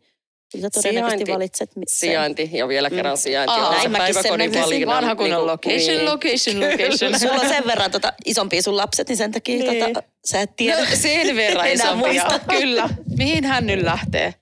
[0.54, 1.84] niin sä todennäköisesti sijainti, valitset sen.
[1.88, 2.96] Sijainti ja vielä mm.
[2.96, 3.54] kerran sijainti.
[3.54, 4.96] Aa, on se päiväkodin valinnan.
[4.96, 6.06] Vanha kunnon niin location, niin.
[6.06, 7.20] location, location.
[7.20, 9.86] sulla on sen verran tota, isompia sun lapset, niin sen takia niin.
[9.86, 10.80] tota, sä et tiedä.
[10.80, 12.26] No, sen verran isompia,
[12.60, 12.90] kyllä.
[13.18, 14.34] Mihin hän nyt lähtee?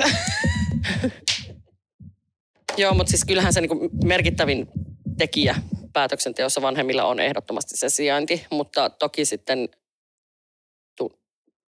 [2.76, 4.68] Joo, mutta siis kyllähän se niin merkittävin
[5.18, 5.54] tekijä
[5.92, 9.68] päätöksenteossa vanhemmilla on ehdottomasti se sijainti, mutta toki sitten
[10.96, 11.18] tu-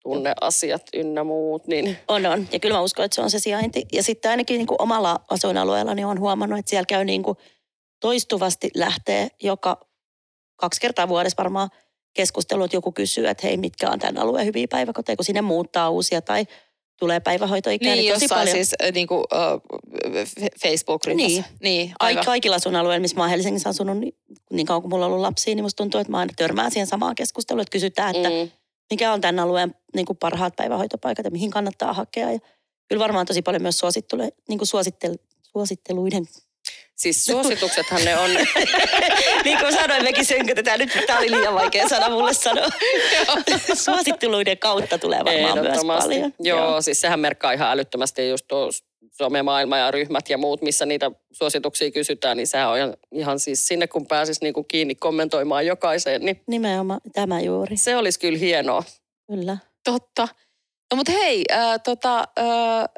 [0.02, 1.66] tunneasiat ynnä muut.
[1.66, 1.96] Niin...
[2.08, 2.48] On, on.
[2.52, 3.86] Ja kyllä mä uskon, että se on se sijainti.
[3.92, 7.38] Ja sitten ainakin niin kuin omalla asuinalueella niin on huomannut, että siellä käy niin kuin
[8.00, 9.86] toistuvasti lähtee joka
[10.56, 11.70] kaksi kertaa vuodessa varmaan
[12.14, 15.90] keskustelu, että joku kysyy, että hei, mitkä on tämän alueen hyviä päiväkoteja, kun sinne muuttaa
[15.90, 16.46] uusia tai
[16.98, 17.94] tulee päivähoitoikää.
[17.94, 18.48] Niin, niin tosi paljon.
[18.48, 19.24] siis niin kuin,
[20.62, 21.28] Facebook-ryhmässä.
[21.28, 22.24] Niin, niin aivan.
[22.24, 24.14] kaikilla sun alueilla, missä mä oon Helsingissä asunut, niin,
[24.52, 26.86] niin kauan kuin mulla on ollut lapsia, niin musta tuntuu, että mä aina törmään siihen
[26.86, 28.50] samaan keskusteluun, että kysytään, että mm.
[28.90, 32.32] mikä on tämän alueen niin kuin parhaat päivähoitopaikat ja mihin kannattaa hakea.
[32.32, 32.38] Ja
[32.88, 36.26] kyllä varmaan tosi paljon myös suosittelu, niin kuin suosittel, suositteluiden
[36.96, 38.30] Siis suosituksethan ne on.
[39.44, 40.90] niin kuin sanoin, mekin sönkötetään nyt.
[41.06, 42.68] Tämä oli liian vaikea sana mulle sanoa.
[43.74, 46.34] Suositteluiden kautta tulee varmaan myös paljon.
[46.38, 48.68] Joo, Joo, siis sehän merkkaa ihan älyttömästi just tuo
[49.12, 53.66] somemaailma ja ryhmät ja muut, missä niitä suosituksia kysytään, niin sehän on ihan, ihan siis
[53.66, 56.24] sinne, kun pääsis niinku kiinni kommentoimaan jokaiseen.
[56.24, 57.76] Niin Nimenomaan tämä juuri.
[57.76, 58.82] Se olisi kyllä hienoa.
[59.26, 59.56] Kyllä.
[59.84, 60.28] Totta.
[60.92, 62.88] No mutta hei, äh, tota, äh,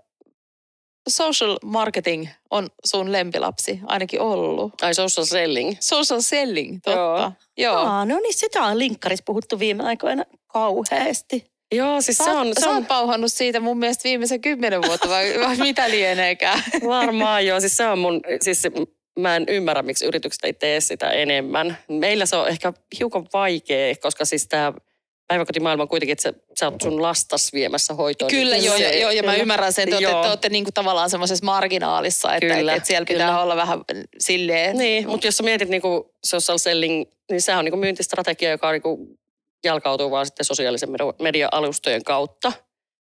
[1.09, 4.73] social marketing on sun lempilapsi ainakin ollut.
[4.77, 5.77] Tai social selling.
[5.81, 7.01] Social selling, totta.
[7.01, 7.33] Joo.
[7.57, 7.77] Joo.
[7.77, 11.56] Aa, no niin, sitä on linkkarissa puhuttu viime aikoina kauheasti.
[11.75, 12.47] Joo, siis se on...
[12.47, 16.63] Se sä on pauhannut siitä mun mielestä viimeisen kymmenen vuotta, vai, vai mitä lieneekään?
[16.87, 18.21] Varmaan joo, siis se on mun...
[18.41, 18.63] Siis
[19.19, 21.79] mä en ymmärrä, miksi yritykset ei tee sitä enemmän.
[21.89, 24.73] Meillä se on ehkä hiukan vaikea, koska siis tämä
[25.27, 28.31] päiväkotimaailma kuitenkin, että sä, sä oot sun lastas viemässä hoitoon.
[28.31, 30.73] Kyllä, niin joo, se, joo, ja mä ymmärrän sen, että te olette, te olette niinku
[30.73, 33.43] tavallaan semmoisessa marginaalissa, että, kyllä, että siellä pitää kyllä.
[33.43, 33.81] olla vähän
[34.19, 34.79] silleen.
[34.79, 38.73] Niin, mutta jos sä mietit niinku social selling, niin se on niinku myyntistrategia, joka on
[38.73, 39.19] niinku
[39.65, 40.89] jalkautuu vaan sitten sosiaalisen
[41.23, 42.53] media-alustojen kautta.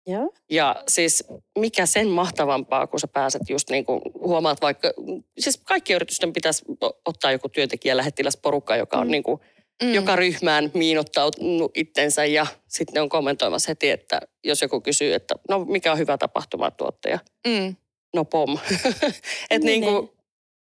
[0.06, 0.32] Joo.
[0.50, 1.24] Ja siis
[1.58, 4.92] mikä sen mahtavampaa, kun sä pääset just niin kuin huomaat vaikka,
[5.38, 6.64] siis kaikki yritysten pitäisi
[7.04, 9.10] ottaa joku työntekijä lähettiläsporukka, joka on mm.
[9.10, 9.40] niin kuin–
[9.82, 9.94] mm.
[9.94, 15.64] joka ryhmään miinottautunut itsensä ja sitten on kommentoimassa heti, että jos joku kysyy, että no
[15.64, 17.18] mikä on hyvä tapahtumatuottaja.
[17.46, 17.76] Mm.
[18.14, 18.58] No pom.
[19.50, 20.10] Et niin, niin kuin,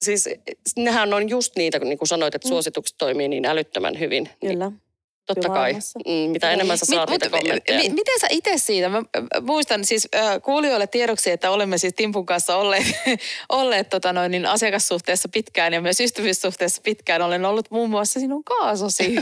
[0.05, 0.29] siis
[0.77, 2.51] nehän on just niitä, kun niin kuin sanoit, että mm.
[2.51, 4.29] suositukset toimii niin älyttömän hyvin.
[4.41, 4.71] Kyllä.
[4.71, 4.81] Niin
[5.27, 5.73] Totta kai.
[5.75, 7.79] Mm, mitä enemmän sä saat Mit- niitä mut- kommentteja.
[7.79, 8.89] mi- miten sä itse siitä?
[8.89, 12.87] Mä mä muistan siis äh, kuulijoille tiedoksi, että olemme siis Timpun kanssa olleet,
[13.49, 17.23] olleet tota noin, niin asiakassuhteessa pitkään ja myös ystävyyssuhteessa pitkään.
[17.23, 19.15] Olen ollut muun muassa sinun kaasosi.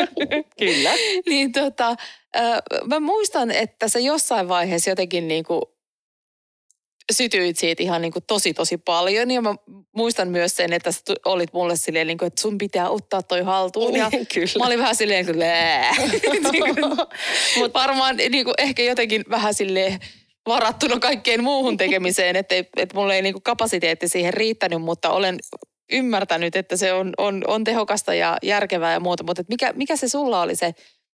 [0.58, 0.90] Kyllä.
[1.30, 1.88] niin tota,
[2.36, 5.62] äh, mä muistan, että sä jossain vaiheessa jotenkin niin kuin
[7.12, 9.30] sytyit siitä ihan niin kuin tosi tosi paljon.
[9.30, 9.54] Ja mä
[9.96, 13.42] muistan myös sen, että sä olit mulle silleen, niin kuin, että sun pitää ottaa toi
[13.42, 13.96] haltuun.
[13.96, 14.58] Ja Kyllä.
[14.58, 15.94] Mä olin vähän silleen, lää.
[17.58, 19.98] Mutta varmaan niin kuin, ehkä jotenkin vähän silleen
[20.48, 25.38] varattuna kaikkeen muuhun tekemiseen, että et mulla ei niin kuin kapasiteetti siihen riittänyt, mutta olen
[25.92, 29.24] ymmärtänyt, että se on, on, on tehokasta ja järkevää ja muuta.
[29.24, 30.74] Mutta mikä, mikä se sulla oli se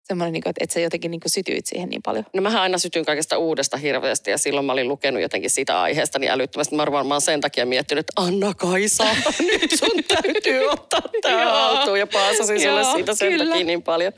[0.08, 2.24] semmoinen, niin kuin, että, että sä jotenkin niin kuin sytyit siihen niin paljon?
[2.34, 6.18] No mähän aina sytyn kaikesta uudesta hirveästi ja silloin mä olin lukenut jotenkin sitä aiheesta
[6.18, 6.76] niin älyttömästi.
[6.76, 9.04] Mä varmaan sen takia miettinyt, että Anna-Kaisa,
[9.52, 13.44] nyt sun täytyy ottaa tämä haltuun ja paasasin sulle siitä sen kyllä.
[13.44, 14.12] takia niin paljon.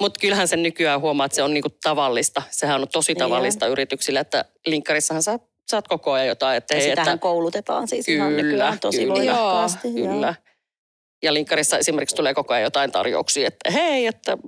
[0.00, 2.42] Mutta kyllähän sen nykyään huomaa, että se on niinku tavallista.
[2.50, 5.38] Sehän on tosi tavallista yrityksille, että linkkarissahan sä
[5.70, 6.56] saat koko ajan jotain.
[6.56, 9.14] Että Ja hei, sitähän että, koulutetaan siis ihan Kyllä, nykyään tosi kyllä.
[9.14, 9.88] voimakkaasti.
[9.94, 10.12] joo.
[10.12, 10.34] Kyllä.
[11.24, 14.38] Ja linkkarissa esimerkiksi tulee koko ajan jotain tarjouksia, että hei, että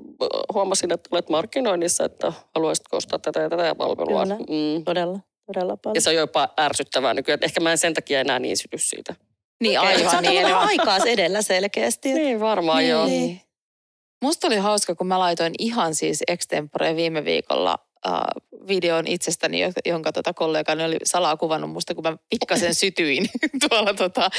[0.55, 4.23] huomasin, että olet markkinoinnissa, että haluaisitko ostaa tätä ja tätä palvelua.
[4.23, 4.37] Kyllä.
[4.37, 4.85] Mm.
[4.85, 5.95] Todella, todella paljon.
[5.95, 7.35] Ja se on jopa ärsyttävää nykyään.
[7.35, 9.15] että Ehkä mä en sen takia enää niin syty siitä.
[9.63, 10.43] Niin Sä aivan oot niin.
[10.43, 12.13] vähän aikaa edellä selkeästi.
[12.15, 12.91] Niin varmaan Niin.
[12.91, 13.07] joo.
[13.07, 13.41] Niin.
[14.25, 18.21] Musta oli hauska, kun mä laitoin ihan siis extempore viime viikolla äh,
[18.69, 23.27] videon itsestäni, jo- jonka tota kollegani oli salaa kuvannut musta, kun mä pikkasen sytyin
[23.69, 24.31] tuolla tota,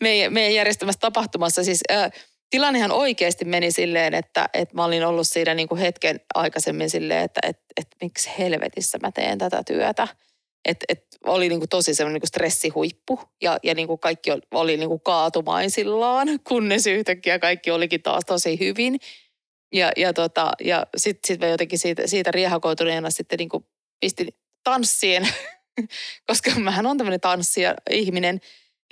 [0.00, 1.64] meidän, meidän järjestämässä tapahtumassa.
[1.64, 2.12] Siis äh,
[2.50, 7.24] tilannehan oikeasti meni silleen, että, että mä olin ollut siinä niin kuin hetken aikaisemmin silleen,
[7.24, 10.08] että et, et, miksi helvetissä mä teen tätä työtä.
[10.64, 14.98] Et, et oli niinku tosi semmoinen niinku stressihuippu ja, ja niinku kaikki oli, oli niinku
[14.98, 18.98] kaatumaisillaan, kunnes yhtäkkiä kaikki olikin taas tosi hyvin.
[19.76, 23.66] Ja, ja, tota, ja sitten sit mä jotenkin siitä, siitä riehakoituneena sitten niinku
[24.00, 24.28] pistin
[24.64, 25.28] tanssien,
[26.28, 28.40] koska mähän on tämmöinen tanssija ihminen,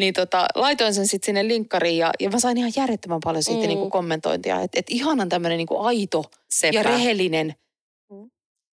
[0.00, 3.60] niin tota, laitoin sen sitten sinne linkkariin ja, ja mä sain ihan järjettömän paljon siitä
[3.62, 3.68] Mm.
[3.68, 4.60] niinku kommentointia.
[4.60, 6.74] Että et ihanan tämmöinen niinku aito Sepä.
[6.78, 7.54] ja rehellinen.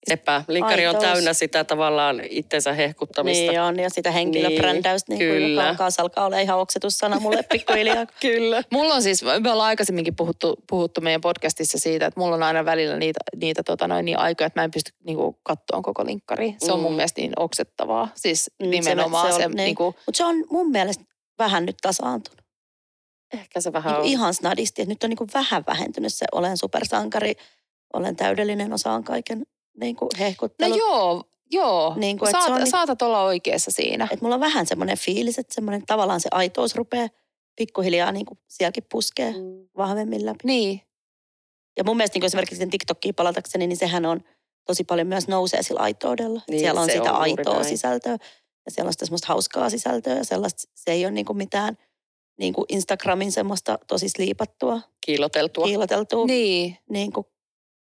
[0.09, 0.45] Sepä.
[0.49, 1.13] Linkari on Aitous.
[1.13, 3.51] täynnä sitä tavallaan itsensä hehkuttamista.
[3.51, 5.63] Niin on, ja sitä henkilöbrändäystä, niin, niin kyllä.
[5.63, 8.07] joka alkaa, alkaa olla ihan oksetussana mulle pikkuhiljaa.
[8.21, 8.63] Kyllä.
[8.73, 12.65] Mulla on siis, me ollaan aikaisemminkin puhuttu, puhuttu meidän podcastissa siitä, että mulla on aina
[12.65, 16.55] välillä niitä, niitä tota noin, niin aikoja, että mä en pysty niinku, kattoon koko linkkari.
[16.59, 16.97] Se on mun Mm.
[16.97, 18.09] mielestä niin oksettavaa.
[18.15, 19.65] Siis Mm, nimenomaan se se, on- se niin.
[19.65, 21.05] niinku, Mutta se on mun mielestä
[21.39, 22.41] vähän nyt tasaantunut.
[23.35, 24.07] Ehkä se vähän Niin on.
[24.07, 27.33] ihan snadisti, että nyt on niin kuin vähän vähentynyt se olen supersankari,
[27.93, 29.47] olen täydellinen, osaan kaiken
[29.81, 30.77] niin kuin no hehkuttelu.
[30.77, 31.95] joo, joo.
[31.97, 34.05] Niin kuin, Saat, niin- saatat olla oikeassa siinä.
[34.05, 37.09] Että mulla on vähän semmoinen fiilis, että semmoinen tavallaan se aitous rupeaa
[37.57, 39.69] pikkuhiljaa niin kuin sielläkin puskee Mm.
[39.77, 40.39] vahvemmin läpi.
[40.45, 40.81] Niin,
[41.79, 44.21] Ja mun mielestä niin kuin esimerkiksi sen TikTokkiin palatakseni, niin sehän on
[44.67, 46.41] tosi paljon myös nousee sillä aitoudella.
[46.49, 47.65] Niin, siellä on sitä on aitoa näin.
[47.65, 48.17] sisältöä
[48.67, 51.79] ja siellä on sitä semmoista hauskaa sisältöä ja sellaista, se ei ole niin kuin mitään
[52.39, 55.65] niin kuin Instagramin semmoista tosi sliipattua, Kiiloteltua.
[55.67, 56.77] kiiloteltua niin.
[56.91, 57.27] niin kuin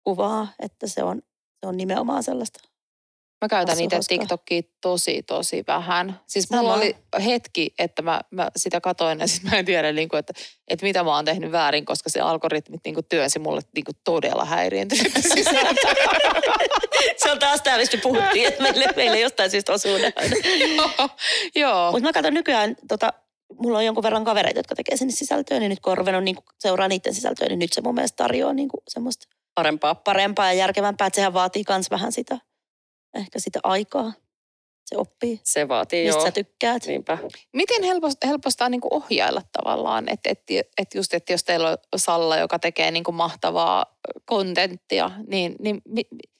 [0.04, 1.22] kuvaa, että se on,
[1.62, 2.60] se on nimenomaan sellaista.
[3.42, 4.18] Mä käytän itse hauskaa.
[4.18, 6.20] TikTokia tosi, tosi vähän.
[6.28, 6.62] Siis Sama.
[6.62, 6.96] mulla oli
[7.26, 10.34] hetki, että mä, mä sitä katoin ja sitten mä en tiedä, niin kuin, että,
[10.68, 13.96] että mitä mä oon tehnyt väärin, koska se algoritmit niin kuin työnsi mulle niin kuin
[14.04, 15.94] todella häiriintynyt sisältöä.
[17.18, 19.98] se on taas tämä, mistä puhuttiin, että meille, meille jostain syystä osuu.
[19.98, 21.10] Joo,
[21.56, 21.92] Joo.
[21.92, 23.14] Mutta mä katson nykyään, tota,
[23.60, 26.38] mulla on jonkun verran kavereita, jotka tekee sinne sisältöä, niin nyt kun on ruvennut niin
[26.60, 29.96] seuraa niiden sisältöä, niin nyt se mun mielestä tarjoaa niin semmoista Parempaa.
[29.96, 32.38] parempaa ja järkevämpää, että sehän vaatii myös vähän sitä,
[33.16, 34.14] ehkä sitä aikaa.
[34.86, 36.26] Se oppii, Se vaatii mistä joo.
[36.26, 36.86] sä tykkäät.
[36.88, 37.18] Niinpä.
[37.54, 40.42] Miten helpost, helpostaa niin kuin ohjailla tavallaan, että et,
[40.78, 43.86] et just, että jos teillä on Salla, joka tekee niin kuin mahtavaa
[44.26, 46.32] kontenttia, niin, niin mi, mi-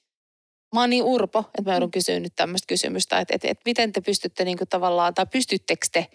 [0.74, 3.92] mä oon niin urpo, että mä joudun kysyä nyt tämmöistä kysymystä, että et, et miten
[3.92, 6.06] te pystytte niin kuin tavallaan, tai pystyttekö te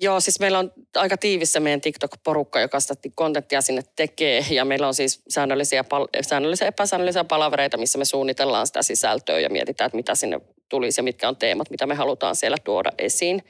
[0.00, 4.44] Joo, siis meillä on aika tiivissä meidän TikTok-porukka, joka sitä kontenttia sinne tekee.
[4.50, 9.50] Ja meillä on siis säännöllisiä, pal- säännöllisiä epäsäännöllisiä palavereita, missä me suunnitellaan sitä sisältöä ja
[9.50, 13.42] mietitään, että mitä sinne tulisi ja mitkä on teemat, mitä me halutaan siellä tuoda esiin.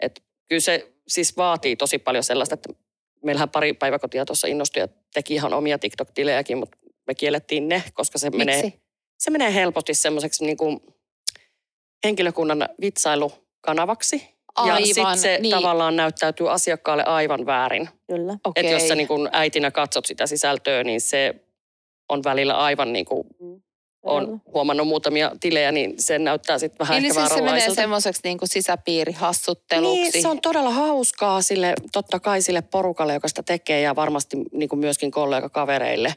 [0.00, 2.68] Et kyllä se siis vaatii tosi paljon sellaista, että
[3.24, 8.18] meillähän pari päiväkotia tuossa innostui ja teki ihan omia TikTok-tilejäkin, mutta me kiellettiin ne, koska
[8.18, 8.82] se menee Miksi?
[9.18, 10.80] se menee helposti semmoiseksi niin kuin
[12.04, 14.31] henkilökunnan vitsailukanavaksi.
[14.56, 15.50] Ja Aivan, sitten se niin.
[15.50, 17.88] tavallaan näyttäytyy asiakkaalle aivan väärin.
[18.06, 18.36] Kyllä.
[18.44, 18.66] Okei.
[18.66, 21.34] Että jos sä niin kuin äitinä katsot sitä sisältöä, niin se
[22.08, 23.26] on välillä aivan niin kuin
[24.02, 28.20] on huomannut muutamia tilejä, niin se näyttää sitten vähän Eli ehkä siis se menee semmoiseksi
[28.24, 30.00] niin sisäpiirihassutteluksi.
[30.00, 34.36] Niin, se on todella hauskaa sille, totta kai sille porukalle, joka sitä tekee ja varmasti
[34.52, 36.14] niin kuin myöskin kollegakavereille.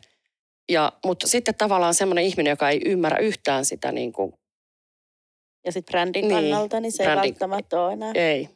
[0.70, 4.34] Ja, mutta sitten tavallaan semmoinen ihminen, joka ei ymmärrä yhtään sitä niin kuin,
[5.66, 8.12] Ja sitten brändin Niin, kannalta, niin se ei brändin- välttämättä ole enää.
[8.16, 8.50] ei,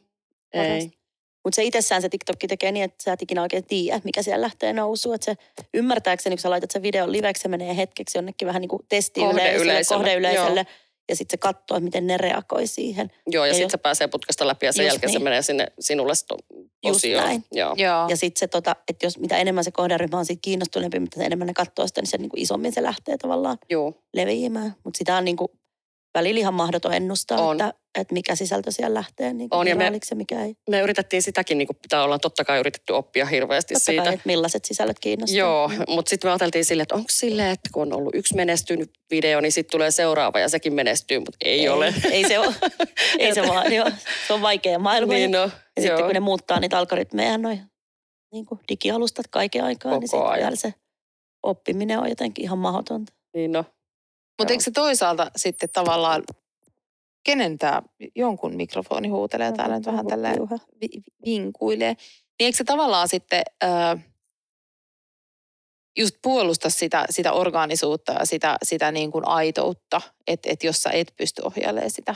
[0.52, 0.90] ei.
[1.44, 4.42] Mutta se itsessään se TikTokki tekee niin, että sä et ikinä oikein tiedä, mikä siellä
[4.42, 5.14] lähtee nousuun.
[5.14, 5.34] Että se
[5.74, 9.80] ymmärtääkseni, kun sä laitat sen videon liveksi, se menee hetkeksi jonnekin vähän niin kuin testiyleisölle,
[9.88, 10.66] Kohdeyleisölle.
[11.08, 13.10] Ja sitten se katsoo, että miten ne reagoi siihen.
[13.26, 15.24] Joo, ja, Ja sitten jos- se pääsee putkasta läpi ja sen Just jälkeen se niin.
[15.24, 16.12] menee sinne sinulle
[16.84, 17.24] osioon.
[17.26, 17.44] näin.
[17.52, 17.74] Joo.
[17.76, 18.06] Joo.
[18.08, 21.46] Ja sitten se, tota, että jos mitä enemmän se kohderyhmä on siitä kiinnostuneempi, mitä enemmän
[21.46, 23.94] ne katsoo sitä, niin se niin kuin isommin se lähtee tavallaan Joo.
[24.14, 24.74] leviämään.
[24.84, 25.48] Mutta sitä on niin kuin
[26.14, 27.56] välillä ihan mahdoton ennustaa, On.
[27.60, 30.54] että, että mikä sisältö siellä lähtee niin On, ja me- ja mikä ei.
[30.70, 34.02] Me yritettiin sitäkin, niin kuin pitää olla totta kai yritetty oppia hirveästi Totta siitä.
[34.04, 35.38] kai, että millaiset sisällöt kiinnostaa.
[35.38, 38.90] Joo, mutta sitten me ajateltiin silleen, että onko silleen, että kun on ollut yksi menestynyt
[39.10, 41.94] video, niin sitten tulee seuraava ja sekin menestyy, mutta ei, ole.
[42.10, 42.54] Ei se ole.
[43.18, 43.90] ei se vaan, joo.
[44.26, 45.12] Se on vaikea maailma.
[45.12, 45.52] niin no, ja joo.
[45.76, 47.60] sitten kun ne muuttaa niitä algoritmeja, noin
[48.32, 50.38] niin kuin digialustat kaiken aikaa, niin Koko sitten ajan.
[50.44, 50.74] vielä se
[51.42, 53.12] oppiminen on jotenkin ihan mahdotonta.
[53.34, 53.64] Niin no.
[54.40, 56.22] Mutta eikö se toisaalta sitten tavallaan,
[57.24, 57.82] kenen tämä
[58.16, 60.06] jonkun mikrofoni huutelee täällä nyt vähän
[60.80, 63.66] vi- vinkuilee, niin eikö se tavallaan sitten ö,
[65.98, 70.90] just puolusta sitä, sitä orgaanisuutta ja sitä, sitä niin kuin aitoutta, että et jos sä
[70.90, 72.14] et pysty ohjailemaan sitä.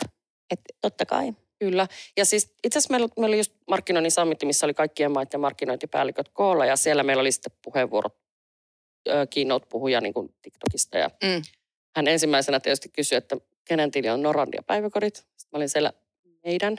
[0.81, 1.33] Totta kai.
[1.59, 1.87] Kyllä.
[2.17, 6.29] Ja siis itse asiassa meillä, meillä oli just markkinoinnin summitti, missä oli kaikkien maiden markkinointipäälliköt
[6.29, 8.17] koolla ja siellä meillä oli sitten puheenvuorot
[9.31, 11.43] keynote-puhuja niin kuin TikTokista ja Mm.
[11.97, 15.17] Hän ensimmäisenä tietysti kysyi, että kenen tili on Norandia päiväkodit.
[15.17, 15.93] Sitten mä olin siellä
[16.45, 16.77] meidän.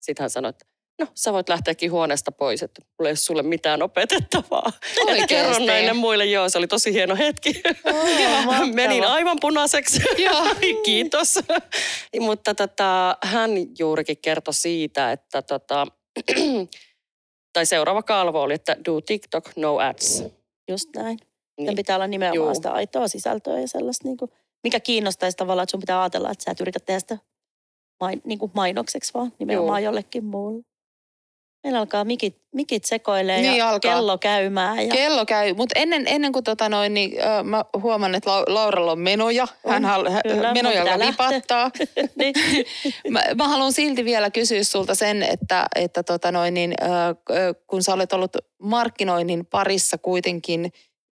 [0.00, 0.64] Sitten hän sanoi, että
[1.00, 4.72] no sä voit lähteäkin huoneesta pois, että mulla ei ole sulle mitään opetettavaa.
[4.96, 5.26] Ja Oikeesti?
[5.34, 7.52] kerron näille muille, joo, se oli tosi hieno hetki.
[8.46, 8.66] mahtavaa.
[8.66, 10.00] Menin aivan punaiseksi.
[10.18, 10.46] Joo.
[10.84, 11.38] Kiitos.
[12.20, 15.86] Mutta tota, hän juurikin kertoi siitä, että tota,
[17.52, 20.24] tai seuraava kalvo oli, että do TikTok, no ads.
[20.68, 21.18] Just näin.
[21.18, 21.76] Sen Niin.
[21.76, 22.54] pitää olla nimenomaan Juu.
[22.54, 24.30] sitä aitoa sisältöä ja sellaista, niin kuin,
[24.64, 27.18] mikä kiinnostaisi tavallaan, että sun pitää ajatella, että sä et yritä tehdä sitä
[28.00, 30.62] main, niin kuin mainokseksi, vaan nimenomaan jollekin muulle.
[31.64, 33.94] Meillä alkaa mikit, mikit sekoilee Niin ja alkaa.
[33.94, 34.78] kello käymään.
[34.86, 38.44] Ja, Kello käy, mutta ennen, ennen kuin tota noin, niin, ö, mä huomaan, että Lau-
[38.54, 39.48] Lauralla on menoja.
[39.68, 41.70] Hän On, hal, kyllä, menoja vipattaa.
[42.18, 42.34] niin,
[43.10, 47.82] Mä, mä haluan silti vielä kysyä sulta sen, että, että tota noin, niin, ö, kun
[47.82, 50.72] sä olet ollut markkinoinnin parissa kuitenkin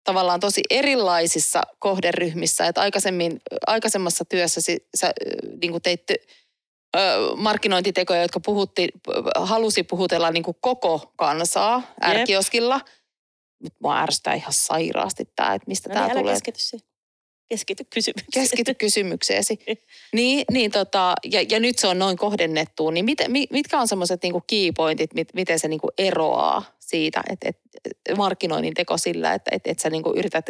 [0.03, 4.61] tavallaan tosi erilaisissa kohderyhmissä, että aikaisemmin, aikaisemmassa työssä
[4.95, 5.13] sä
[5.61, 6.01] niin kuin teit
[7.35, 8.89] markkinointitekoja, jotka puhutti,
[9.35, 12.81] halusi puhutella niin kuin koko kansaa ärkioskilla.
[13.63, 16.33] Mutta mua ärsyttää ihan sairaasti tämä, että mistä no tämä niin, tulee.
[16.33, 16.92] keskity siihen.
[17.53, 18.43] Keskity kysymykseen.
[18.43, 19.59] Keskity kysymykseesi.
[20.13, 23.87] Niin, niin tota, ja, ja nyt se on noin kohdennettu, niin mit, mi- mitkä on
[23.87, 27.57] semmoiset niinku key pointit, mit, miten se niinku eroaa siitä, että et,
[28.17, 30.45] markkinoinnin teko sillä, että et, et sä niinku yrität,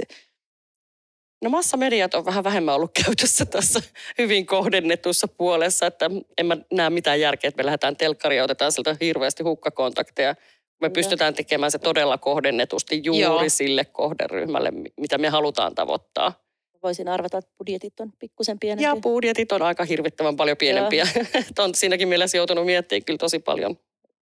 [1.43, 3.81] No massamediat on vähän vähemmän ollut käytössä tässä
[4.17, 8.71] hyvin kohdennetussa puolessa, että en mä näe mitään järkeä, että me lähdetään telkkariin ja otetaan
[8.71, 10.35] sieltä hirveästi hukkakontakteja.
[10.81, 13.43] Me pystytään tekemään se todella kohdennetusti juuri Joo.
[13.47, 16.42] sille kohderyhmälle, mi- mitä me halutaan tavoittaa.
[16.83, 18.89] Voisin arvata, että budjetit on pikkusen pienempiä.
[18.89, 21.07] Ja budjetit on aika hirvittävän paljon pienempiä.
[21.59, 23.77] On siinäkin mielessä joutunut miettimään kyllä tosi paljon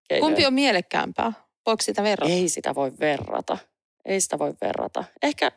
[0.08, 0.28] keinoja.
[0.28, 1.32] kumpi on mielekkäämpää?
[1.66, 2.32] Voiko sitä verrata?
[2.32, 3.58] Ei sitä voi verrata.
[4.04, 5.04] Ei sitä voi verrata.
[5.22, 5.52] Ehkä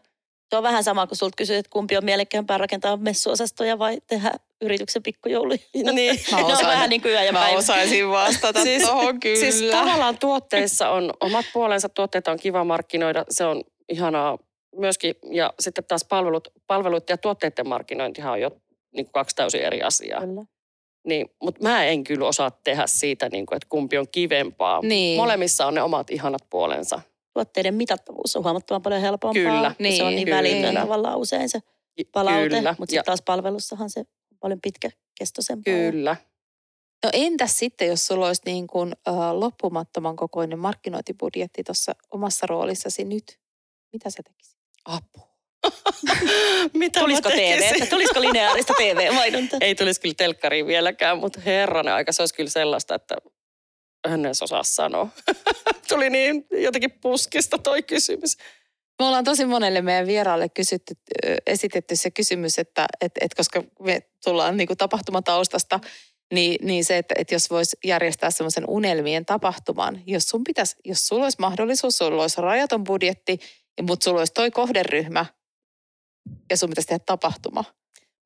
[0.49, 4.31] Se on vähän sama, kun sulta kysyt, että kumpi on mielekkäämpää rakentaa messuosastoja vai tehdä
[4.61, 5.57] yrityksen pikkujouluja.
[5.73, 6.19] niin.
[6.31, 7.57] Mä ne on osaan- vähän niin kuin yö ja Mä päivä.
[7.57, 9.39] osaisin vastata Siis- tuohon kyllä.
[9.51, 14.37] Siis tavallaan tuotteissa on omat puolensa, tuotteita on kiva markkinoida, se on ihanaa
[14.77, 15.15] myöskin.
[15.31, 18.49] Ja sitten taas palvelut, palvelut ja tuotteiden markkinointihan on jo
[18.95, 20.21] niin kuin kaksi täysin eri asiaa.
[20.21, 20.45] Kyllä.
[21.07, 24.79] Niin, mutta mä en kyllä osaa tehdä siitä, niin kuin, että kumpi on kivempaa.
[24.81, 25.19] Niin.
[25.19, 27.01] Molemmissa on ne omat ihanat puolensa.
[27.33, 29.33] Tuotteiden mitattavuus on huomattavasti paljon helpompaa.
[29.33, 29.75] Kyllä.
[29.79, 31.59] ja se on Niin, niin välitön tavallaan usein se
[32.11, 32.49] palaute.
[32.49, 32.75] Kyllä.
[32.79, 34.05] Mutta ja, sitten taas palvelussahan se on
[34.39, 35.73] paljon pitkäkestoisempaa.
[35.73, 36.15] kyllä.
[37.03, 43.03] No entäs sitten, jos sulla olisi niin kuin, uh, loppumattoman kokoinen markkinointibudjetti tuossa omassa roolissasi
[43.03, 43.39] nyt?
[43.93, 44.54] Mitä sä tekisit?
[44.85, 45.27] Apu.
[46.73, 47.29] Mitä Tulisiko?
[47.29, 47.89] TV?
[47.89, 49.59] Tulisiko lineaarista TV-mainontaa?
[49.61, 53.15] Ei tulisi kyllä telkkariin vieläkään, mutta herranen aika, se olisi kyllä sellaista, että
[54.13, 55.07] en edes osaa sanoa.
[55.89, 58.37] Tuli niin jotenkin puskista toi kysymys.
[58.99, 60.93] Me ollaan tosi monelle meidän vieraalle kysytty,
[61.47, 65.79] esitetty se kysymys, että et, et koska me tullaan niin kuin tapahtumataustasta,
[66.33, 71.07] niin, niin se, että, että jos voisi järjestää semmoisen unelmien tapahtuman, jos sun pitäisi, jos
[71.07, 73.39] sulla olisi mahdollisuus, sulla olisi rajaton budjetti,
[73.81, 75.25] mutta sulla olisi toi kohderyhmä
[76.49, 77.63] ja sun pitäisi tehdä tapahtuma.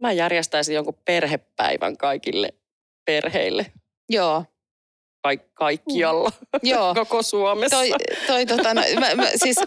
[0.02, 2.54] Mä järjestäisin jonkun perhepäivän kaikille
[3.06, 3.66] perheille.
[4.10, 4.46] Joo.
[5.22, 6.32] kaik- kaikkialla
[6.64, 6.94] Joo.
[7.06, 7.78] koko Suomessa.
[7.78, 7.92] Toi,
[8.28, 9.66] toi tota, no, mä, mä, siis äh,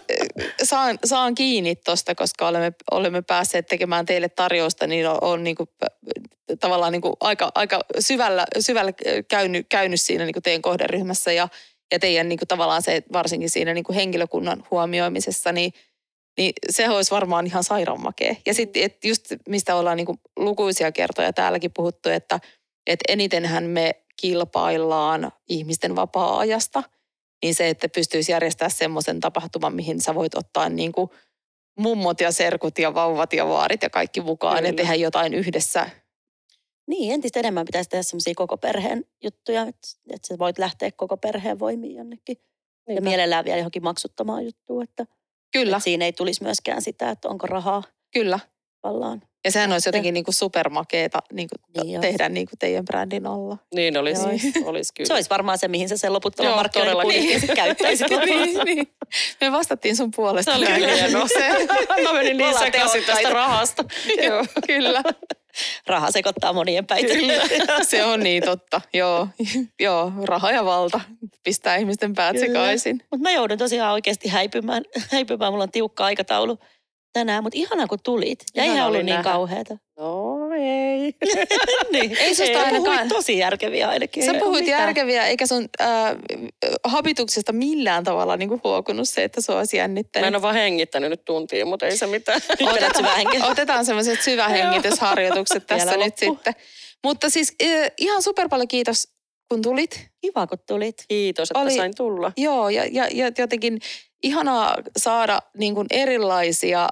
[0.63, 5.69] saan, saan kiinni tosta, koska olemme, olemme päässeet tekemään teille tarjousta, niin on, on niinku,
[5.83, 5.89] äh,
[6.59, 8.91] tavallaan niinku aika, aika syvällä, syvällä
[9.27, 11.47] käynyt, käynyt siinä niinku teidän kohderyhmässä ja,
[11.91, 15.73] ja teidän niinku tavallaan se, varsinkin siinä niinku henkilökunnan huomioimisessa, niin,
[16.37, 18.35] niin se olisi varmaan ihan sairaan makea.
[18.45, 22.39] Ja sitten et just mistä ollaan niinku lukuisia kertoja täälläkin puhuttu, että
[22.87, 26.83] et enitenhän me kilpaillaan ihmisten vapaa-ajasta,
[27.43, 31.09] niin se, että pystyisi järjestämään semmoisen tapahtuman, mihin sä voit ottaa niin kuin
[31.79, 34.69] mummot ja serkut ja vauvat ja vaarit ja kaikki mukaan Kyllä.
[34.69, 35.89] ja tehdä jotain yhdessä.
[36.87, 41.17] Niin, entistä enemmän pitäisi tehdä semmoisia koko perheen juttuja, että, että sä voit lähteä koko
[41.17, 42.37] perheen voimiin jonnekin.
[42.39, 43.09] Ja Niinpä.
[43.09, 45.05] mielellään vielä johonkin maksuttamaan juttuun, että,
[45.51, 47.83] Kyllä, että siinä ei tulisi myöskään sitä, että onko rahaa
[48.13, 48.39] kyllä.
[48.83, 49.21] vallaan.
[49.45, 53.27] Ja sehän olisi jotenkin niin kuin supermakeeta niin kuin Niin tehdä niin kuin teidän brändin
[53.27, 53.57] alla.
[53.75, 54.23] Niin olisi,
[54.65, 55.07] olisi kyllä.
[55.07, 58.93] Se olisi varmaan se, mihin sä sen loputtoman Joo, markkinointibudjetin sit käyttäisit niin, niin.
[59.41, 60.51] Me vastattiin sun puolesta.
[60.51, 61.27] Se oli kyllä hienoa.
[62.03, 63.83] Mä menin niin sekaisin tästä rahasta.
[64.23, 65.03] Joo, kyllä.
[65.87, 67.13] Raha sekoittaa monien päitä.
[67.13, 67.33] Kyllä,
[67.83, 68.81] se on niin totta.
[68.93, 69.27] Joo,
[69.79, 71.01] joo raha ja valta
[71.43, 73.01] pistää ihmisten päät sekaisin.
[73.11, 74.83] Mutta mä joudun tosiaan oikeasti häipymään.
[75.11, 75.53] häipymään.
[75.53, 76.57] Mulla on tiukka aikataulu
[77.13, 78.39] tänään, mutta ihanaa kun tulit.
[78.55, 79.77] Ja oli ollut niin kauheata.
[79.99, 81.15] No ei.
[81.91, 82.17] niin.
[82.17, 84.25] Ei susta Ei, ainakaan- puhuit tosi järkeviä ainakin.
[84.25, 84.81] Sä puhuit mitään.
[84.81, 85.89] järkeviä, eikä sun äh,
[86.83, 90.27] habituksesta millään tavalla niin huokunut se, että sua olisi Mä jännittänyt.
[90.27, 92.41] en ole vaan hengittänyt nyt tuntia, mutta ei se mitään.
[93.17, 93.45] Henkeä.
[93.51, 96.35] Otetaan semmoiset syvähengitysharjoitukset tässä Vielä nyt loppu.
[96.35, 96.53] sitten.
[97.03, 99.07] Mutta siis äh, ihan super paljon kiitos,
[99.51, 100.07] kun tulit.
[100.21, 100.95] Kiva, kun tulit.
[101.07, 102.31] Kiitos, että Oli- sain tulla.
[102.37, 103.79] Joo, ja, ja, ja jotenkin
[104.23, 106.89] ihanaa saada niin kuin erilaisia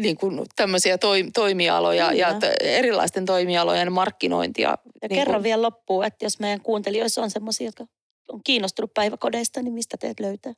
[0.00, 2.40] niin kuin tämmöisiä toi, toimialoja ja Kyllä.
[2.40, 4.68] t- erilaisten toimialojen markkinointia.
[5.02, 7.86] Ja niin kerran kuin, vielä loppuun, että jos meidän kuuntelijoissa on semmoisia, jotka
[8.28, 10.52] on kiinnostunut päiväkodeista, niin mistä teet löytää?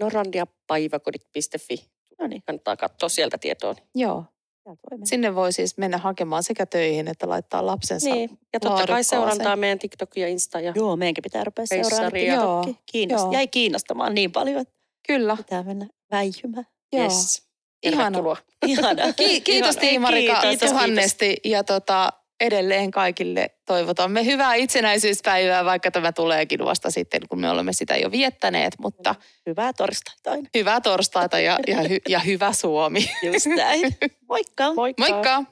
[0.00, 1.76] norandiapäiväkodit.fi.
[2.18, 3.74] No niin, Kannattaa katsoa sieltä tietoa.
[3.94, 4.24] Joo,
[4.66, 8.10] voi sinne voi siis mennä hakemaan sekä töihin että laittaa lapsensa.
[8.10, 8.38] Niin.
[8.52, 10.60] Ja totta kai seurantaa meidän TikTok ja Insta.
[10.60, 10.72] Ja...
[10.76, 12.26] Joo, meidänkin pitää rupea seuraamaan.
[12.26, 13.32] Joo, Kiinnost, joo.
[13.32, 14.74] jäi kiinnostamaan niin paljon, että
[15.06, 16.66] Kyllä, pitää mennä väijymään.
[16.92, 17.02] joo.
[17.02, 17.47] Yes.
[17.82, 18.02] Ihana.
[18.04, 18.36] Tervetuloa.
[18.66, 19.12] Ihanaa.
[19.12, 19.76] Ki- kiitos
[20.50, 22.08] Kiitos, tuhannesti ja tota,
[22.40, 28.10] edelleen kaikille toivotamme hyvää itsenäisyyspäivää, vaikka tämä tuleekin vasta sitten, kun me olemme sitä jo
[28.10, 29.14] viettäneet, mutta
[29.46, 30.48] Hyvää torstaita aina.
[30.54, 33.10] hyvää torstaita ja, ja, hy- ja hyvä Suomi.
[33.22, 33.96] Just näin.
[34.28, 34.74] Moikka.
[34.74, 35.02] Moikka.
[35.08, 35.44] Moikka!